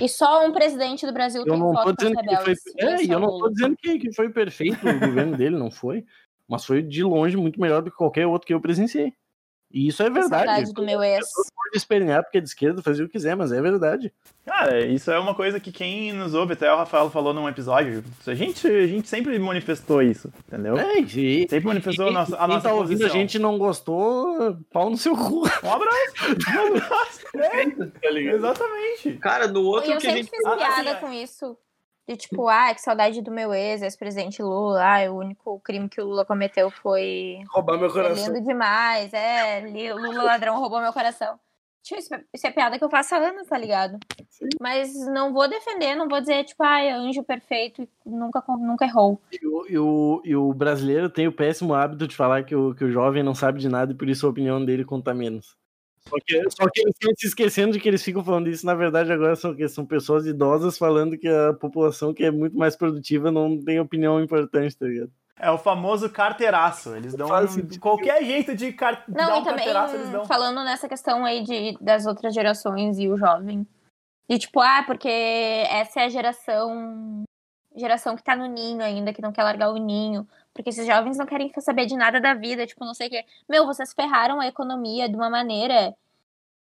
E 0.00 0.08
só 0.08 0.44
um 0.44 0.52
presidente 0.52 1.06
do 1.06 1.12
Brasil 1.12 1.42
eu 1.42 1.46
tem 1.46 1.56
não 1.56 1.72
foto 1.72 1.96
dizendo 1.96 2.16
que 2.16 2.36
foi, 2.36 2.54
É, 2.78 3.04
e 3.04 3.10
eu 3.10 3.20
não 3.20 3.38
tô 3.38 3.48
dizendo 3.48 3.76
que, 3.76 4.00
que 4.00 4.12
foi 4.12 4.28
perfeito 4.30 4.84
o 4.88 4.98
governo 4.98 5.36
dele, 5.36 5.56
não 5.56 5.70
foi. 5.70 6.04
Mas 6.48 6.64
foi 6.64 6.82
de 6.82 7.04
longe 7.04 7.36
muito 7.36 7.60
melhor 7.60 7.80
do 7.80 7.92
que 7.92 7.96
qualquer 7.96 8.26
outro 8.26 8.46
que 8.48 8.52
eu 8.52 8.60
presenciei. 8.60 9.14
E 9.74 9.88
isso 9.88 10.04
é 10.04 10.08
verdade. 10.08 10.46
Saudade 10.46 10.72
do 10.72 10.84
meu 10.84 11.02
ex. 11.02 11.26
Pode 11.34 11.76
espernear 11.76 12.22
porque 12.22 12.38
é 12.38 12.40
de 12.40 12.46
esquerda, 12.46 12.80
fazer 12.80 13.02
o 13.02 13.06
que 13.06 13.14
quiser, 13.14 13.34
mas 13.34 13.50
é 13.50 13.60
verdade. 13.60 14.14
Cara, 14.46 14.86
isso 14.86 15.10
é 15.10 15.18
uma 15.18 15.34
coisa 15.34 15.58
que 15.58 15.72
quem 15.72 16.12
nos 16.12 16.32
ouve, 16.32 16.52
até 16.52 16.72
o 16.72 16.76
Rafael 16.76 17.10
falou 17.10 17.34
num 17.34 17.48
episódio, 17.48 18.04
a 18.24 18.34
gente, 18.34 18.68
a 18.68 18.86
gente 18.86 19.08
sempre 19.08 19.36
manifestou 19.36 20.00
isso, 20.00 20.32
entendeu? 20.46 20.78
É, 20.78 21.00
e, 21.00 21.48
sempre 21.48 21.66
manifestou 21.66 22.06
e, 22.06 22.08
a 22.10 22.12
nossa, 22.12 22.36
a 22.36 22.46
nossa 22.46 22.68
tá 22.68 22.74
ouvindo 22.74 23.04
a 23.04 23.08
gente 23.08 23.36
não 23.36 23.58
gostou, 23.58 24.56
pau 24.72 24.88
no 24.88 24.96
seu 24.96 25.16
cu. 25.16 25.42
Um 25.64 25.72
abraço. 25.72 26.14
Um 26.56 26.76
abraço. 26.76 27.20
É, 27.34 27.70
tá 27.70 28.10
exatamente. 28.12 29.18
Cara, 29.20 29.48
no 29.48 29.62
outro 29.64 29.90
eu 29.90 29.98
que 29.98 30.06
a 30.06 30.10
gente... 30.10 30.30
Eu 30.32 30.34
sempre 30.34 30.36
fiz 30.36 30.56
piada 30.56 30.90
ah, 30.90 30.92
assim, 30.92 31.00
com 31.00 31.12
isso. 31.12 31.58
De 32.06 32.16
tipo, 32.16 32.48
ah, 32.48 32.74
que 32.74 32.80
saudade 32.80 33.22
do 33.22 33.30
meu 33.30 33.54
ex, 33.54 33.80
ex-presidente 33.82 34.42
Lula. 34.42 34.82
Ah, 34.82 35.10
o 35.10 35.16
único 35.16 35.58
crime 35.60 35.88
que 35.88 36.00
o 36.00 36.04
Lula 36.04 36.24
cometeu 36.24 36.70
foi. 36.70 37.38
Roubar 37.50 37.78
meu 37.78 37.90
coração. 37.90 38.32
lindo 38.32 38.46
demais, 38.46 39.12
é. 39.12 39.60
Lula 39.94 40.22
ladrão 40.22 40.60
roubou 40.60 40.80
meu 40.80 40.92
coração. 40.92 41.38
Tipo, 41.84 42.00
isso, 42.00 42.14
é, 42.14 42.48
é 42.48 42.50
piada 42.50 42.78
que 42.78 42.84
eu 42.84 42.88
faço 42.88 43.14
há 43.14 43.18
anos, 43.18 43.46
tá 43.46 43.58
ligado? 43.58 43.98
Sim. 44.30 44.48
Mas 44.58 44.94
não 45.06 45.34
vou 45.34 45.46
defender, 45.46 45.94
não 45.94 46.08
vou 46.08 46.18
dizer, 46.18 46.42
tipo, 46.44 46.62
ah, 46.62 46.80
é 46.80 46.92
anjo 46.92 47.22
perfeito 47.22 47.82
e 47.82 47.88
nunca, 48.06 48.42
nunca 48.48 48.86
errou. 48.86 49.20
E 49.30 49.46
o, 49.46 49.66
e, 49.68 49.78
o, 49.78 50.22
e 50.24 50.34
o 50.34 50.54
brasileiro 50.54 51.10
tem 51.10 51.28
o 51.28 51.32
péssimo 51.32 51.74
hábito 51.74 52.08
de 52.08 52.16
falar 52.16 52.42
que 52.44 52.56
o, 52.56 52.74
que 52.74 52.84
o 52.84 52.90
jovem 52.90 53.22
não 53.22 53.34
sabe 53.34 53.60
de 53.60 53.68
nada 53.68 53.92
e 53.92 53.94
por 53.94 54.08
isso 54.08 54.26
a 54.26 54.30
opinião 54.30 54.64
dele 54.64 54.82
conta 54.82 55.12
menos. 55.12 55.58
Só 56.08 56.16
que, 56.24 56.50
só 56.50 56.68
que 56.70 56.80
eles 56.80 56.94
estão 56.94 57.12
se 57.16 57.26
esquecendo 57.26 57.72
de 57.72 57.80
que 57.80 57.88
eles 57.88 58.02
ficam 58.02 58.22
falando 58.22 58.48
isso. 58.48 58.66
Na 58.66 58.74
verdade, 58.74 59.12
agora 59.12 59.34
são, 59.36 59.56
são 59.68 59.86
pessoas 59.86 60.26
idosas 60.26 60.76
falando 60.76 61.16
que 61.18 61.28
a 61.28 61.52
população 61.54 62.12
que 62.12 62.24
é 62.24 62.30
muito 62.30 62.56
mais 62.56 62.76
produtiva 62.76 63.30
não 63.30 63.58
tem 63.62 63.80
opinião 63.80 64.20
importante, 64.20 64.76
tá 64.76 64.86
ligado? 64.86 65.10
É 65.38 65.50
o 65.50 65.58
famoso 65.58 66.08
carteiraço. 66.10 66.94
Eles 66.94 67.14
dão 67.14 67.28
um, 67.28 67.78
qualquer 67.80 68.22
jeito 68.24 68.54
de 68.54 68.72
car 68.72 69.04
não, 69.08 69.14
dar 69.14 69.38
um 69.38 69.44
também, 69.44 69.56
carteiraço, 69.56 69.94
eles 69.96 70.08
dão. 70.10 70.24
Falando 70.26 70.62
nessa 70.62 70.88
questão 70.88 71.24
aí 71.24 71.42
de, 71.42 71.76
das 71.80 72.06
outras 72.06 72.32
gerações 72.32 72.98
e 72.98 73.08
o 73.08 73.16
jovem. 73.16 73.66
De 74.28 74.38
tipo, 74.38 74.60
ah, 74.60 74.84
porque 74.86 75.08
essa 75.08 76.00
é 76.00 76.04
a 76.04 76.08
geração 76.08 77.24
geração 77.76 78.14
que 78.14 78.22
tá 78.22 78.36
no 78.36 78.46
ninho 78.46 78.82
ainda, 78.82 79.12
que 79.12 79.20
não 79.20 79.32
quer 79.32 79.42
largar 79.42 79.70
o 79.70 79.76
ninho. 79.76 80.26
Porque 80.54 80.70
esses 80.70 80.86
jovens 80.86 81.18
não 81.18 81.26
querem 81.26 81.52
saber 81.58 81.84
de 81.86 81.96
nada 81.96 82.20
da 82.20 82.32
vida, 82.32 82.66
tipo, 82.66 82.84
não 82.84 82.94
sei 82.94 83.08
o 83.08 83.10
quê. 83.10 83.24
Meu, 83.48 83.66
vocês 83.66 83.92
ferraram 83.92 84.40
a 84.40 84.46
economia 84.46 85.08
de 85.08 85.16
uma 85.16 85.28
maneira 85.28 85.94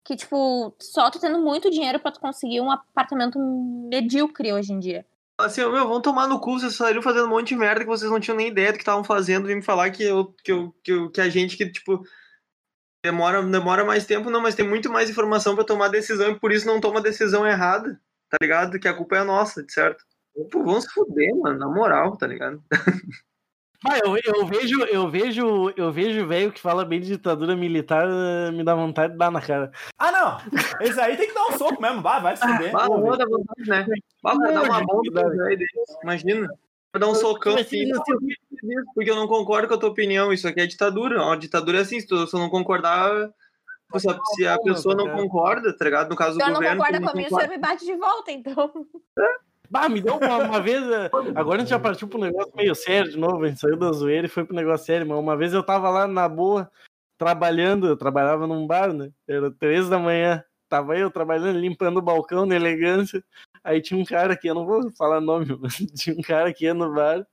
que, 0.02 0.16
tipo, 0.16 0.74
só 0.80 1.10
tu 1.10 1.20
tendo 1.20 1.38
muito 1.38 1.70
dinheiro 1.70 2.00
pra 2.00 2.10
tu 2.10 2.18
conseguir 2.18 2.60
um 2.60 2.70
apartamento 2.70 3.38
medíocre 3.38 4.52
hoje 4.52 4.72
em 4.72 4.78
dia. 4.78 5.06
Assim, 5.38 5.60
meu, 5.62 5.88
vão 5.88 6.00
tomar 6.00 6.28
no 6.28 6.40
cu, 6.40 6.58
vocês 6.58 6.76
saíram 6.76 7.02
fazendo 7.02 7.26
um 7.26 7.30
monte 7.30 7.48
de 7.48 7.56
merda 7.56 7.80
que 7.80 7.86
vocês 7.86 8.10
não 8.10 8.20
tinham 8.20 8.36
nem 8.36 8.48
ideia 8.48 8.70
do 8.70 8.76
que 8.76 8.82
estavam 8.82 9.04
fazendo, 9.04 9.50
e 9.50 9.54
me 9.54 9.62
falar 9.62 9.90
que, 9.90 10.02
eu, 10.02 10.32
que, 10.44 10.52
eu, 10.52 10.74
que, 10.82 10.92
eu, 10.92 11.10
que 11.10 11.20
a 11.20 11.28
gente 11.28 11.56
que, 11.56 11.68
tipo, 11.68 12.04
demora, 13.04 13.42
demora 13.42 13.84
mais 13.84 14.06
tempo, 14.06 14.30
não, 14.30 14.40
mas 14.40 14.54
tem 14.54 14.66
muito 14.66 14.90
mais 14.90 15.10
informação 15.10 15.54
para 15.54 15.64
tomar 15.64 15.88
decisão 15.88 16.30
e 16.30 16.38
por 16.38 16.52
isso 16.52 16.66
não 16.66 16.80
toma 16.80 17.02
decisão 17.02 17.46
errada, 17.46 18.00
tá 18.30 18.38
ligado? 18.40 18.78
Que 18.78 18.88
a 18.88 18.94
culpa 18.94 19.16
é 19.16 19.24
nossa, 19.24 19.64
certo? 19.68 20.04
Pô, 20.50 20.62
vamos 20.62 20.84
se 20.84 20.90
fuder, 20.92 21.34
mano, 21.36 21.58
na 21.58 21.68
moral, 21.68 22.16
tá 22.16 22.26
ligado? 22.26 22.62
Ah, 23.86 23.98
eu, 23.98 24.16
eu 24.24 24.46
vejo, 24.46 24.82
eu 24.84 25.10
vejo, 25.10 25.72
eu 25.76 25.92
vejo 25.92 26.26
velho 26.26 26.50
que 26.52 26.60
fala 26.60 26.84
bem 26.84 27.00
de 27.00 27.08
ditadura 27.08 27.54
militar, 27.54 28.06
me 28.52 28.64
dá 28.64 28.74
vontade 28.74 29.12
de 29.12 29.18
dar 29.18 29.30
na 29.30 29.42
cara. 29.42 29.70
Ah, 29.98 30.10
não! 30.10 30.38
Esse 30.80 30.98
aí 31.00 31.16
tem 31.16 31.28
que 31.28 31.34
dar 31.34 31.46
um 31.48 31.58
soco 31.58 31.80
mesmo, 31.80 32.00
vai, 32.00 32.20
vai 32.20 32.36
se 32.36 32.46
fuder. 32.46 32.74
Ah, 32.74 32.88
não 32.88 33.16
dá 33.16 33.26
vontade, 33.26 33.68
né? 33.68 33.86
Vai 34.22 34.36
dar 34.38 34.62
uma 34.62 34.80
bomba 34.84 35.22
Imagina. 36.02 36.48
Vou 36.92 37.00
dar 37.00 37.08
um 37.08 37.14
socão 37.14 37.56
assim, 37.56 37.90
porque 38.94 39.10
eu 39.10 39.16
não 39.16 39.26
concordo 39.26 39.66
com 39.66 39.74
a 39.74 39.78
tua 39.78 39.90
opinião. 39.90 40.32
Isso 40.32 40.46
aqui 40.46 40.60
é 40.60 40.66
ditadura. 40.66 41.32
A 41.32 41.36
ditadura 41.36 41.78
é 41.78 41.80
assim, 41.80 41.98
se 41.98 42.06
tu 42.06 42.26
não 42.34 42.48
concordar, 42.48 43.32
se 43.98 44.08
a, 44.08 44.18
se 44.34 44.46
a 44.46 44.58
pessoa 44.60 44.94
não 44.94 45.10
concorda, 45.10 45.76
tá 45.76 45.84
ligado? 45.84 46.08
No 46.08 46.16
caso 46.16 46.38
do 46.38 46.40
governo. 46.40 46.56
Se 46.56 46.62
não 46.62 46.76
concorda 46.76 47.12
comigo, 47.12 47.30
você 47.30 47.48
me 47.48 47.58
bate 47.58 47.84
de 47.84 47.96
volta, 47.96 48.30
então. 48.30 48.72
É. 49.18 49.53
Bah, 49.74 49.88
me 49.88 50.00
deu 50.00 50.16
uma, 50.18 50.38
uma 50.38 50.60
vez. 50.60 50.88
Eh, 50.88 51.10
agora 51.34 51.56
a 51.56 51.58
gente 51.58 51.70
já 51.70 51.80
partiu 51.80 52.06
pro 52.06 52.20
negócio 52.20 52.52
meio 52.54 52.76
sério 52.76 53.10
de 53.10 53.18
novo. 53.18 53.42
A 53.42 53.48
gente 53.48 53.58
saiu 53.58 53.76
da 53.76 53.90
zoeira 53.90 54.28
e 54.28 54.30
foi 54.30 54.44
pro 54.44 54.54
negócio 54.54 54.86
sério. 54.86 55.04
Mas 55.04 55.18
uma 55.18 55.36
vez 55.36 55.52
eu 55.52 55.64
tava 55.64 55.90
lá 55.90 56.06
na 56.06 56.28
boa, 56.28 56.70
trabalhando. 57.18 57.88
Eu 57.88 57.96
trabalhava 57.96 58.46
num 58.46 58.68
bar, 58.68 58.92
né? 58.92 59.10
Era 59.26 59.50
três 59.50 59.88
da 59.88 59.98
manhã. 59.98 60.44
Tava 60.68 60.96
eu 60.96 61.10
trabalhando, 61.10 61.58
limpando 61.58 61.96
o 61.96 62.02
balcão 62.02 62.46
na 62.46 62.54
elegância. 62.54 63.20
Aí 63.64 63.80
tinha 63.80 64.00
um 64.00 64.04
cara 64.04 64.36
que 64.36 64.46
eu 64.46 64.54
não 64.54 64.64
vou 64.64 64.92
falar 64.92 65.20
nome, 65.20 65.46
mas 65.60 65.74
tinha 65.74 66.16
um 66.16 66.22
cara 66.22 66.54
que 66.54 66.66
ia 66.66 66.72
no 66.72 66.94
bar. 66.94 67.26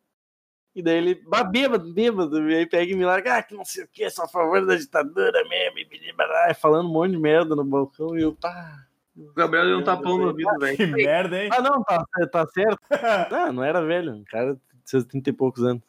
E 0.73 0.81
daí 0.81 0.97
ele, 0.97 1.15
bah, 1.27 1.43
bêbado, 1.43 1.93
bêbado, 1.93 2.49
e 2.49 2.55
aí 2.55 2.65
pega 2.65 2.91
e 2.91 2.95
me 2.95 3.05
larga, 3.05 3.37
ah, 3.37 3.43
que 3.43 3.53
não 3.53 3.65
sei 3.65 3.83
o 3.83 3.87
que, 3.89 4.09
só 4.09 4.23
a 4.23 4.27
favor 4.27 4.65
da 4.65 4.73
ditadura 4.77 5.43
mesmo, 5.49 5.79
e 5.79 6.53
falando 6.53 6.87
um 6.87 6.93
monte 6.93 7.11
de 7.11 7.17
merda 7.17 7.57
no 7.57 7.65
balcão, 7.65 8.17
e 8.17 8.21
eu, 8.21 8.33
pá, 8.33 8.87
o 9.15 9.33
Gabriel 9.33 9.65
deu 9.65 9.79
um 9.79 9.83
tapão 9.83 10.17
no 10.17 10.27
ouvido, 10.27 10.57
velho. 10.59 10.77
Que 10.77 10.85
merda, 10.85 11.43
hein? 11.43 11.49
Ah, 11.51 11.61
não, 11.61 11.83
tá, 11.83 12.05
tá 12.31 12.47
certo. 12.47 12.79
Ah, 13.31 13.51
não 13.51 13.63
era 13.63 13.83
velho, 13.83 14.13
um 14.13 14.23
cara 14.23 14.53
de 14.55 14.61
seus 14.85 15.03
30 15.05 15.29
e 15.29 15.33
poucos 15.33 15.63
anos. 15.63 15.83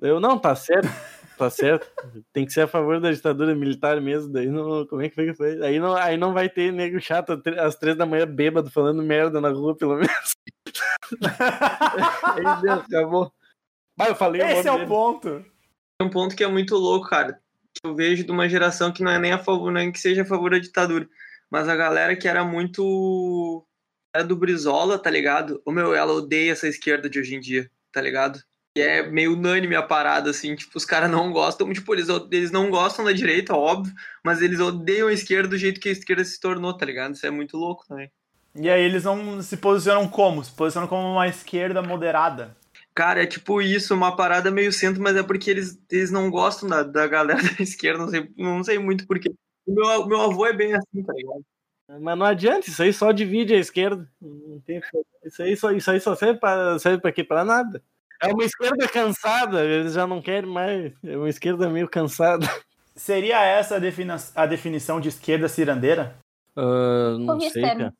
Eu, 0.00 0.20
não, 0.20 0.38
tá 0.38 0.54
certo, 0.54 0.88
tá 1.38 1.48
certo. 1.48 1.90
Tem 2.32 2.44
que 2.44 2.52
ser 2.52 2.62
a 2.62 2.66
favor 2.66 3.00
da 3.00 3.10
ditadura 3.10 3.54
militar 3.54 4.00
mesmo. 4.00 4.32
Daí 4.32 4.48
não, 4.48 4.86
como 4.86 5.00
é 5.00 5.08
que 5.08 5.14
foi 5.14 5.26
que 5.26 5.34
foi? 5.34 5.64
Aí 5.64 5.78
não, 5.78 5.94
aí 5.94 6.16
não 6.16 6.34
vai 6.34 6.48
ter 6.48 6.72
nego 6.72 7.00
chato 7.00 7.40
às 7.58 7.76
três 7.76 7.96
da 7.96 8.04
manhã 8.04 8.26
bêbado 8.26 8.70
falando 8.70 9.02
merda 9.02 9.40
na 9.40 9.48
rua, 9.48 9.74
pelo 9.74 9.94
menos. 9.94 10.36
aí 12.36 12.60
Deus, 12.60 12.84
acabou. 12.84 13.32
Mas 13.96 14.08
eu 14.08 14.14
falei 14.16 14.42
Esse 14.42 14.68
o 14.68 14.68
é 14.68 14.72
o 14.72 14.76
dele. 14.76 14.88
ponto. 14.88 15.44
É 16.00 16.04
um 16.04 16.10
ponto 16.10 16.36
que 16.36 16.44
é 16.44 16.48
muito 16.48 16.76
louco, 16.76 17.08
cara. 17.08 17.40
Que 17.72 17.88
eu 17.88 17.94
vejo 17.94 18.24
de 18.24 18.30
uma 18.30 18.48
geração 18.48 18.92
que 18.92 19.02
não 19.02 19.12
é 19.12 19.18
nem 19.18 19.32
a 19.32 19.38
favor, 19.38 19.72
nem 19.72 19.90
que 19.90 19.98
seja 19.98 20.22
a 20.22 20.26
favor 20.26 20.50
da 20.50 20.58
ditadura 20.58 21.08
mas 21.54 21.68
a 21.68 21.76
galera 21.76 22.16
que 22.16 22.26
era 22.26 22.42
muito. 22.42 23.64
Era 24.12 24.24
do 24.24 24.34
Brizola, 24.34 24.98
tá 24.98 25.08
ligado? 25.08 25.62
O 25.64 25.70
meu, 25.70 25.94
ela 25.94 26.12
odeia 26.12 26.50
essa 26.50 26.66
esquerda 26.66 27.08
de 27.08 27.20
hoje 27.20 27.36
em 27.36 27.40
dia, 27.40 27.70
tá 27.92 28.00
ligado? 28.00 28.40
E 28.76 28.80
é 28.80 29.08
meio 29.08 29.34
unânime 29.34 29.76
a 29.76 29.82
parada, 29.82 30.30
assim, 30.30 30.56
tipo, 30.56 30.76
os 30.76 30.84
caras 30.84 31.08
não 31.08 31.30
gostam, 31.30 31.72
tipo, 31.72 31.94
eles, 31.94 32.08
eles 32.32 32.50
não 32.50 32.70
gostam 32.70 33.04
da 33.04 33.12
direita, 33.12 33.54
óbvio, 33.54 33.94
mas 34.24 34.42
eles 34.42 34.58
odeiam 34.58 35.06
a 35.06 35.12
esquerda 35.12 35.50
do 35.50 35.56
jeito 35.56 35.80
que 35.80 35.88
a 35.88 35.92
esquerda 35.92 36.24
se 36.24 36.40
tornou, 36.40 36.76
tá 36.76 36.84
ligado? 36.84 37.14
Isso 37.14 37.24
é 37.24 37.30
muito 37.30 37.56
louco 37.56 37.86
também. 37.86 38.10
E 38.56 38.68
aí 38.68 38.82
eles 38.82 39.04
não 39.04 39.40
se 39.40 39.56
posicionam 39.56 40.08
como? 40.08 40.42
Se 40.42 40.50
posicionam 40.50 40.88
como 40.88 41.06
uma 41.08 41.28
esquerda 41.28 41.80
moderada. 41.80 42.56
Cara, 42.92 43.22
é 43.22 43.26
tipo 43.26 43.62
isso, 43.62 43.94
uma 43.94 44.16
parada 44.16 44.50
meio 44.50 44.72
centro, 44.72 45.00
mas 45.00 45.16
é 45.16 45.22
porque 45.22 45.50
eles, 45.50 45.78
eles 45.88 46.10
não 46.10 46.28
gostam 46.32 46.68
da, 46.68 46.82
da 46.82 47.06
galera 47.06 47.42
da 47.56 47.62
esquerda, 47.62 48.00
não 48.00 48.08
sei, 48.08 48.28
não 48.36 48.64
sei 48.64 48.76
muito 48.76 49.06
porquê. 49.06 49.32
O 49.66 49.72
meu, 49.72 50.06
meu 50.06 50.20
avô 50.20 50.46
é 50.46 50.52
bem 50.52 50.74
assim, 50.74 51.02
tá 51.02 51.12
ligado? 51.12 51.44
Mas 52.00 52.18
não 52.18 52.26
adianta, 52.26 52.68
isso 52.68 52.82
aí 52.82 52.92
só 52.92 53.12
divide 53.12 53.54
a 53.54 53.58
esquerda. 53.58 54.08
Isso 55.24 55.42
aí 55.42 55.56
só, 55.56 55.70
isso 55.70 55.90
aí 55.90 56.00
só 56.00 56.14
serve 56.14 56.40
para 56.40 56.78
serve 56.78 57.00
para 57.00 57.12
quê? 57.12 57.22
Para 57.22 57.44
nada. 57.44 57.82
É 58.22 58.28
uma 58.32 58.44
esquerda 58.44 58.88
cansada, 58.88 59.64
eles 59.64 59.92
já 59.92 60.06
não 60.06 60.22
querem 60.22 60.48
mais. 60.48 60.92
É 61.02 61.16
uma 61.16 61.28
esquerda 61.28 61.68
meio 61.68 61.88
cansada. 61.88 62.46
Seria 62.96 63.44
essa 63.44 63.76
a, 63.76 63.78
defini 63.78 64.12
a 64.34 64.46
definição 64.46 65.00
de 65.00 65.08
esquerda 65.08 65.48
cirandeira? 65.48 66.16
Uh, 66.56 67.18
não 67.18 67.40
sei, 67.40 67.62
cara. 67.62 67.92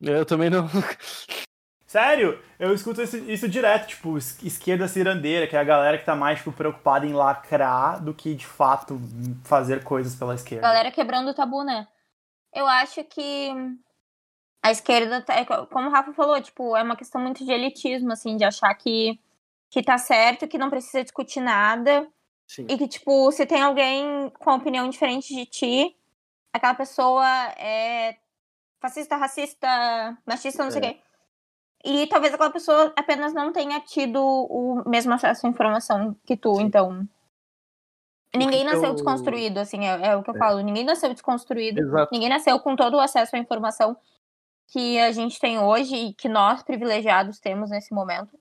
Eu 0.00 0.24
também 0.24 0.48
não. 0.48 0.66
Sério, 1.90 2.40
eu 2.56 2.72
escuto 2.72 3.02
isso, 3.02 3.16
isso, 3.16 3.48
direto, 3.48 3.88
tipo, 3.88 4.16
esquerda 4.16 4.86
cirandeira, 4.86 5.48
que 5.48 5.56
é 5.56 5.58
a 5.58 5.64
galera 5.64 5.98
que 5.98 6.04
tá 6.04 6.14
mais, 6.14 6.38
tipo, 6.38 6.52
preocupada 6.52 7.04
em 7.04 7.12
lacrar 7.12 8.00
do 8.00 8.14
que, 8.14 8.32
de 8.32 8.46
fato, 8.46 8.96
fazer 9.42 9.82
coisas 9.82 10.14
pela 10.14 10.36
esquerda. 10.36 10.68
Galera 10.68 10.92
quebrando 10.92 11.30
o 11.30 11.34
tabu, 11.34 11.64
né? 11.64 11.88
Eu 12.54 12.64
acho 12.68 13.02
que 13.02 13.52
a 14.62 14.70
esquerda, 14.70 15.20
tá, 15.20 15.34
é 15.34 15.44
como 15.44 15.88
o 15.88 15.90
Rafa 15.90 16.12
falou, 16.12 16.40
tipo, 16.40 16.76
é 16.76 16.82
uma 16.84 16.94
questão 16.94 17.20
muito 17.20 17.44
de 17.44 17.50
elitismo, 17.50 18.12
assim, 18.12 18.36
de 18.36 18.44
achar 18.44 18.72
que, 18.76 19.18
que 19.68 19.82
tá 19.82 19.98
certo, 19.98 20.46
que 20.46 20.58
não 20.58 20.70
precisa 20.70 21.02
discutir 21.02 21.40
nada, 21.40 22.06
Sim. 22.46 22.66
E 22.68 22.78
que, 22.78 22.86
tipo, 22.86 23.32
se 23.32 23.44
tem 23.46 23.62
alguém 23.62 24.30
com 24.38 24.54
opinião 24.54 24.88
diferente 24.88 25.34
de 25.34 25.44
ti, 25.44 25.96
aquela 26.52 26.74
pessoa 26.74 27.26
é 27.58 28.16
fascista, 28.80 29.16
racista, 29.16 30.18
machista, 30.24 30.62
não 30.62 30.68
é. 30.68 30.70
sei 30.70 30.80
o 30.80 30.84
quê. 30.84 31.09
E 31.84 32.06
talvez 32.06 32.34
aquela 32.34 32.50
pessoa 32.50 32.92
apenas 32.96 33.32
não 33.32 33.52
tenha 33.52 33.80
tido 33.80 34.20
o 34.20 34.82
mesmo 34.88 35.14
acesso 35.14 35.46
à 35.46 35.50
informação 35.50 36.14
que 36.26 36.36
tu, 36.36 36.56
Sim. 36.56 36.62
então. 36.64 37.08
Ninguém 38.36 38.64
nasceu 38.64 38.90
eu... 38.90 38.94
desconstruído, 38.94 39.58
assim, 39.58 39.86
é, 39.86 40.08
é, 40.08 40.16
o 40.16 40.22
que 40.22 40.30
eu 40.30 40.36
é. 40.36 40.38
falo. 40.38 40.60
Ninguém 40.60 40.84
nasceu 40.84 41.12
desconstruído. 41.12 41.80
Exato. 41.80 42.10
Ninguém 42.12 42.28
nasceu 42.28 42.58
com 42.60 42.76
todo 42.76 42.94
o 42.96 43.00
acesso 43.00 43.34
à 43.34 43.38
informação 43.38 43.96
que 44.68 45.00
a 45.00 45.10
gente 45.10 45.40
tem 45.40 45.58
hoje 45.58 45.96
e 45.96 46.14
que 46.14 46.28
nós, 46.28 46.62
privilegiados, 46.62 47.40
temos 47.40 47.70
nesse 47.70 47.92
momento. 47.92 48.38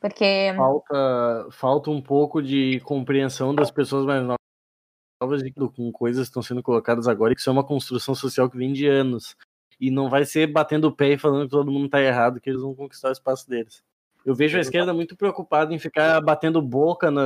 Porque. 0.00 0.52
Falta, 0.56 1.48
falta 1.50 1.90
um 1.90 2.00
pouco 2.00 2.42
de 2.42 2.80
compreensão 2.80 3.54
das 3.54 3.70
pessoas 3.70 4.06
mais 4.06 4.22
novas 4.22 5.42
com 5.74 5.90
coisas 5.90 6.26
que 6.26 6.30
estão 6.30 6.42
sendo 6.42 6.62
colocadas 6.62 7.08
agora 7.08 7.32
e 7.32 7.34
que 7.34 7.40
isso 7.40 7.50
é 7.50 7.52
uma 7.52 7.64
construção 7.64 8.14
social 8.14 8.48
que 8.48 8.56
vem 8.56 8.72
de 8.72 8.86
anos. 8.86 9.36
E 9.80 9.90
não 9.90 10.08
vai 10.08 10.24
ser 10.24 10.46
batendo 10.46 10.88
o 10.88 10.92
pé 10.92 11.12
e 11.12 11.18
falando 11.18 11.44
que 11.44 11.50
todo 11.50 11.70
mundo 11.70 11.86
está 11.86 12.00
errado, 12.00 12.40
que 12.40 12.50
eles 12.50 12.62
vão 12.62 12.74
conquistar 12.74 13.08
o 13.08 13.12
espaço 13.12 13.48
deles. 13.48 13.82
Eu 14.24 14.34
vejo 14.34 14.56
a 14.56 14.60
esquerda 14.60 14.94
muito 14.94 15.14
preocupada 15.16 15.74
em 15.74 15.78
ficar 15.78 16.20
batendo 16.20 16.62
boca 16.62 17.10
na, 17.10 17.22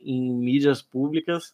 em 0.00 0.32
mídias 0.32 0.80
públicas, 0.80 1.52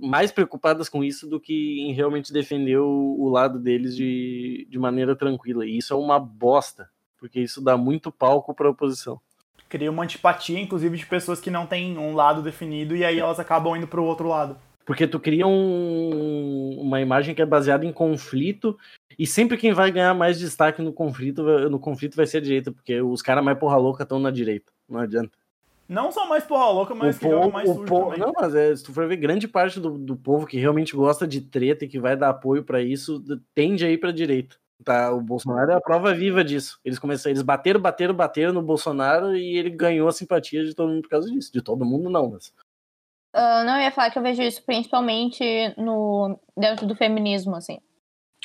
mais 0.00 0.32
preocupadas 0.32 0.88
com 0.88 1.04
isso 1.04 1.28
do 1.28 1.38
que 1.38 1.80
em 1.80 1.92
realmente 1.92 2.32
defender 2.32 2.78
o, 2.78 3.16
o, 3.18 3.28
lado 3.28 3.58
deles 3.58 3.94
de, 3.94 4.66
de 4.68 4.78
maneira 4.78 5.14
tranquila. 5.14 5.64
E 5.64 5.78
isso 5.78 5.92
é 5.92 5.96
uma 5.96 6.18
bosta, 6.18 6.88
porque 7.18 7.40
isso 7.40 7.60
dá 7.60 7.76
muito 7.76 8.10
palco 8.10 8.54
para 8.54 8.66
a 8.66 8.70
oposição. 8.70 9.20
Cria 9.68 9.90
uma 9.90 10.04
antipatia, 10.04 10.58
inclusive, 10.58 10.96
de 10.96 11.06
pessoas 11.06 11.40
que 11.40 11.50
não 11.50 11.66
têm 11.66 11.96
um 11.98 12.14
lado 12.14 12.42
definido 12.42 12.96
e 12.96 13.04
aí 13.04 13.18
elas 13.18 13.38
acabam 13.38 13.76
indo 13.76 13.86
para 13.86 14.00
o 14.00 14.04
outro 14.04 14.28
lado. 14.28 14.56
Porque 14.84 15.06
tu 15.06 15.18
cria 15.18 15.46
um, 15.46 16.78
uma 16.80 17.00
imagem 17.00 17.34
que 17.34 17.40
é 17.40 17.46
baseada 17.46 17.86
em 17.86 17.92
conflito 17.92 18.78
e 19.18 19.26
sempre 19.26 19.56
quem 19.56 19.72
vai 19.72 19.90
ganhar 19.90 20.14
mais 20.14 20.38
destaque 20.38 20.82
no 20.82 20.92
conflito, 20.92 21.42
no 21.70 21.78
conflito 21.78 22.16
vai 22.16 22.26
ser 22.26 22.38
a 22.38 22.42
direita, 22.42 22.70
porque 22.70 23.00
os 23.00 23.22
caras 23.22 23.44
mais 23.44 23.58
porra 23.58 23.76
louca 23.76 24.02
estão 24.02 24.18
na 24.18 24.30
direita. 24.30 24.72
Não 24.88 25.00
adianta. 25.00 25.32
Não 25.88 26.10
só 26.10 26.26
mais 26.28 26.44
porra 26.44 26.70
louca, 26.70 26.94
mas 26.94 27.16
o 27.16 27.18
que 27.20 27.28
povo, 27.28 27.52
mais 27.52 27.68
sujo 27.68 27.84
povo, 27.84 28.16
Não, 28.16 28.32
mas 28.34 28.54
é, 28.54 28.74
se 28.74 28.82
tu 28.82 28.92
for 28.92 29.06
ver, 29.06 29.16
grande 29.16 29.46
parte 29.46 29.78
do, 29.78 29.98
do 29.98 30.16
povo 30.16 30.46
que 30.46 30.58
realmente 30.58 30.96
gosta 30.96 31.26
de 31.26 31.42
treta 31.42 31.84
e 31.84 31.88
que 31.88 32.00
vai 32.00 32.16
dar 32.16 32.30
apoio 32.30 32.64
para 32.64 32.80
isso, 32.80 33.22
tende 33.54 33.84
a 33.84 33.90
ir 33.90 33.98
pra 33.98 34.10
direita. 34.10 34.56
Tá, 34.82 35.12
o 35.12 35.20
Bolsonaro 35.20 35.70
é 35.70 35.74
a 35.74 35.80
prova 35.80 36.12
viva 36.12 36.42
disso. 36.42 36.80
Eles 36.84 36.98
começaram, 36.98 37.32
eles 37.32 37.42
bateram, 37.42 37.80
bateram, 37.80 38.14
bateram 38.14 38.52
no 38.52 38.62
Bolsonaro 38.62 39.36
e 39.36 39.56
ele 39.56 39.70
ganhou 39.70 40.08
a 40.08 40.12
simpatia 40.12 40.64
de 40.64 40.74
todo 40.74 40.90
mundo 40.90 41.02
por 41.02 41.10
causa 41.10 41.30
disso. 41.30 41.52
De 41.52 41.62
todo 41.62 41.84
mundo 41.84 42.10
não, 42.10 42.30
mas. 42.30 42.52
Uh, 43.34 43.64
não, 43.66 43.76
eu 43.76 43.82
ia 43.82 43.90
falar 43.90 44.10
que 44.10 44.18
eu 44.18 44.22
vejo 44.22 44.42
isso 44.42 44.62
principalmente 44.64 45.74
no 45.76 46.38
dentro 46.56 46.86
do 46.86 46.94
feminismo, 46.94 47.56
assim 47.56 47.78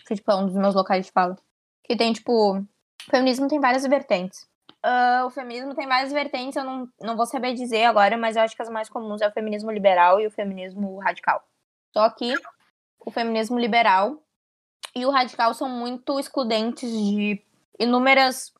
que 0.09 0.15
tipo, 0.15 0.31
é 0.31 0.35
um 0.35 0.47
dos 0.47 0.55
meus 0.55 0.75
locais 0.75 1.05
de 1.05 1.11
fala. 1.11 1.37
Que 1.83 1.95
tem, 1.95 2.11
tipo, 2.11 2.57
o 2.57 2.65
feminismo 3.09 3.47
tem 3.47 3.59
várias 3.59 3.85
vertentes. 3.85 4.47
Uh, 4.85 5.25
o 5.25 5.29
feminismo 5.29 5.75
tem 5.75 5.87
várias 5.87 6.11
vertentes, 6.11 6.55
eu 6.55 6.63
não, 6.63 6.87
não 7.01 7.15
vou 7.15 7.25
saber 7.25 7.53
dizer 7.53 7.83
agora, 7.83 8.17
mas 8.17 8.35
eu 8.35 8.41
acho 8.41 8.55
que 8.55 8.61
as 8.61 8.69
mais 8.69 8.89
comuns 8.89 9.21
é 9.21 9.27
o 9.27 9.31
feminismo 9.31 9.71
liberal 9.71 10.19
e 10.19 10.27
o 10.27 10.31
feminismo 10.31 10.97
radical. 10.99 11.43
Só 11.93 12.09
que 12.09 12.33
o 13.05 13.11
feminismo 13.11 13.59
liberal 13.59 14.23
e 14.95 15.05
o 15.05 15.11
radical 15.11 15.53
são 15.53 15.69
muito 15.69 16.19
excludentes 16.19 16.89
de 16.89 17.41
inúmeras 17.77 18.53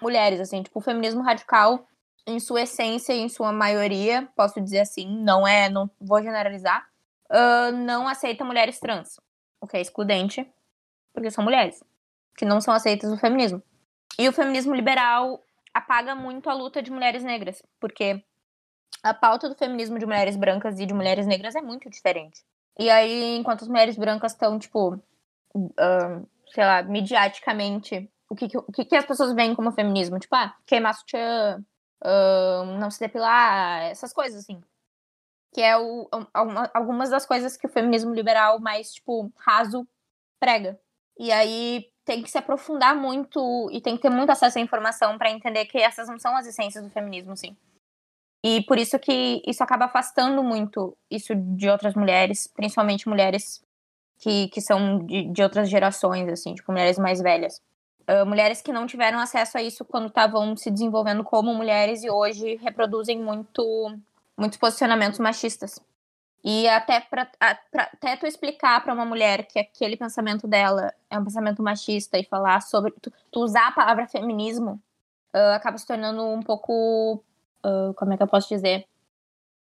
mulheres, 0.00 0.40
assim, 0.40 0.62
tipo, 0.62 0.78
o 0.78 0.82
feminismo 0.82 1.22
radical, 1.22 1.86
em 2.26 2.40
sua 2.40 2.62
essência 2.62 3.12
em 3.12 3.28
sua 3.28 3.52
maioria, 3.52 4.28
posso 4.34 4.60
dizer 4.60 4.80
assim, 4.80 5.22
não 5.22 5.46
é, 5.46 5.68
não 5.68 5.90
vou 6.00 6.22
generalizar, 6.22 6.86
uh, 7.30 7.72
não 7.72 8.08
aceita 8.08 8.44
mulheres 8.44 8.78
trans, 8.80 9.20
o 9.60 9.66
que 9.66 9.76
é 9.76 9.80
excludente 9.80 10.46
porque 11.14 11.30
são 11.30 11.44
mulheres, 11.44 11.82
que 12.36 12.44
não 12.44 12.60
são 12.60 12.74
aceitas 12.74 13.08
no 13.08 13.16
feminismo. 13.16 13.62
E 14.18 14.28
o 14.28 14.32
feminismo 14.32 14.74
liberal 14.74 15.40
apaga 15.72 16.14
muito 16.14 16.50
a 16.50 16.54
luta 16.54 16.82
de 16.82 16.90
mulheres 16.90 17.22
negras, 17.22 17.62
porque 17.80 18.22
a 19.02 19.14
pauta 19.14 19.48
do 19.48 19.54
feminismo 19.54 19.98
de 19.98 20.04
mulheres 20.04 20.36
brancas 20.36 20.78
e 20.80 20.86
de 20.86 20.92
mulheres 20.92 21.26
negras 21.26 21.54
é 21.54 21.62
muito 21.62 21.88
diferente. 21.88 22.42
E 22.78 22.90
aí, 22.90 23.36
enquanto 23.36 23.62
as 23.62 23.68
mulheres 23.68 23.96
brancas 23.96 24.32
estão, 24.32 24.58
tipo, 24.58 24.94
uh, 25.54 26.28
sei 26.52 26.64
lá, 26.64 26.82
midiaticamente, 26.82 28.10
o 28.28 28.34
que, 28.34 28.46
o 28.56 28.72
que, 28.72 28.84
que 28.84 28.96
as 28.96 29.06
pessoas 29.06 29.32
veem 29.32 29.54
como 29.54 29.70
feminismo? 29.70 30.18
Tipo, 30.18 30.34
ah, 30.34 30.54
queimar 30.66 30.94
sutiã, 30.94 31.64
uh, 32.02 32.64
não 32.78 32.90
se 32.90 33.00
depilar, 33.00 33.82
essas 33.84 34.12
coisas, 34.12 34.42
assim. 34.42 34.62
Que 35.52 35.60
é 35.60 35.76
o, 35.76 36.08
algumas 36.72 37.10
das 37.10 37.24
coisas 37.24 37.56
que 37.56 37.66
o 37.66 37.70
feminismo 37.70 38.14
liberal 38.14 38.58
mais, 38.58 38.94
tipo, 38.94 39.32
raso 39.36 39.86
prega. 40.40 40.78
E 41.18 41.30
aí 41.30 41.86
tem 42.04 42.22
que 42.22 42.30
se 42.30 42.38
aprofundar 42.38 42.94
muito 42.94 43.68
e 43.72 43.80
tem 43.80 43.96
que 43.96 44.02
ter 44.02 44.10
muito 44.10 44.30
acesso 44.30 44.58
à 44.58 44.60
informação 44.60 45.16
para 45.16 45.30
entender 45.30 45.64
que 45.66 45.78
essas 45.78 46.08
não 46.08 46.18
são 46.18 46.36
as 46.36 46.46
essências 46.46 46.84
do 46.84 46.90
feminismo, 46.90 47.36
sim. 47.36 47.56
E 48.44 48.62
por 48.64 48.78
isso 48.78 48.98
que 48.98 49.42
isso 49.46 49.62
acaba 49.62 49.86
afastando 49.86 50.42
muito 50.42 50.96
isso 51.10 51.34
de 51.34 51.68
outras 51.70 51.94
mulheres, 51.94 52.46
principalmente 52.46 53.08
mulheres 53.08 53.64
que, 54.18 54.48
que 54.48 54.60
são 54.60 54.98
de, 55.06 55.24
de 55.30 55.42
outras 55.42 55.70
gerações, 55.70 56.28
assim, 56.28 56.54
tipo 56.54 56.70
mulheres 56.70 56.98
mais 56.98 57.22
velhas. 57.22 57.62
Mulheres 58.26 58.60
que 58.60 58.72
não 58.72 58.86
tiveram 58.86 59.18
acesso 59.18 59.56
a 59.56 59.62
isso 59.62 59.84
quando 59.84 60.08
estavam 60.08 60.56
se 60.56 60.70
desenvolvendo 60.70 61.24
como 61.24 61.54
mulheres 61.54 62.04
e 62.04 62.10
hoje 62.10 62.56
reproduzem 62.56 63.18
muito 63.18 63.62
muitos 64.36 64.58
posicionamentos 64.58 65.18
machistas. 65.18 65.80
E 66.44 66.68
até 66.68 67.00
para 67.00 67.26
até 67.40 68.16
tu 68.16 68.26
explicar 68.26 68.82
para 68.84 68.92
uma 68.92 69.06
mulher 69.06 69.46
que 69.46 69.58
aquele 69.58 69.96
pensamento 69.96 70.46
dela 70.46 70.92
é 71.08 71.18
um 71.18 71.24
pensamento 71.24 71.62
machista 71.62 72.18
e 72.18 72.24
falar 72.24 72.60
sobre. 72.60 72.92
Tu, 73.00 73.10
tu 73.30 73.40
usar 73.40 73.68
a 73.68 73.72
palavra 73.72 74.06
feminismo 74.06 74.78
uh, 75.34 75.54
acaba 75.54 75.78
se 75.78 75.86
tornando 75.86 76.22
um 76.22 76.42
pouco. 76.42 77.24
Uh, 77.64 77.94
como 77.94 78.12
é 78.12 78.16
que 78.18 78.22
eu 78.22 78.28
posso 78.28 78.50
dizer? 78.50 78.86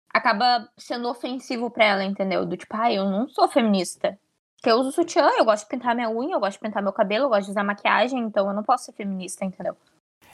Acaba 0.09 0.67
sendo 0.75 1.07
ofensivo 1.07 1.69
para 1.69 1.85
ela, 1.85 2.03
entendeu? 2.03 2.47
Do 2.47 2.57
tipo, 2.57 2.75
ah, 2.75 2.91
eu 2.91 3.05
não 3.05 3.29
sou 3.29 3.47
feminista. 3.47 4.17
Porque 4.61 4.69
eu 4.69 4.77
uso 4.77 4.91
sutiã, 4.91 5.27
eu 5.39 5.43
gosto 5.43 5.63
de 5.63 5.69
pintar 5.69 5.95
minha 5.95 6.07
unha, 6.07 6.35
eu 6.35 6.39
gosto 6.39 6.53
de 6.53 6.59
pintar 6.59 6.83
meu 6.83 6.93
cabelo, 6.93 7.25
eu 7.25 7.29
gosto 7.29 7.45
de 7.45 7.51
usar 7.51 7.63
maquiagem, 7.63 8.19
então 8.19 8.47
eu 8.47 8.53
não 8.53 8.61
posso 8.61 8.85
ser 8.85 8.91
feminista, 8.91 9.43
entendeu? 9.43 9.75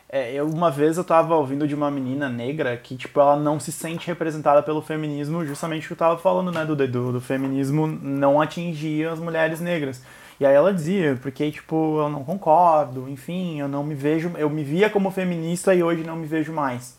É, 0.10 0.34
eu, 0.34 0.46
uma 0.48 0.70
vez 0.70 0.98
eu 0.98 1.04
tava 1.06 1.34
ouvindo 1.36 1.66
de 1.66 1.74
uma 1.74 1.90
menina 1.90 2.28
negra 2.28 2.76
que, 2.76 2.98
tipo, 2.98 3.22
ela 3.22 3.38
não 3.38 3.58
se 3.58 3.72
sente 3.72 4.06
representada 4.06 4.62
pelo 4.62 4.82
feminismo, 4.82 5.46
justamente 5.46 5.86
o 5.86 5.88
que 5.88 5.94
eu 5.94 5.98
tava 5.98 6.18
falando, 6.18 6.52
né, 6.52 6.66
do, 6.66 6.76
do, 6.76 7.14
do 7.14 7.22
feminismo 7.22 7.88
não 7.88 8.42
atingir 8.42 9.08
as 9.08 9.18
mulheres 9.18 9.62
negras. 9.62 10.04
E 10.42 10.46
aí 10.46 10.54
ela 10.54 10.74
dizia, 10.74 11.18
porque, 11.22 11.50
tipo, 11.50 12.02
eu 12.02 12.10
não 12.10 12.26
concordo, 12.26 13.08
enfim, 13.08 13.62
eu 13.62 13.70
não 13.70 13.82
me 13.82 13.96
vejo, 13.96 14.34
eu 14.38 14.50
me 14.50 14.64
via 14.64 14.90
como 14.90 15.10
feminista 15.10 15.74
e 15.74 15.82
hoje 15.82 16.04
não 16.04 16.18
me 16.18 16.28
vejo 16.28 16.52
mais. 16.52 16.97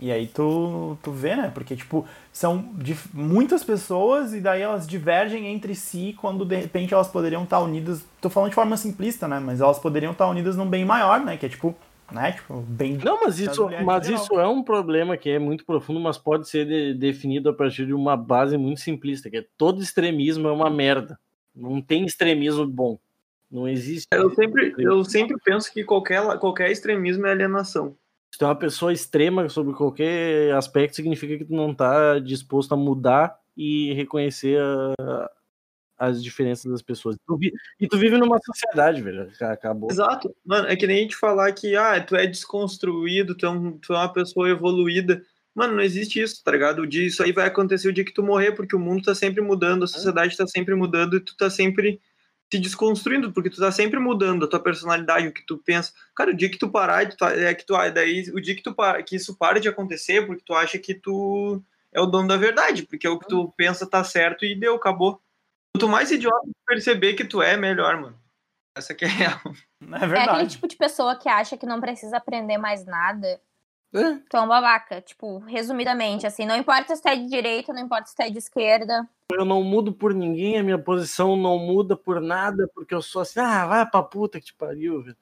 E 0.00 0.10
aí 0.10 0.26
tu, 0.26 0.96
tu 1.02 1.12
vê, 1.12 1.36
né, 1.36 1.50
porque, 1.52 1.76
tipo, 1.76 2.06
são 2.32 2.70
de 2.74 2.96
muitas 3.12 3.62
pessoas 3.62 4.32
e 4.32 4.40
daí 4.40 4.62
elas 4.62 4.86
divergem 4.86 5.46
entre 5.46 5.74
si 5.74 6.16
quando, 6.18 6.44
de 6.44 6.56
repente, 6.56 6.94
elas 6.94 7.08
poderiam 7.08 7.44
estar 7.44 7.60
unidas, 7.60 8.04
tô 8.20 8.30
falando 8.30 8.48
de 8.48 8.54
forma 8.54 8.76
simplista, 8.78 9.28
né, 9.28 9.38
mas 9.38 9.60
elas 9.60 9.78
poderiam 9.78 10.12
estar 10.12 10.26
unidas 10.28 10.56
num 10.56 10.66
bem 10.66 10.84
maior, 10.84 11.20
né, 11.20 11.36
que 11.36 11.44
é, 11.44 11.48
tipo, 11.48 11.76
né? 12.12 12.32
Tipo, 12.32 12.60
bem. 12.60 12.98
Não, 12.98 13.20
mas 13.20 13.38
isso, 13.38 13.68
mas 13.84 14.08
isso 14.08 14.38
é 14.38 14.46
um 14.46 14.62
problema 14.62 15.16
que 15.16 15.30
é 15.30 15.38
muito 15.38 15.64
profundo, 15.64 16.00
mas 16.00 16.18
pode 16.18 16.48
ser 16.48 16.66
de, 16.66 16.94
definido 16.94 17.48
a 17.48 17.54
partir 17.54 17.86
de 17.86 17.94
uma 17.94 18.16
base 18.16 18.56
muito 18.56 18.80
simplista, 18.80 19.30
que 19.30 19.36
é 19.36 19.46
todo 19.56 19.82
extremismo 19.82 20.48
é 20.48 20.52
uma 20.52 20.68
merda. 20.68 21.18
Não 21.54 21.80
tem 21.80 22.04
extremismo 22.04 22.66
bom. 22.66 22.98
Não 23.50 23.68
existe. 23.68 24.06
Eu 24.12 24.30
sempre, 24.30 24.74
eu 24.78 25.04
sempre 25.04 25.36
penso 25.44 25.72
que 25.72 25.82
qualquer, 25.82 26.38
qualquer 26.38 26.70
extremismo 26.70 27.26
é 27.26 27.32
alienação. 27.32 27.96
Se 28.32 28.38
tu 28.38 28.44
é 28.44 28.48
uma 28.48 28.56
pessoa 28.56 28.92
extrema 28.92 29.48
sobre 29.48 29.74
qualquer 29.74 30.54
aspecto, 30.54 30.96
significa 30.96 31.36
que 31.36 31.44
tu 31.44 31.54
não 31.54 31.74
tá 31.74 32.18
disposto 32.18 32.72
a 32.72 32.76
mudar 32.76 33.38
e 33.56 33.92
reconhecer 33.94 34.58
a, 34.60 35.30
as 35.98 36.22
diferenças 36.22 36.70
das 36.70 36.80
pessoas. 36.80 37.16
Tu 37.26 37.36
vi... 37.36 37.52
E 37.78 37.86
tu 37.86 37.98
vive 37.98 38.16
numa 38.16 38.38
sociedade, 38.38 39.02
velho. 39.02 39.30
Acabou. 39.40 39.90
Exato. 39.90 40.34
Mano, 40.44 40.68
é 40.68 40.74
que 40.74 40.86
nem 40.86 40.98
a 40.98 41.02
gente 41.02 41.16
falar 41.16 41.52
que, 41.52 41.76
ah, 41.76 42.00
tu 42.02 42.16
é 42.16 42.26
desconstruído, 42.26 43.34
tu 43.34 43.44
é, 43.44 43.50
um, 43.50 43.78
tu 43.78 43.92
é 43.92 43.96
uma 43.98 44.12
pessoa 44.12 44.48
evoluída. 44.48 45.22
Mano, 45.54 45.74
não 45.74 45.82
existe 45.82 46.20
isso, 46.20 46.42
tá 46.42 46.52
ligado? 46.52 46.82
O 46.82 46.86
dia, 46.86 47.06
isso 47.06 47.22
aí 47.22 47.32
vai 47.32 47.46
acontecer 47.46 47.88
o 47.88 47.92
dia 47.92 48.04
que 48.04 48.14
tu 48.14 48.22
morrer, 48.22 48.52
porque 48.52 48.74
o 48.74 48.78
mundo 48.78 49.02
tá 49.02 49.14
sempre 49.14 49.42
mudando, 49.42 49.84
a 49.84 49.88
sociedade 49.88 50.36
tá 50.36 50.46
sempre 50.46 50.74
mudando 50.74 51.16
e 51.16 51.20
tu 51.20 51.36
tá 51.36 51.50
sempre 51.50 52.00
se 52.50 52.58
desconstruindo, 52.58 53.32
porque 53.32 53.48
tu 53.48 53.60
tá 53.60 53.70
sempre 53.70 54.00
mudando 54.00 54.44
a 54.44 54.48
tua 54.48 54.60
personalidade, 54.60 55.28
o 55.28 55.32
que 55.32 55.46
tu 55.46 55.58
pensa. 55.58 55.92
Cara, 56.14 56.32
o 56.32 56.34
dia 56.34 56.50
que 56.50 56.58
tu 56.58 56.68
parar, 56.68 57.08
tu, 57.08 57.16
tá, 57.16 57.32
é 57.32 57.54
que 57.54 57.64
tu, 57.64 57.74
daí, 57.94 58.28
o 58.34 58.40
dia 58.40 58.56
que, 58.56 58.62
tu, 58.62 58.74
que 59.06 59.16
isso 59.16 59.36
para 59.36 59.60
de 59.60 59.68
acontecer, 59.68 60.26
porque 60.26 60.42
tu 60.44 60.54
acha 60.54 60.78
que 60.78 60.92
tu 60.94 61.62
é 61.92 62.00
o 62.00 62.06
dono 62.06 62.28
da 62.28 62.36
verdade, 62.36 62.82
porque 62.84 63.06
é 63.06 63.10
o 63.10 63.18
que 63.18 63.28
tu 63.28 63.52
pensa 63.56 63.86
tá 63.86 64.02
certo 64.02 64.44
e 64.44 64.54
deu, 64.54 64.74
acabou. 64.74 65.20
Quanto 65.74 65.88
mais 65.88 66.10
idiota 66.10 66.46
tu 66.46 66.54
perceber 66.66 67.14
que 67.14 67.24
tu 67.24 67.40
é, 67.40 67.56
melhor, 67.56 68.00
mano. 68.00 68.18
Essa 68.76 68.94
que 68.94 69.04
é 69.04 69.08
real. 69.08 69.40
É 69.92 70.06
verdade. 70.06 70.28
É 70.28 70.32
aquele 70.32 70.48
tipo 70.48 70.68
de 70.68 70.76
pessoa 70.76 71.16
que 71.16 71.28
acha 71.28 71.56
que 71.56 71.64
não 71.64 71.80
precisa 71.80 72.18
aprender 72.18 72.58
mais 72.58 72.84
nada 72.84 73.40
É. 73.92 74.18
Tu 74.28 74.36
é 74.36 74.40
um 74.40 74.46
babaca, 74.46 75.00
tipo, 75.00 75.38
resumidamente, 75.38 76.26
assim, 76.26 76.44
não 76.44 76.54
importa 76.54 76.94
se 76.94 77.02
tu 77.02 77.08
é 77.08 77.16
de 77.16 77.26
direita, 77.26 77.72
não 77.72 77.82
importa 77.82 78.06
se 78.06 78.14
tu 78.14 78.20
é 78.20 78.30
de 78.30 78.38
esquerda. 78.38 79.08
Eu 79.34 79.44
não 79.44 79.62
mudo 79.62 79.92
por 79.92 80.14
ninguém, 80.14 80.58
a 80.58 80.62
minha 80.62 80.78
posição 80.78 81.36
não 81.36 81.58
muda 81.58 81.96
por 81.96 82.20
nada, 82.20 82.68
porque 82.74 82.94
eu 82.94 83.02
sou 83.02 83.22
assim, 83.22 83.40
ah, 83.40 83.66
vai 83.66 83.88
pra 83.88 84.02
puta 84.02 84.38
que 84.38 84.46
te 84.46 84.54
pariu, 84.54 85.02
velho. 85.02 85.16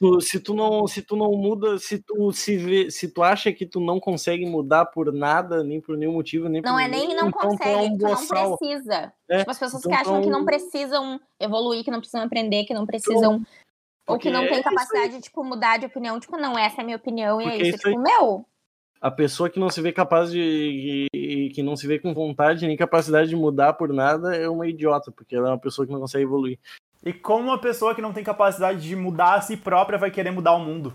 Tu, 0.00 0.18
se 0.22 0.40
tu 0.40 0.54
não 0.54 0.86
se 0.86 1.02
tu 1.02 1.14
não 1.14 1.30
muda 1.32 1.78
se 1.78 1.98
tu 1.98 2.32
se 2.32 2.56
vê, 2.56 2.90
se 2.90 3.06
tu 3.06 3.22
acha 3.22 3.52
que 3.52 3.66
tu 3.66 3.78
não 3.80 4.00
consegue 4.00 4.46
mudar 4.46 4.86
por 4.86 5.12
nada 5.12 5.62
nem 5.62 5.78
por 5.78 5.94
nenhum 5.94 6.14
motivo 6.14 6.48
nem 6.48 6.62
não 6.62 6.80
é 6.80 6.88
nem 6.88 7.08
não 7.08 7.28
então 7.28 7.50
consegue 7.50 7.70
é 7.70 7.76
um 7.76 7.98
tu 7.98 8.04
não 8.04 8.26
precisa. 8.26 9.12
É, 9.28 9.38
tipo 9.40 9.50
as 9.50 9.58
pessoas 9.58 9.84
então, 9.84 9.92
que 9.92 9.98
acham 9.98 10.22
que 10.22 10.30
não 10.30 10.46
precisam 10.46 11.20
evoluir 11.38 11.84
que 11.84 11.90
não 11.90 11.98
precisam 11.98 12.22
aprender 12.22 12.64
que 12.64 12.72
não 12.72 12.86
precisam 12.86 13.44
ou 14.06 14.18
que 14.18 14.30
não 14.30 14.48
tem 14.48 14.60
é 14.60 14.62
capacidade 14.62 15.16
de 15.16 15.20
tipo 15.20 15.44
mudar 15.44 15.76
de 15.76 15.84
opinião 15.84 16.18
tipo 16.18 16.38
não 16.38 16.58
essa 16.58 16.80
é 16.80 16.80
a 16.80 16.84
minha 16.84 16.96
opinião 16.96 17.38
e 17.38 17.44
é 17.44 17.56
isso, 17.58 17.76
isso 17.76 17.90
tipo 17.90 18.00
meu 18.00 18.46
a 19.00 19.10
pessoa 19.10 19.48
que 19.48 19.58
não 19.58 19.70
se 19.70 19.80
vê 19.80 19.92
capaz 19.92 20.30
de 20.30 21.06
que 21.54 21.62
não 21.62 21.76
se 21.76 21.86
vê 21.86 21.98
com 21.98 22.12
vontade 22.12 22.66
nem 22.66 22.76
capacidade 22.76 23.30
de 23.30 23.36
mudar 23.36 23.72
por 23.72 23.92
nada 23.92 24.36
é 24.36 24.48
uma 24.48 24.68
idiota 24.68 25.10
porque 25.10 25.34
ela 25.34 25.48
é 25.48 25.52
uma 25.52 25.58
pessoa 25.58 25.86
que 25.86 25.92
não 25.92 26.00
consegue 26.00 26.24
evoluir 26.24 26.58
e 27.04 27.12
como 27.12 27.44
uma 27.44 27.58
pessoa 27.58 27.94
que 27.94 28.02
não 28.02 28.12
tem 28.12 28.22
capacidade 28.22 28.80
de 28.80 28.94
mudar 28.94 29.34
a 29.34 29.40
si 29.40 29.56
própria 29.56 29.98
vai 29.98 30.10
querer 30.10 30.30
mudar 30.30 30.52
o 30.52 30.60
mundo? 30.60 30.92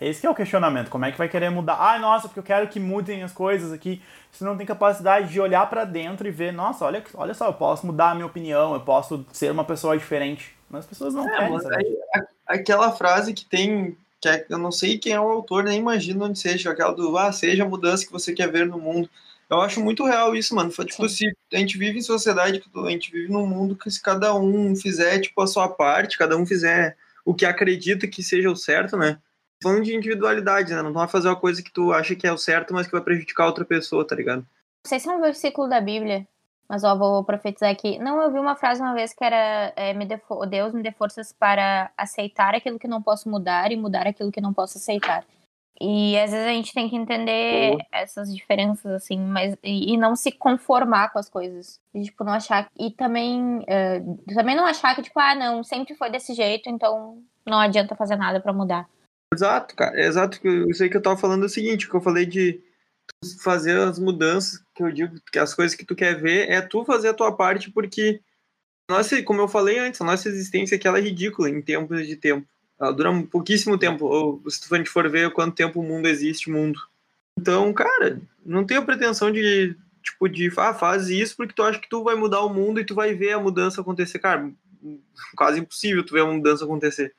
Esse 0.00 0.24
é 0.24 0.30
o 0.30 0.34
questionamento. 0.34 0.90
Como 0.90 1.04
é 1.04 1.10
que 1.10 1.18
vai 1.18 1.28
querer 1.28 1.50
mudar? 1.50 1.76
Ah, 1.80 1.98
nossa, 1.98 2.28
porque 2.28 2.38
eu 2.38 2.44
quero 2.44 2.68
que 2.68 2.78
mudem 2.78 3.24
as 3.24 3.32
coisas 3.32 3.72
aqui. 3.72 4.00
Se 4.30 4.44
não 4.44 4.56
tem 4.56 4.64
capacidade 4.64 5.28
de 5.28 5.40
olhar 5.40 5.68
para 5.68 5.84
dentro 5.84 6.28
e 6.28 6.30
ver, 6.30 6.52
nossa, 6.52 6.84
olha, 6.84 7.02
olha 7.14 7.34
só, 7.34 7.46
eu 7.46 7.52
posso 7.52 7.84
mudar 7.84 8.10
a 8.10 8.14
minha 8.14 8.26
opinião, 8.26 8.74
eu 8.74 8.80
posso 8.80 9.26
ser 9.32 9.50
uma 9.50 9.64
pessoa 9.64 9.98
diferente. 9.98 10.56
Mas 10.70 10.80
as 10.80 10.86
pessoas 10.86 11.14
não 11.14 11.28
é, 11.28 11.36
querem. 11.36 11.60
Sabe? 11.60 11.98
Aquela 12.46 12.92
frase 12.92 13.34
que 13.34 13.44
tem, 13.44 13.96
que 14.20 14.28
é, 14.28 14.46
eu 14.48 14.58
não 14.58 14.72
sei 14.72 14.98
quem 14.98 15.12
é 15.12 15.20
o 15.20 15.28
autor, 15.28 15.64
nem 15.64 15.78
imagino 15.78 16.24
onde 16.24 16.38
seja, 16.38 16.70
aquela 16.70 16.92
do, 16.92 17.16
ah, 17.16 17.32
seja 17.32 17.64
a 17.64 17.68
mudança 17.68 18.04
que 18.04 18.12
você 18.12 18.32
quer 18.32 18.50
ver 18.50 18.66
no 18.66 18.78
mundo. 18.78 19.08
Eu 19.48 19.60
acho 19.60 19.80
muito 19.80 20.04
real 20.04 20.36
isso, 20.36 20.54
mano. 20.54 20.70
Foi, 20.70 20.84
tipo, 20.84 21.08
se 21.08 21.26
a 21.52 21.56
gente 21.56 21.78
vive 21.78 21.98
em 21.98 22.02
sociedade, 22.02 22.62
a 22.74 22.90
gente 22.90 23.10
vive 23.10 23.32
num 23.32 23.46
mundo 23.46 23.76
que 23.76 23.90
se 23.90 24.02
cada 24.02 24.34
um 24.34 24.76
fizer, 24.76 25.20
tipo, 25.20 25.40
a 25.40 25.46
sua 25.46 25.68
parte, 25.68 26.18
cada 26.18 26.36
um 26.36 26.44
fizer 26.44 26.96
o 27.24 27.34
que 27.34 27.46
acredita 27.46 28.06
que 28.06 28.22
seja 28.22 28.50
o 28.50 28.56
certo, 28.56 28.96
né? 28.96 29.18
Falando 29.62 29.84
de 29.84 29.94
individualidade, 29.94 30.74
né? 30.74 30.82
Não 30.82 30.92
vai 30.92 31.08
fazer 31.08 31.28
uma 31.28 31.36
coisa 31.36 31.62
que 31.62 31.72
tu 31.72 31.92
acha 31.92 32.14
que 32.14 32.26
é 32.26 32.32
o 32.32 32.38
certo, 32.38 32.74
mas 32.74 32.86
que 32.86 32.92
vai 32.92 33.00
prejudicar 33.00 33.46
outra 33.46 33.64
pessoa, 33.64 34.06
tá 34.06 34.14
ligado? 34.14 34.40
Não 34.40 34.88
sei 34.88 35.00
se 35.00 35.08
é 35.08 35.12
um 35.12 35.20
versículo 35.20 35.68
da 35.68 35.80
Bíblia, 35.80 36.26
mas 36.68 36.84
ó, 36.84 36.94
vou 36.94 37.24
profetizar 37.24 37.70
aqui. 37.70 37.98
Não, 37.98 38.20
eu 38.20 38.30
vi 38.30 38.38
uma 38.38 38.54
frase 38.54 38.82
uma 38.82 38.94
vez 38.94 39.14
que 39.14 39.24
era 39.24 39.72
é, 39.74 39.94
me 39.94 40.06
Deus 40.06 40.74
me 40.74 40.82
dê 40.82 40.92
forças 40.92 41.32
para 41.32 41.90
aceitar 41.96 42.54
aquilo 42.54 42.78
que 42.78 42.86
não 42.86 43.02
posso 43.02 43.28
mudar 43.28 43.72
e 43.72 43.76
mudar 43.76 44.06
aquilo 44.06 44.30
que 44.30 44.40
não 44.40 44.52
posso 44.52 44.78
aceitar. 44.78 45.24
E 45.80 46.18
às 46.18 46.32
vezes 46.32 46.46
a 46.46 46.52
gente 46.52 46.74
tem 46.74 46.88
que 46.88 46.96
entender 46.96 47.72
uhum. 47.72 47.78
essas 47.92 48.34
diferenças, 48.34 48.90
assim, 48.92 49.18
mas 49.18 49.56
e, 49.62 49.94
e, 49.94 49.96
não 49.96 50.16
se 50.16 50.32
conformar 50.32 51.12
com 51.12 51.20
as 51.20 51.28
coisas. 51.28 51.80
E, 51.94 52.02
tipo, 52.02 52.24
não 52.24 52.32
achar. 52.32 52.68
E 52.76 52.90
também. 52.90 53.60
Uh, 53.60 54.34
também 54.34 54.56
não 54.56 54.66
achar 54.66 54.94
que, 54.96 55.02
tipo, 55.02 55.18
ah, 55.20 55.36
não, 55.36 55.62
sempre 55.62 55.94
foi 55.94 56.10
desse 56.10 56.34
jeito, 56.34 56.68
então 56.68 57.22
não 57.46 57.60
adianta 57.60 57.94
fazer 57.94 58.16
nada 58.16 58.40
para 58.40 58.52
mudar. 58.52 58.88
Exato, 59.32 59.76
cara. 59.76 60.00
Exato. 60.00 60.40
Eu 60.44 60.74
sei 60.74 60.88
que 60.88 60.96
eu 60.96 61.02
tava 61.02 61.16
falando 61.16 61.44
o 61.44 61.48
seguinte, 61.48 61.88
que 61.88 61.94
eu 61.94 62.00
falei 62.00 62.26
de 62.26 62.60
fazer 63.42 63.78
as 63.78 63.98
mudanças, 63.98 64.62
que 64.74 64.82
eu 64.82 64.92
digo 64.92 65.20
que 65.32 65.38
as 65.38 65.54
coisas 65.54 65.76
que 65.76 65.84
tu 65.84 65.94
quer 65.94 66.20
ver 66.20 66.48
é 66.48 66.60
tu 66.60 66.84
fazer 66.84 67.08
a 67.08 67.14
tua 67.14 67.32
parte, 67.32 67.70
porque 67.70 68.20
nossa, 68.90 69.22
como 69.22 69.42
eu 69.42 69.48
falei 69.48 69.78
antes, 69.78 70.00
a 70.00 70.04
nossa 70.04 70.28
existência 70.28 70.76
aqui 70.76 70.88
ela 70.88 70.98
é 70.98 71.02
ridícula 71.02 71.50
em 71.50 71.60
tempos 71.60 72.06
de 72.06 72.16
tempo. 72.16 72.48
Ela 72.80 72.92
dura 72.92 73.10
um 73.10 73.22
pouquíssimo 73.22 73.76
tempo. 73.76 74.06
Ou 74.06 74.42
se 74.48 74.66
gente 74.76 74.88
for 74.88 75.08
ver 75.10 75.30
quanto 75.32 75.54
tempo 75.54 75.80
o 75.80 75.84
mundo 75.84 76.08
existe, 76.08 76.50
mundo. 76.50 76.80
Então, 77.38 77.70
cara, 77.72 78.20
não 78.44 78.64
tenho 78.64 78.84
pretensão 78.84 79.30
de, 79.30 79.76
tipo, 80.02 80.26
de 80.26 80.50
ah, 80.56 80.72
faz 80.72 81.08
isso 81.08 81.36
porque 81.36 81.52
tu 81.52 81.62
acha 81.62 81.78
que 81.78 81.88
tu 81.88 82.02
vai 82.02 82.14
mudar 82.14 82.40
o 82.40 82.48
mundo 82.48 82.80
e 82.80 82.84
tu 82.84 82.94
vai 82.94 83.14
ver 83.14 83.32
a 83.32 83.38
mudança 83.38 83.80
acontecer. 83.80 84.18
Cara, 84.20 84.50
quase 85.36 85.60
impossível 85.60 86.04
tu 86.04 86.14
ver 86.14 86.22
a 86.22 86.26
mudança 86.26 86.64
acontecer. 86.64 87.14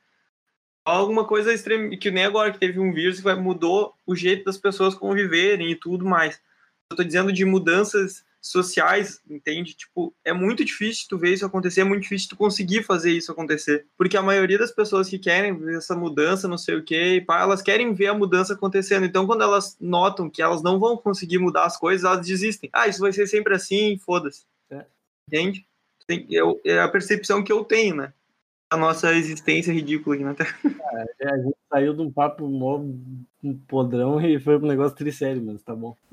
Alguma 0.90 1.26
coisa 1.26 1.54
extrema, 1.54 1.96
que 1.98 2.10
nem 2.10 2.26
agora 2.26 2.52
que 2.52 2.60
teve 2.60 2.80
um 2.80 2.92
vírus 2.92 3.22
que 3.22 3.36
mudou 3.36 3.94
o 4.06 4.16
jeito 4.16 4.46
das 4.46 4.58
pessoas 4.58 4.96
conviverem 4.96 5.72
e 5.72 5.76
tudo 5.76 6.06
mais. 6.06 6.42
Eu 6.92 6.98
tô 6.98 7.04
dizendo 7.04 7.32
de 7.32 7.46
mudanças 7.46 8.24
sociais, 8.42 9.22
entende? 9.30 9.74
Tipo, 9.74 10.14
é 10.24 10.32
muito 10.32 10.64
difícil 10.64 11.06
tu 11.10 11.18
ver 11.18 11.34
isso 11.34 11.46
acontecer, 11.46 11.82
é 11.82 11.84
muito 11.84 12.04
difícil 12.04 12.30
tu 12.30 12.38
conseguir 12.38 12.84
fazer 12.84 13.12
isso 13.12 13.32
acontecer. 13.32 13.86
Porque 13.98 14.18
a 14.18 14.22
maioria 14.22 14.58
das 14.58 14.72
pessoas 14.72 15.10
que 15.10 15.20
querem 15.20 15.56
ver 15.58 15.78
essa 15.78 15.96
mudança, 15.96 16.48
não 16.48 16.58
sei 16.58 16.76
o 16.76 16.84
quê, 16.84 17.24
pá, 17.26 17.42
elas 17.42 17.62
querem 17.62 17.94
ver 17.94 18.08
a 18.08 18.14
mudança 18.14 18.54
acontecendo. 18.54 19.06
Então, 19.06 19.28
quando 19.28 19.44
elas 19.44 19.78
notam 19.80 20.30
que 20.30 20.42
elas 20.42 20.64
não 20.64 20.80
vão 20.80 20.98
conseguir 20.98 21.38
mudar 21.38 21.66
as 21.66 21.78
coisas, 21.78 22.06
elas 22.06 22.26
desistem. 22.26 22.70
Ah, 22.74 22.88
isso 22.88 23.02
vai 23.02 23.12
ser 23.12 23.28
sempre 23.28 23.54
assim, 23.54 23.98
foda-se. 23.98 24.46
É. 24.72 24.86
Entende? 25.28 25.66
é 26.66 26.80
a 26.80 26.88
percepção 26.88 27.44
que 27.44 27.52
eu 27.52 27.64
tenho, 27.64 27.96
né? 27.96 28.14
A 28.72 28.78
nossa 28.78 29.14
existência 29.14 29.74
ridícula 29.74 30.16
aqui 30.16 30.24
na 30.24 30.36
Terra. 30.36 30.56
É, 31.20 31.30
a 31.30 31.38
gente 31.38 31.58
saiu 31.70 31.94
de 31.94 32.02
um 32.02 32.12
papo 32.12 32.48
mó 32.48 32.80
um 33.42 33.54
podrão 33.54 34.20
e 34.20 34.38
foi 34.40 34.58
um 34.58 34.68
negócio 34.68 34.96
trissério, 34.98 35.42
mas 35.42 35.62
tá 35.62 35.74
bom. 35.74 35.96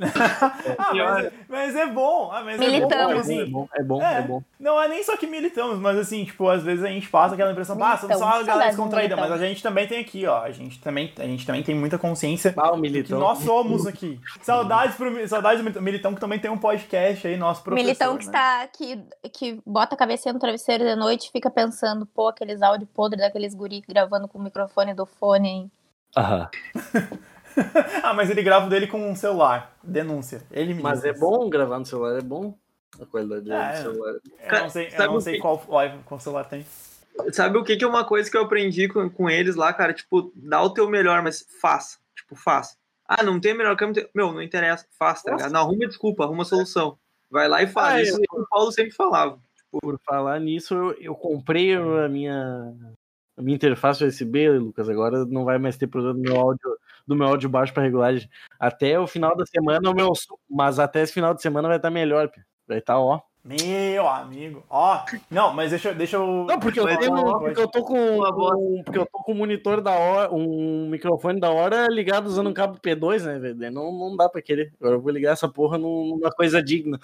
ah, 0.78 0.94
mas, 0.94 1.32
mas, 1.48 1.76
é 1.76 1.86
bom. 1.86 2.30
Ah, 2.32 2.42
mas 2.44 2.58
militamos. 2.58 2.92
É 2.92 3.14
bom, 3.14 3.20
assim, 3.20 3.40
é 3.40 3.46
bom, 3.46 3.68
é 3.74 3.82
bom, 3.82 4.02
é, 4.02 4.18
é, 4.18 4.22
bom, 4.22 4.42
Não 4.60 4.80
é 4.80 4.86
nem 4.86 5.02
só 5.02 5.16
que 5.16 5.26
militamos, 5.26 5.78
mas 5.78 5.98
assim, 5.98 6.24
tipo, 6.24 6.48
às 6.48 6.62
vezes 6.62 6.84
a 6.84 6.88
gente 6.88 7.08
passa 7.08 7.34
aquela 7.34 7.50
impressão, 7.50 7.76
ah, 7.82 7.96
somos 7.96 8.18
só 8.18 8.24
uma 8.24 8.42
galera 8.44 8.68
descontraída, 8.68 9.16
mas 9.16 9.32
a 9.32 9.38
gente 9.38 9.60
também 9.60 9.88
tem 9.88 9.98
aqui, 9.98 10.24
ó, 10.24 10.42
a 10.42 10.52
gente 10.52 10.80
também, 10.80 11.12
a 11.18 11.24
gente 11.24 11.44
também 11.44 11.64
tem 11.64 11.74
muita 11.74 11.98
consciência 11.98 12.54
ah, 12.56 12.72
que 12.80 13.12
nós 13.12 13.38
somos 13.38 13.86
aqui. 13.86 14.20
Saudades 14.40 14.94
pro 14.96 15.28
saudades 15.28 15.64
do 15.64 15.82
Militão, 15.82 16.14
que 16.14 16.20
também 16.20 16.38
tem 16.38 16.50
um 16.50 16.58
podcast 16.58 17.26
aí, 17.26 17.36
nosso 17.36 17.62
professor. 17.62 17.84
Militão 17.84 18.16
que 18.16 18.26
né? 18.26 18.30
está, 18.30 18.68
que, 18.68 19.02
que 19.32 19.60
bota 19.66 19.96
a 19.96 19.98
cabeça 19.98 20.32
no 20.32 20.38
travesseiro 20.38 20.84
de 20.84 20.94
noite 20.94 21.28
e 21.28 21.32
fica 21.32 21.50
pensando, 21.50 22.06
pô, 22.06 22.28
aqueles 22.28 22.62
áudios 22.62 22.88
podres 22.94 23.20
daqueles 23.20 23.54
guri 23.54 23.82
gravando 23.88 24.28
com 24.28 24.38
o 24.38 24.42
microfone 24.42 24.94
do 24.94 25.06
fone, 25.06 25.48
hein? 25.48 25.70
Aham. 26.16 26.48
ah, 28.02 28.14
mas 28.14 28.30
ele 28.30 28.42
grava 28.42 28.68
dele 28.68 28.86
com 28.86 29.10
um 29.10 29.14
celular. 29.14 29.76
Denúncia. 29.82 30.42
Ele 30.50 30.74
me 30.74 30.82
Mas 30.82 31.04
é 31.04 31.12
bom 31.12 31.48
gravar 31.48 31.78
no 31.78 31.86
celular, 31.86 32.18
é 32.18 32.22
bom 32.22 32.56
a 33.00 33.06
qualidade 33.06 33.50
é, 33.50 33.72
do 33.72 33.82
celular. 33.82 34.14
Eu 34.40 34.60
não 34.62 34.70
sei, 34.70 34.88
eu 34.98 35.12
não 35.12 35.20
sei 35.20 35.38
qual, 35.38 35.58
qual 36.04 36.20
celular 36.20 36.44
tem. 36.44 36.64
Sabe 37.32 37.58
o 37.58 37.64
que, 37.64 37.76
que 37.76 37.84
é 37.84 37.88
uma 37.88 38.04
coisa 38.04 38.30
que 38.30 38.36
eu 38.36 38.42
aprendi 38.42 38.88
com, 38.88 39.08
com 39.08 39.28
eles 39.28 39.56
lá, 39.56 39.72
cara? 39.72 39.92
Tipo, 39.92 40.32
dá 40.34 40.62
o 40.62 40.70
teu 40.70 40.88
melhor, 40.88 41.22
mas 41.22 41.46
faça. 41.60 41.98
Tipo, 42.14 42.36
faça. 42.36 42.76
Ah, 43.08 43.22
não 43.22 43.40
tem 43.40 43.54
melhor 43.54 43.76
câmera? 43.76 44.08
Meu, 44.14 44.32
não 44.32 44.42
interessa. 44.42 44.86
Faça, 44.98 45.24
tá 45.24 45.32
ligado? 45.32 45.52
Não, 45.52 45.60
arruma 45.60 45.86
desculpa, 45.86 46.24
arruma 46.24 46.44
solução. 46.44 46.98
Vai 47.30 47.48
lá 47.48 47.62
e 47.62 47.66
faz. 47.66 47.94
Ah, 47.94 48.02
Isso 48.02 48.20
eu... 48.20 48.42
o 48.42 48.46
Paulo 48.48 48.72
sempre 48.72 48.92
falava. 48.92 49.38
Tipo... 49.56 49.80
Por 49.80 49.98
falar 50.04 50.40
nisso, 50.40 50.74
eu, 50.74 50.92
eu 51.00 51.14
comprei 51.14 51.74
a 51.74 52.08
minha 52.08 52.74
a 53.36 53.42
minha 53.42 53.54
interface 53.54 54.04
USB, 54.04 54.48
Lucas, 54.50 54.88
agora 54.88 55.24
não 55.26 55.44
vai 55.44 55.58
mais 55.58 55.76
ter 55.76 55.86
problema 55.86 56.14
do 56.14 56.20
meu 56.20 56.36
áudio, 56.36 56.78
do 57.06 57.14
meu 57.14 57.26
áudio 57.26 57.48
baixo 57.48 57.72
para 57.72 57.82
regulagem. 57.82 58.28
Até 58.58 58.98
o 58.98 59.06
final 59.06 59.36
da 59.36 59.44
semana, 59.44 59.90
o 59.90 59.94
meu, 59.94 60.12
mas 60.48 60.78
até 60.78 61.02
esse 61.02 61.12
final 61.12 61.34
de 61.34 61.42
semana 61.42 61.68
vai 61.68 61.76
estar 61.76 61.88
tá 61.88 61.94
melhor, 61.94 62.30
vai 62.66 62.78
estar 62.78 62.94
tá, 62.94 63.00
ó. 63.00 63.20
Meu 63.44 64.08
amigo, 64.08 64.64
ó, 64.68 65.04
não, 65.30 65.54
mas 65.54 65.70
deixa, 65.70 65.94
deixa 65.94 66.16
eu. 66.16 66.26
Não, 66.26 66.58
porque 66.58 66.80
eu, 66.80 66.98
tenho, 66.98 67.38
porque 67.38 67.60
eu 67.60 67.68
tô 67.68 67.84
com 67.84 68.18
um, 68.18 68.82
porque 68.82 68.98
eu 68.98 69.06
tô 69.06 69.20
com 69.20 69.32
um 69.32 69.36
monitor 69.36 69.80
da 69.80 69.92
hora, 69.92 70.34
um 70.34 70.88
microfone 70.88 71.38
da 71.38 71.48
hora 71.48 71.86
ligado 71.88 72.26
usando 72.26 72.50
um 72.50 72.52
cabo 72.52 72.80
P2, 72.80 73.22
né, 73.22 73.38
velho? 73.38 73.70
Não, 73.70 73.92
não 73.92 74.16
dá 74.16 74.28
pra 74.28 74.42
querer. 74.42 74.72
Agora 74.80 74.96
eu 74.96 75.00
vou 75.00 75.12
ligar 75.12 75.32
essa 75.32 75.48
porra 75.48 75.78
numa 75.78 76.32
coisa 76.32 76.60
digna. 76.60 76.98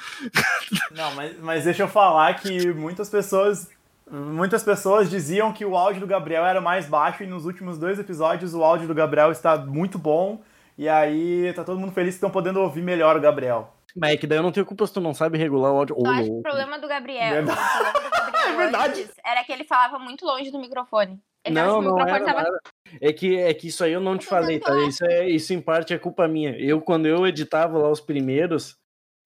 Não, 0.91 1.15
mas, 1.15 1.39
mas 1.41 1.65
deixa 1.65 1.85
eu 1.85 1.89
falar 1.89 2.35
que 2.35 2.73
muitas 2.73 3.09
pessoas 3.09 3.71
Muitas 4.13 4.63
pessoas 4.63 5.09
diziam 5.09 5.55
que 5.55 5.65
o 5.65 5.75
áudio 5.75 6.03
do 6.03 6.07
Gabriel 6.07 6.45
era 6.45 6.61
mais 6.61 6.87
baixo 6.87 7.23
e 7.23 7.27
nos 7.27 7.47
últimos 7.47 7.79
dois 7.79 7.99
episódios 7.99 8.53
o 8.53 8.63
áudio 8.63 8.87
do 8.87 8.95
Gabriel 8.95 9.33
está 9.33 9.57
muito 9.57 9.99
bom. 9.99 10.43
E 10.77 10.87
aí 10.87 11.51
tá 11.55 11.65
todo 11.65 11.81
mundo 11.81 11.93
feliz 11.93 12.11
que 12.11 12.17
estão 12.17 12.31
podendo 12.31 12.61
ouvir 12.61 12.83
melhor 12.83 13.17
o 13.17 13.21
Gabriel. 13.21 13.73
Mas 13.97 14.13
é 14.13 14.17
que 14.19 14.27
daí 14.27 14.39
eu 14.39 14.43
não 14.43 14.53
tenho 14.53 14.67
culpa 14.67 14.87
se 14.87 14.93
tu 14.93 15.01
não 15.01 15.15
sabe 15.15 15.39
regular 15.39 15.73
o 15.73 15.79
áudio. 15.79 15.97
Eu 15.99 16.11
acho 16.11 16.25
que 16.25 16.31
o 16.31 16.43
problema 16.43 16.79
do 16.79 16.89
Gabriel, 16.89 17.45
problema 17.45 17.55
do 18.03 18.11
Gabriel 18.11 18.49
é 18.49 18.57
verdade. 18.57 19.11
era 19.25 19.45
que 19.45 19.53
ele 19.53 19.65
falava 19.65 19.99
muito 19.99 20.27
longe 20.27 20.51
do 20.51 20.59
microfone. 20.59 21.19
Ele 21.43 21.55
não, 21.55 21.81
não 21.81 21.99
era, 21.99 22.25
tava... 22.25 22.41
era. 22.41 22.61
É 23.01 23.13
que, 23.15 23.39
é 23.39 23.55
que 23.55 23.69
isso 23.69 23.83
aí 23.83 23.93
eu 23.93 24.01
não 24.01 24.19
te 24.19 24.27
falei, 24.27 24.61
tá? 24.61 24.79
Isso, 24.87 25.05
é, 25.07 25.29
isso 25.29 25.55
em 25.55 25.61
parte 25.61 25.95
é 25.95 25.99
culpa 25.99 26.29
minha. 26.29 26.51
Eu, 26.59 26.83
quando 26.83 27.07
eu 27.07 27.27
editava 27.27 27.79
lá 27.79 27.91
os 27.91 28.01
primeiros, 28.01 28.77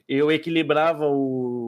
eu 0.09 0.31
equilibrava 0.31 1.07
o, 1.07 1.66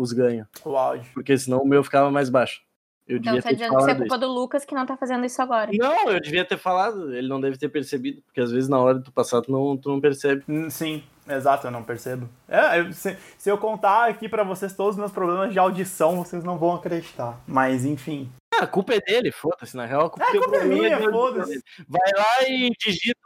os 0.00 0.12
ganhos. 0.12 0.46
O 0.64 0.76
áudio. 0.76 1.10
Porque 1.12 1.36
senão 1.36 1.58
o 1.58 1.66
meu 1.66 1.84
ficava 1.84 2.10
mais 2.10 2.30
baixo. 2.30 2.62
Eu 3.06 3.16
então 3.16 3.34
devia 3.34 3.42
tá 3.42 3.52
dizendo 3.52 3.76
que 3.76 3.90
é 3.90 3.94
culpa 3.96 4.14
isso. 4.14 4.18
do 4.18 4.32
Lucas 4.32 4.64
que 4.64 4.74
não 4.74 4.86
tá 4.86 4.96
fazendo 4.96 5.26
isso 5.26 5.42
agora. 5.42 5.70
Não, 5.74 6.10
eu 6.10 6.20
devia 6.20 6.44
ter 6.44 6.56
falado, 6.56 7.12
ele 7.12 7.26
não 7.26 7.40
deve 7.40 7.58
ter 7.58 7.68
percebido, 7.68 8.22
porque 8.22 8.40
às 8.40 8.52
vezes 8.52 8.68
na 8.68 8.78
hora 8.78 8.98
de 8.98 9.04
tu 9.04 9.12
passar 9.12 9.42
tu 9.42 9.50
não, 9.50 9.76
tu 9.76 9.88
não 9.88 10.00
percebe. 10.00 10.44
Hum, 10.48 10.70
sim, 10.70 11.02
exato, 11.28 11.66
eu 11.66 11.72
não 11.72 11.82
percebo. 11.82 12.28
É, 12.48 12.78
eu, 12.78 12.92
se, 12.92 13.18
se, 13.36 13.50
eu 13.50 13.58
contar 13.58 14.08
aqui 14.08 14.28
para 14.28 14.44
vocês 14.44 14.72
todos 14.74 14.94
os 14.94 14.98
meus 14.98 15.10
problemas 15.10 15.52
de 15.52 15.58
audição, 15.58 16.22
vocês 16.22 16.44
não 16.44 16.56
vão 16.56 16.76
acreditar. 16.76 17.40
Mas 17.48 17.84
enfim. 17.84 18.30
Ah, 18.54 18.62
a 18.62 18.66
culpa 18.68 18.94
é 18.94 19.00
dele, 19.00 19.32
foda-se, 19.32 19.76
na 19.76 19.86
real. 19.86 20.06
A 20.06 20.10
culpa, 20.10 20.24
é, 20.24 20.28
a 20.28 20.40
culpa 20.40 20.56
é 20.58 20.64
minha, 20.64 21.10
foda-se. 21.10 21.64
Vai 21.88 22.10
lá 22.16 22.48
e 22.48 22.70
digita 22.78 23.20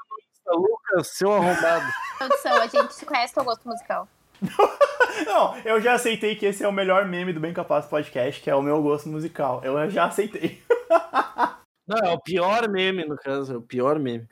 Lucas, 0.47 1.09
seu 1.09 1.31
arrombado. 1.31 1.85
Produção, 2.17 2.57
a 2.57 2.67
gente 2.67 2.95
se 2.95 3.05
conhece 3.05 3.35
teu 3.35 3.45
gosto 3.45 3.69
musical. 3.69 4.09
Não, 5.27 5.57
eu 5.65 5.81
já 5.81 5.95
aceitei 5.95 6.35
que 6.35 6.47
esse 6.47 6.65
é 6.65 6.69
o 6.69 6.73
melhor 6.73 7.07
meme 7.07 7.33
do 7.33 7.41
Bem 7.41 7.53
Capaz 7.53 7.87
Podcast, 7.87 8.41
que 8.41 8.51
é 8.51 8.55
o 8.55 8.63
meu 8.63 8.83
gosto 8.83 9.09
musical. 9.09 9.61
Eu 9.65 9.89
já 9.91 10.07
aceitei. 10.07 10.63
Não, 11.87 11.99
é 11.99 12.13
o 12.13 12.21
pior 12.21 12.69
meme, 12.69 13.05
no 13.05 13.17
caso, 13.17 13.55
é 13.55 13.57
o 13.57 13.63
pior 13.63 13.99
meme. 13.99 14.27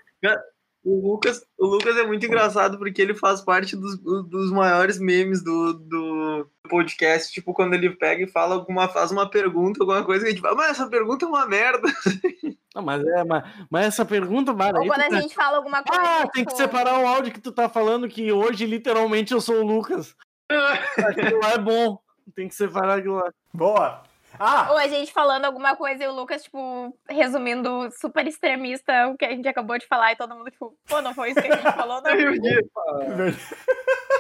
O 0.85 1.13
Lucas, 1.13 1.45
o 1.57 1.67
Lucas 1.67 1.97
é 1.97 2.05
muito 2.05 2.27
engraçado 2.27 2.77
porque 2.77 3.01
ele 3.01 3.15
faz 3.15 3.41
parte 3.41 3.77
dos, 3.77 3.97
dos 3.99 4.51
maiores 4.51 4.99
memes 4.99 5.43
do, 5.43 5.75
do 5.75 6.47
podcast. 6.69 7.33
Tipo, 7.33 7.55
quando 7.55 7.75
ele 7.75 7.91
pega 7.91 8.25
e 8.25 8.27
fala 8.27 8.57
alguma, 8.57 8.89
faz 8.89 9.13
uma 9.13 9.31
pergunta, 9.31 9.81
alguma 9.81 10.05
coisa, 10.05 10.25
que 10.25 10.31
a 10.31 10.33
gente 10.33 10.43
fala, 10.43 10.57
mas 10.57 10.71
essa 10.73 10.89
pergunta 10.89 11.25
é 11.25 11.29
uma 11.29 11.47
merda. 11.47 11.89
Não, 12.75 12.83
mas, 12.83 13.05
é, 13.05 13.25
mas, 13.25 13.45
mas 13.71 13.87
essa 13.87 14.05
pergunta, 14.05 14.53
mano. 14.53 14.81
Ou 14.81 14.87
quando 14.87 15.03
a 15.03 15.09
tá... 15.09 15.21
gente 15.21 15.35
fala 15.35 15.59
alguma 15.59 15.85
coisa. 15.85 16.03
Ah, 16.03 16.29
tem 16.33 16.45
que 16.45 16.51
tipo 16.51 16.57
separar 16.57 16.99
o 16.99 17.07
áudio 17.07 17.33
que 17.33 17.41
tu 17.41 17.53
tá 17.53 17.69
falando, 17.69 18.09
que 18.09 18.33
hoje 18.33 18.67
literalmente 18.67 19.33
eu 19.33 19.41
sou 19.41 19.61
o 19.61 19.67
Lucas. 19.67 20.17
aquilo 20.99 21.39
lá 21.39 21.53
é 21.53 21.59
bom. 21.59 21.99
Tem 22.35 22.49
que 22.49 22.55
separar 22.55 22.99
aquilo 22.99 23.17
lá. 23.17 23.33
Boa! 23.53 24.03
Ah. 24.45 24.73
Ou 24.73 24.77
a 24.77 24.89
gente 24.89 25.13
falando 25.13 25.45
alguma 25.45 25.77
coisa 25.77 26.03
e 26.03 26.09
o 26.09 26.13
Lucas, 26.13 26.43
tipo, 26.43 26.93
resumindo 27.09 27.89
super 27.93 28.27
extremista 28.27 29.07
o 29.07 29.17
que 29.17 29.25
a 29.25 29.31
gente 29.31 29.47
acabou 29.47 29.79
de 29.79 29.87
falar 29.87 30.11
e 30.13 30.17
todo 30.17 30.35
mundo, 30.35 30.51
tipo, 30.51 30.77
pô, 30.89 31.01
não 31.01 31.15
foi 31.15 31.31
isso 31.31 31.41
que 31.41 31.47
a 31.47 31.57
gente 31.57 31.77
falou, 31.77 32.03
não. 32.03 32.11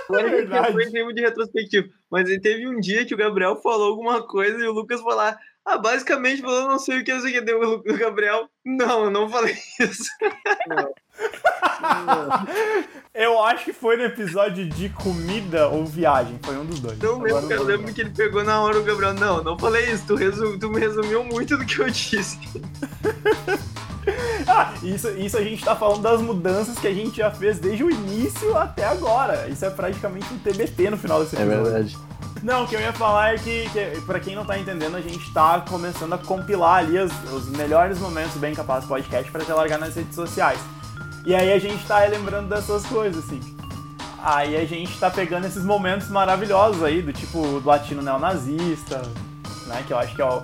Agora 0.08 0.30
verdade. 0.30 0.72
Foi 0.72 0.90
tempo 0.92 1.12
de 1.12 1.22
retrospectivo. 1.22 1.88
Mas 2.08 2.28
teve 2.40 2.68
um 2.68 2.78
dia 2.78 3.04
que 3.04 3.14
o 3.14 3.16
Gabriel 3.16 3.56
falou 3.56 3.88
alguma 3.88 4.24
coisa 4.24 4.62
e 4.62 4.68
o 4.68 4.72
Lucas 4.72 5.00
falou, 5.00 5.34
ah, 5.64 5.78
basicamente 5.78 6.42
falou, 6.42 6.68
não 6.68 6.78
sei 6.78 7.00
o 7.00 7.04
que, 7.04 7.14
não 7.14 7.20
sei 7.20 7.30
o 7.30 7.34
que 7.34 7.40
deu 7.40 7.60
o 7.60 7.96
Gabriel. 7.96 8.48
Não, 8.64 9.04
eu 9.04 9.10
não 9.10 9.28
falei 9.28 9.56
isso. 9.80 10.08
Não. 10.68 10.92
Eu 13.14 13.44
acho 13.44 13.66
que 13.66 13.74
foi 13.74 13.98
no 13.98 14.04
episódio 14.04 14.66
de 14.66 14.88
comida 14.88 15.68
ou 15.68 15.84
viagem. 15.84 16.40
Foi 16.42 16.56
um 16.56 16.64
dos 16.64 16.80
dois. 16.80 16.98
Não 16.98 17.20
lembro, 17.20 17.52
eu 17.52 17.62
lembro 17.62 17.92
que 17.92 18.00
ele 18.00 18.08
pegou 18.08 18.42
na 18.42 18.58
hora 18.62 18.78
o 18.78 18.82
Gabriel. 18.82 19.12
Não, 19.12 19.44
não 19.44 19.58
falei 19.58 19.92
isso. 19.92 20.06
Tu, 20.06 20.14
resum, 20.14 20.58
tu 20.58 20.70
me 20.70 20.80
resumiu 20.80 21.22
muito 21.22 21.58
do 21.58 21.66
que 21.66 21.78
eu 21.78 21.90
disse. 21.90 22.38
ah, 24.48 24.72
isso, 24.82 25.10
isso 25.10 25.36
a 25.36 25.42
gente 25.42 25.62
tá 25.62 25.76
falando 25.76 26.00
das 26.00 26.22
mudanças 26.22 26.78
que 26.78 26.86
a 26.86 26.94
gente 26.94 27.18
já 27.18 27.30
fez 27.30 27.58
desde 27.58 27.84
o 27.84 27.90
início 27.90 28.56
até 28.56 28.86
agora. 28.86 29.46
Isso 29.48 29.64
é 29.64 29.68
praticamente 29.68 30.32
um 30.32 30.38
TBT 30.38 30.88
no 30.88 30.96
final 30.96 31.22
desse 31.22 31.36
é 31.36 31.42
episódio. 31.42 31.60
É 31.60 31.70
verdade. 31.70 31.98
Não, 32.42 32.64
o 32.64 32.66
que 32.66 32.74
eu 32.74 32.80
ia 32.80 32.92
falar 32.92 33.34
é 33.34 33.38
que, 33.38 33.70
que 33.70 34.00
para 34.00 34.18
quem 34.18 34.34
não 34.34 34.44
tá 34.44 34.58
entendendo, 34.58 34.96
a 34.96 35.00
gente 35.00 35.32
tá 35.32 35.60
começando 35.60 36.12
a 36.12 36.18
compilar 36.18 36.78
ali 36.78 36.98
os, 36.98 37.12
os 37.32 37.48
melhores 37.48 38.00
momentos 38.00 38.34
do 38.34 38.40
Bem 38.40 38.52
Capaz 38.52 38.84
Podcast 38.84 39.30
para 39.30 39.44
te 39.44 39.52
largar 39.52 39.78
nas 39.78 39.94
redes 39.94 40.14
sociais. 40.14 40.58
E 41.24 41.36
aí 41.36 41.52
a 41.52 41.58
gente 41.60 41.86
tá 41.86 42.00
lembrando 42.00 42.48
dessas 42.48 42.84
coisas, 42.86 43.24
assim. 43.24 43.40
Aí 44.20 44.56
a 44.56 44.64
gente 44.64 44.98
tá 44.98 45.08
pegando 45.08 45.46
esses 45.46 45.64
momentos 45.64 46.08
maravilhosos 46.08 46.82
aí, 46.82 47.00
do 47.00 47.12
tipo 47.12 47.60
do 47.60 47.66
latino 47.66 48.02
neonazista, 48.02 49.02
né? 49.66 49.84
Que 49.86 49.92
eu 49.92 49.98
acho 49.98 50.14
que 50.14 50.22
é 50.22 50.24
o. 50.24 50.42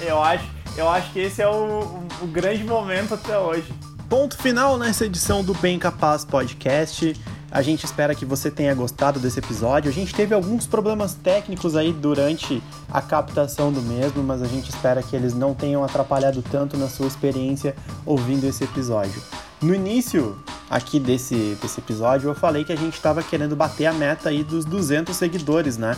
Eu 0.00 0.22
acho, 0.22 0.44
eu 0.76 0.88
acho 0.88 1.12
que 1.12 1.18
esse 1.18 1.42
é 1.42 1.48
o, 1.48 2.06
o 2.22 2.26
grande 2.28 2.62
momento 2.62 3.14
até 3.14 3.36
hoje. 3.36 3.72
Ponto 4.08 4.36
final 4.36 4.78
nessa 4.78 5.06
edição 5.06 5.42
do 5.42 5.54
Bem 5.54 5.80
Capaz 5.80 6.24
Podcast. 6.24 7.20
A 7.54 7.62
gente 7.62 7.84
espera 7.84 8.16
que 8.16 8.24
você 8.24 8.50
tenha 8.50 8.74
gostado 8.74 9.20
desse 9.20 9.38
episódio. 9.38 9.88
A 9.88 9.94
gente 9.94 10.12
teve 10.12 10.34
alguns 10.34 10.66
problemas 10.66 11.14
técnicos 11.14 11.76
aí 11.76 11.92
durante 11.92 12.60
a 12.90 13.00
captação 13.00 13.72
do 13.72 13.80
mesmo, 13.80 14.24
mas 14.24 14.42
a 14.42 14.46
gente 14.46 14.70
espera 14.70 15.00
que 15.04 15.14
eles 15.14 15.32
não 15.32 15.54
tenham 15.54 15.84
atrapalhado 15.84 16.42
tanto 16.42 16.76
na 16.76 16.88
sua 16.88 17.06
experiência 17.06 17.76
ouvindo 18.04 18.44
esse 18.44 18.64
episódio. 18.64 19.22
No 19.62 19.72
início 19.72 20.36
aqui 20.68 20.98
desse, 20.98 21.56
desse 21.62 21.78
episódio, 21.78 22.28
eu 22.28 22.34
falei 22.34 22.64
que 22.64 22.72
a 22.72 22.76
gente 22.76 22.94
estava 22.94 23.22
querendo 23.22 23.54
bater 23.54 23.86
a 23.86 23.92
meta 23.92 24.30
aí 24.30 24.42
dos 24.42 24.64
200 24.64 25.14
seguidores, 25.14 25.78
né? 25.78 25.96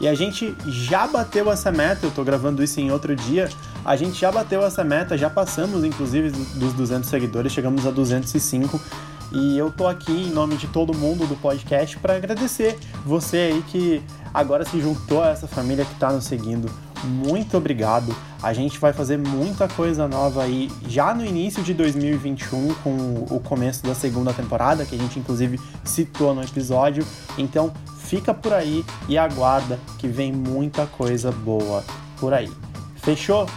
E 0.00 0.08
a 0.08 0.14
gente 0.14 0.56
já 0.66 1.06
bateu 1.06 1.52
essa 1.52 1.70
meta, 1.70 2.04
eu 2.04 2.10
tô 2.10 2.24
gravando 2.24 2.64
isso 2.64 2.80
em 2.80 2.90
outro 2.90 3.14
dia. 3.14 3.48
A 3.84 3.94
gente 3.94 4.20
já 4.20 4.32
bateu 4.32 4.66
essa 4.66 4.82
meta, 4.82 5.16
já 5.16 5.30
passamos 5.30 5.84
inclusive 5.84 6.30
dos 6.30 6.72
200 6.72 7.08
seguidores, 7.08 7.52
chegamos 7.52 7.86
a 7.86 7.92
205. 7.92 8.80
E 9.32 9.58
eu 9.58 9.70
tô 9.70 9.86
aqui 9.86 10.12
em 10.12 10.30
nome 10.30 10.56
de 10.56 10.66
todo 10.68 10.96
mundo 10.96 11.26
do 11.26 11.36
podcast 11.36 11.98
para 11.98 12.16
agradecer 12.16 12.78
você 13.04 13.36
aí 13.36 13.62
que 13.62 14.02
agora 14.32 14.64
se 14.64 14.80
juntou 14.80 15.22
a 15.22 15.28
essa 15.28 15.46
família 15.46 15.84
que 15.84 15.92
está 15.92 16.12
nos 16.12 16.24
seguindo. 16.24 16.70
Muito 17.04 17.56
obrigado. 17.56 18.14
A 18.42 18.52
gente 18.52 18.78
vai 18.78 18.92
fazer 18.92 19.18
muita 19.18 19.68
coisa 19.68 20.08
nova 20.08 20.42
aí 20.42 20.70
já 20.88 21.14
no 21.14 21.24
início 21.24 21.62
de 21.62 21.74
2021 21.74 22.74
com 22.82 23.26
o 23.30 23.40
começo 23.40 23.82
da 23.82 23.94
segunda 23.94 24.32
temporada, 24.32 24.84
que 24.84 24.94
a 24.94 24.98
gente 24.98 25.18
inclusive 25.18 25.60
citou 25.84 26.34
no 26.34 26.42
episódio. 26.42 27.06
Então, 27.36 27.72
fica 27.98 28.32
por 28.32 28.52
aí 28.52 28.84
e 29.08 29.18
aguarda 29.18 29.78
que 29.98 30.08
vem 30.08 30.32
muita 30.32 30.86
coisa 30.86 31.30
boa 31.30 31.84
por 32.18 32.32
aí. 32.32 32.50
Fechou? 32.96 33.48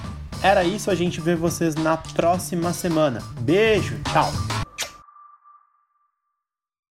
Era 0.42 0.64
isso, 0.64 0.90
a 0.90 0.96
gente 0.96 1.20
vê 1.20 1.36
vocês 1.36 1.76
na 1.76 1.98
próxima 1.98 2.72
semana. 2.72 3.22
Beijo, 3.42 4.00
tchau! 4.12 4.32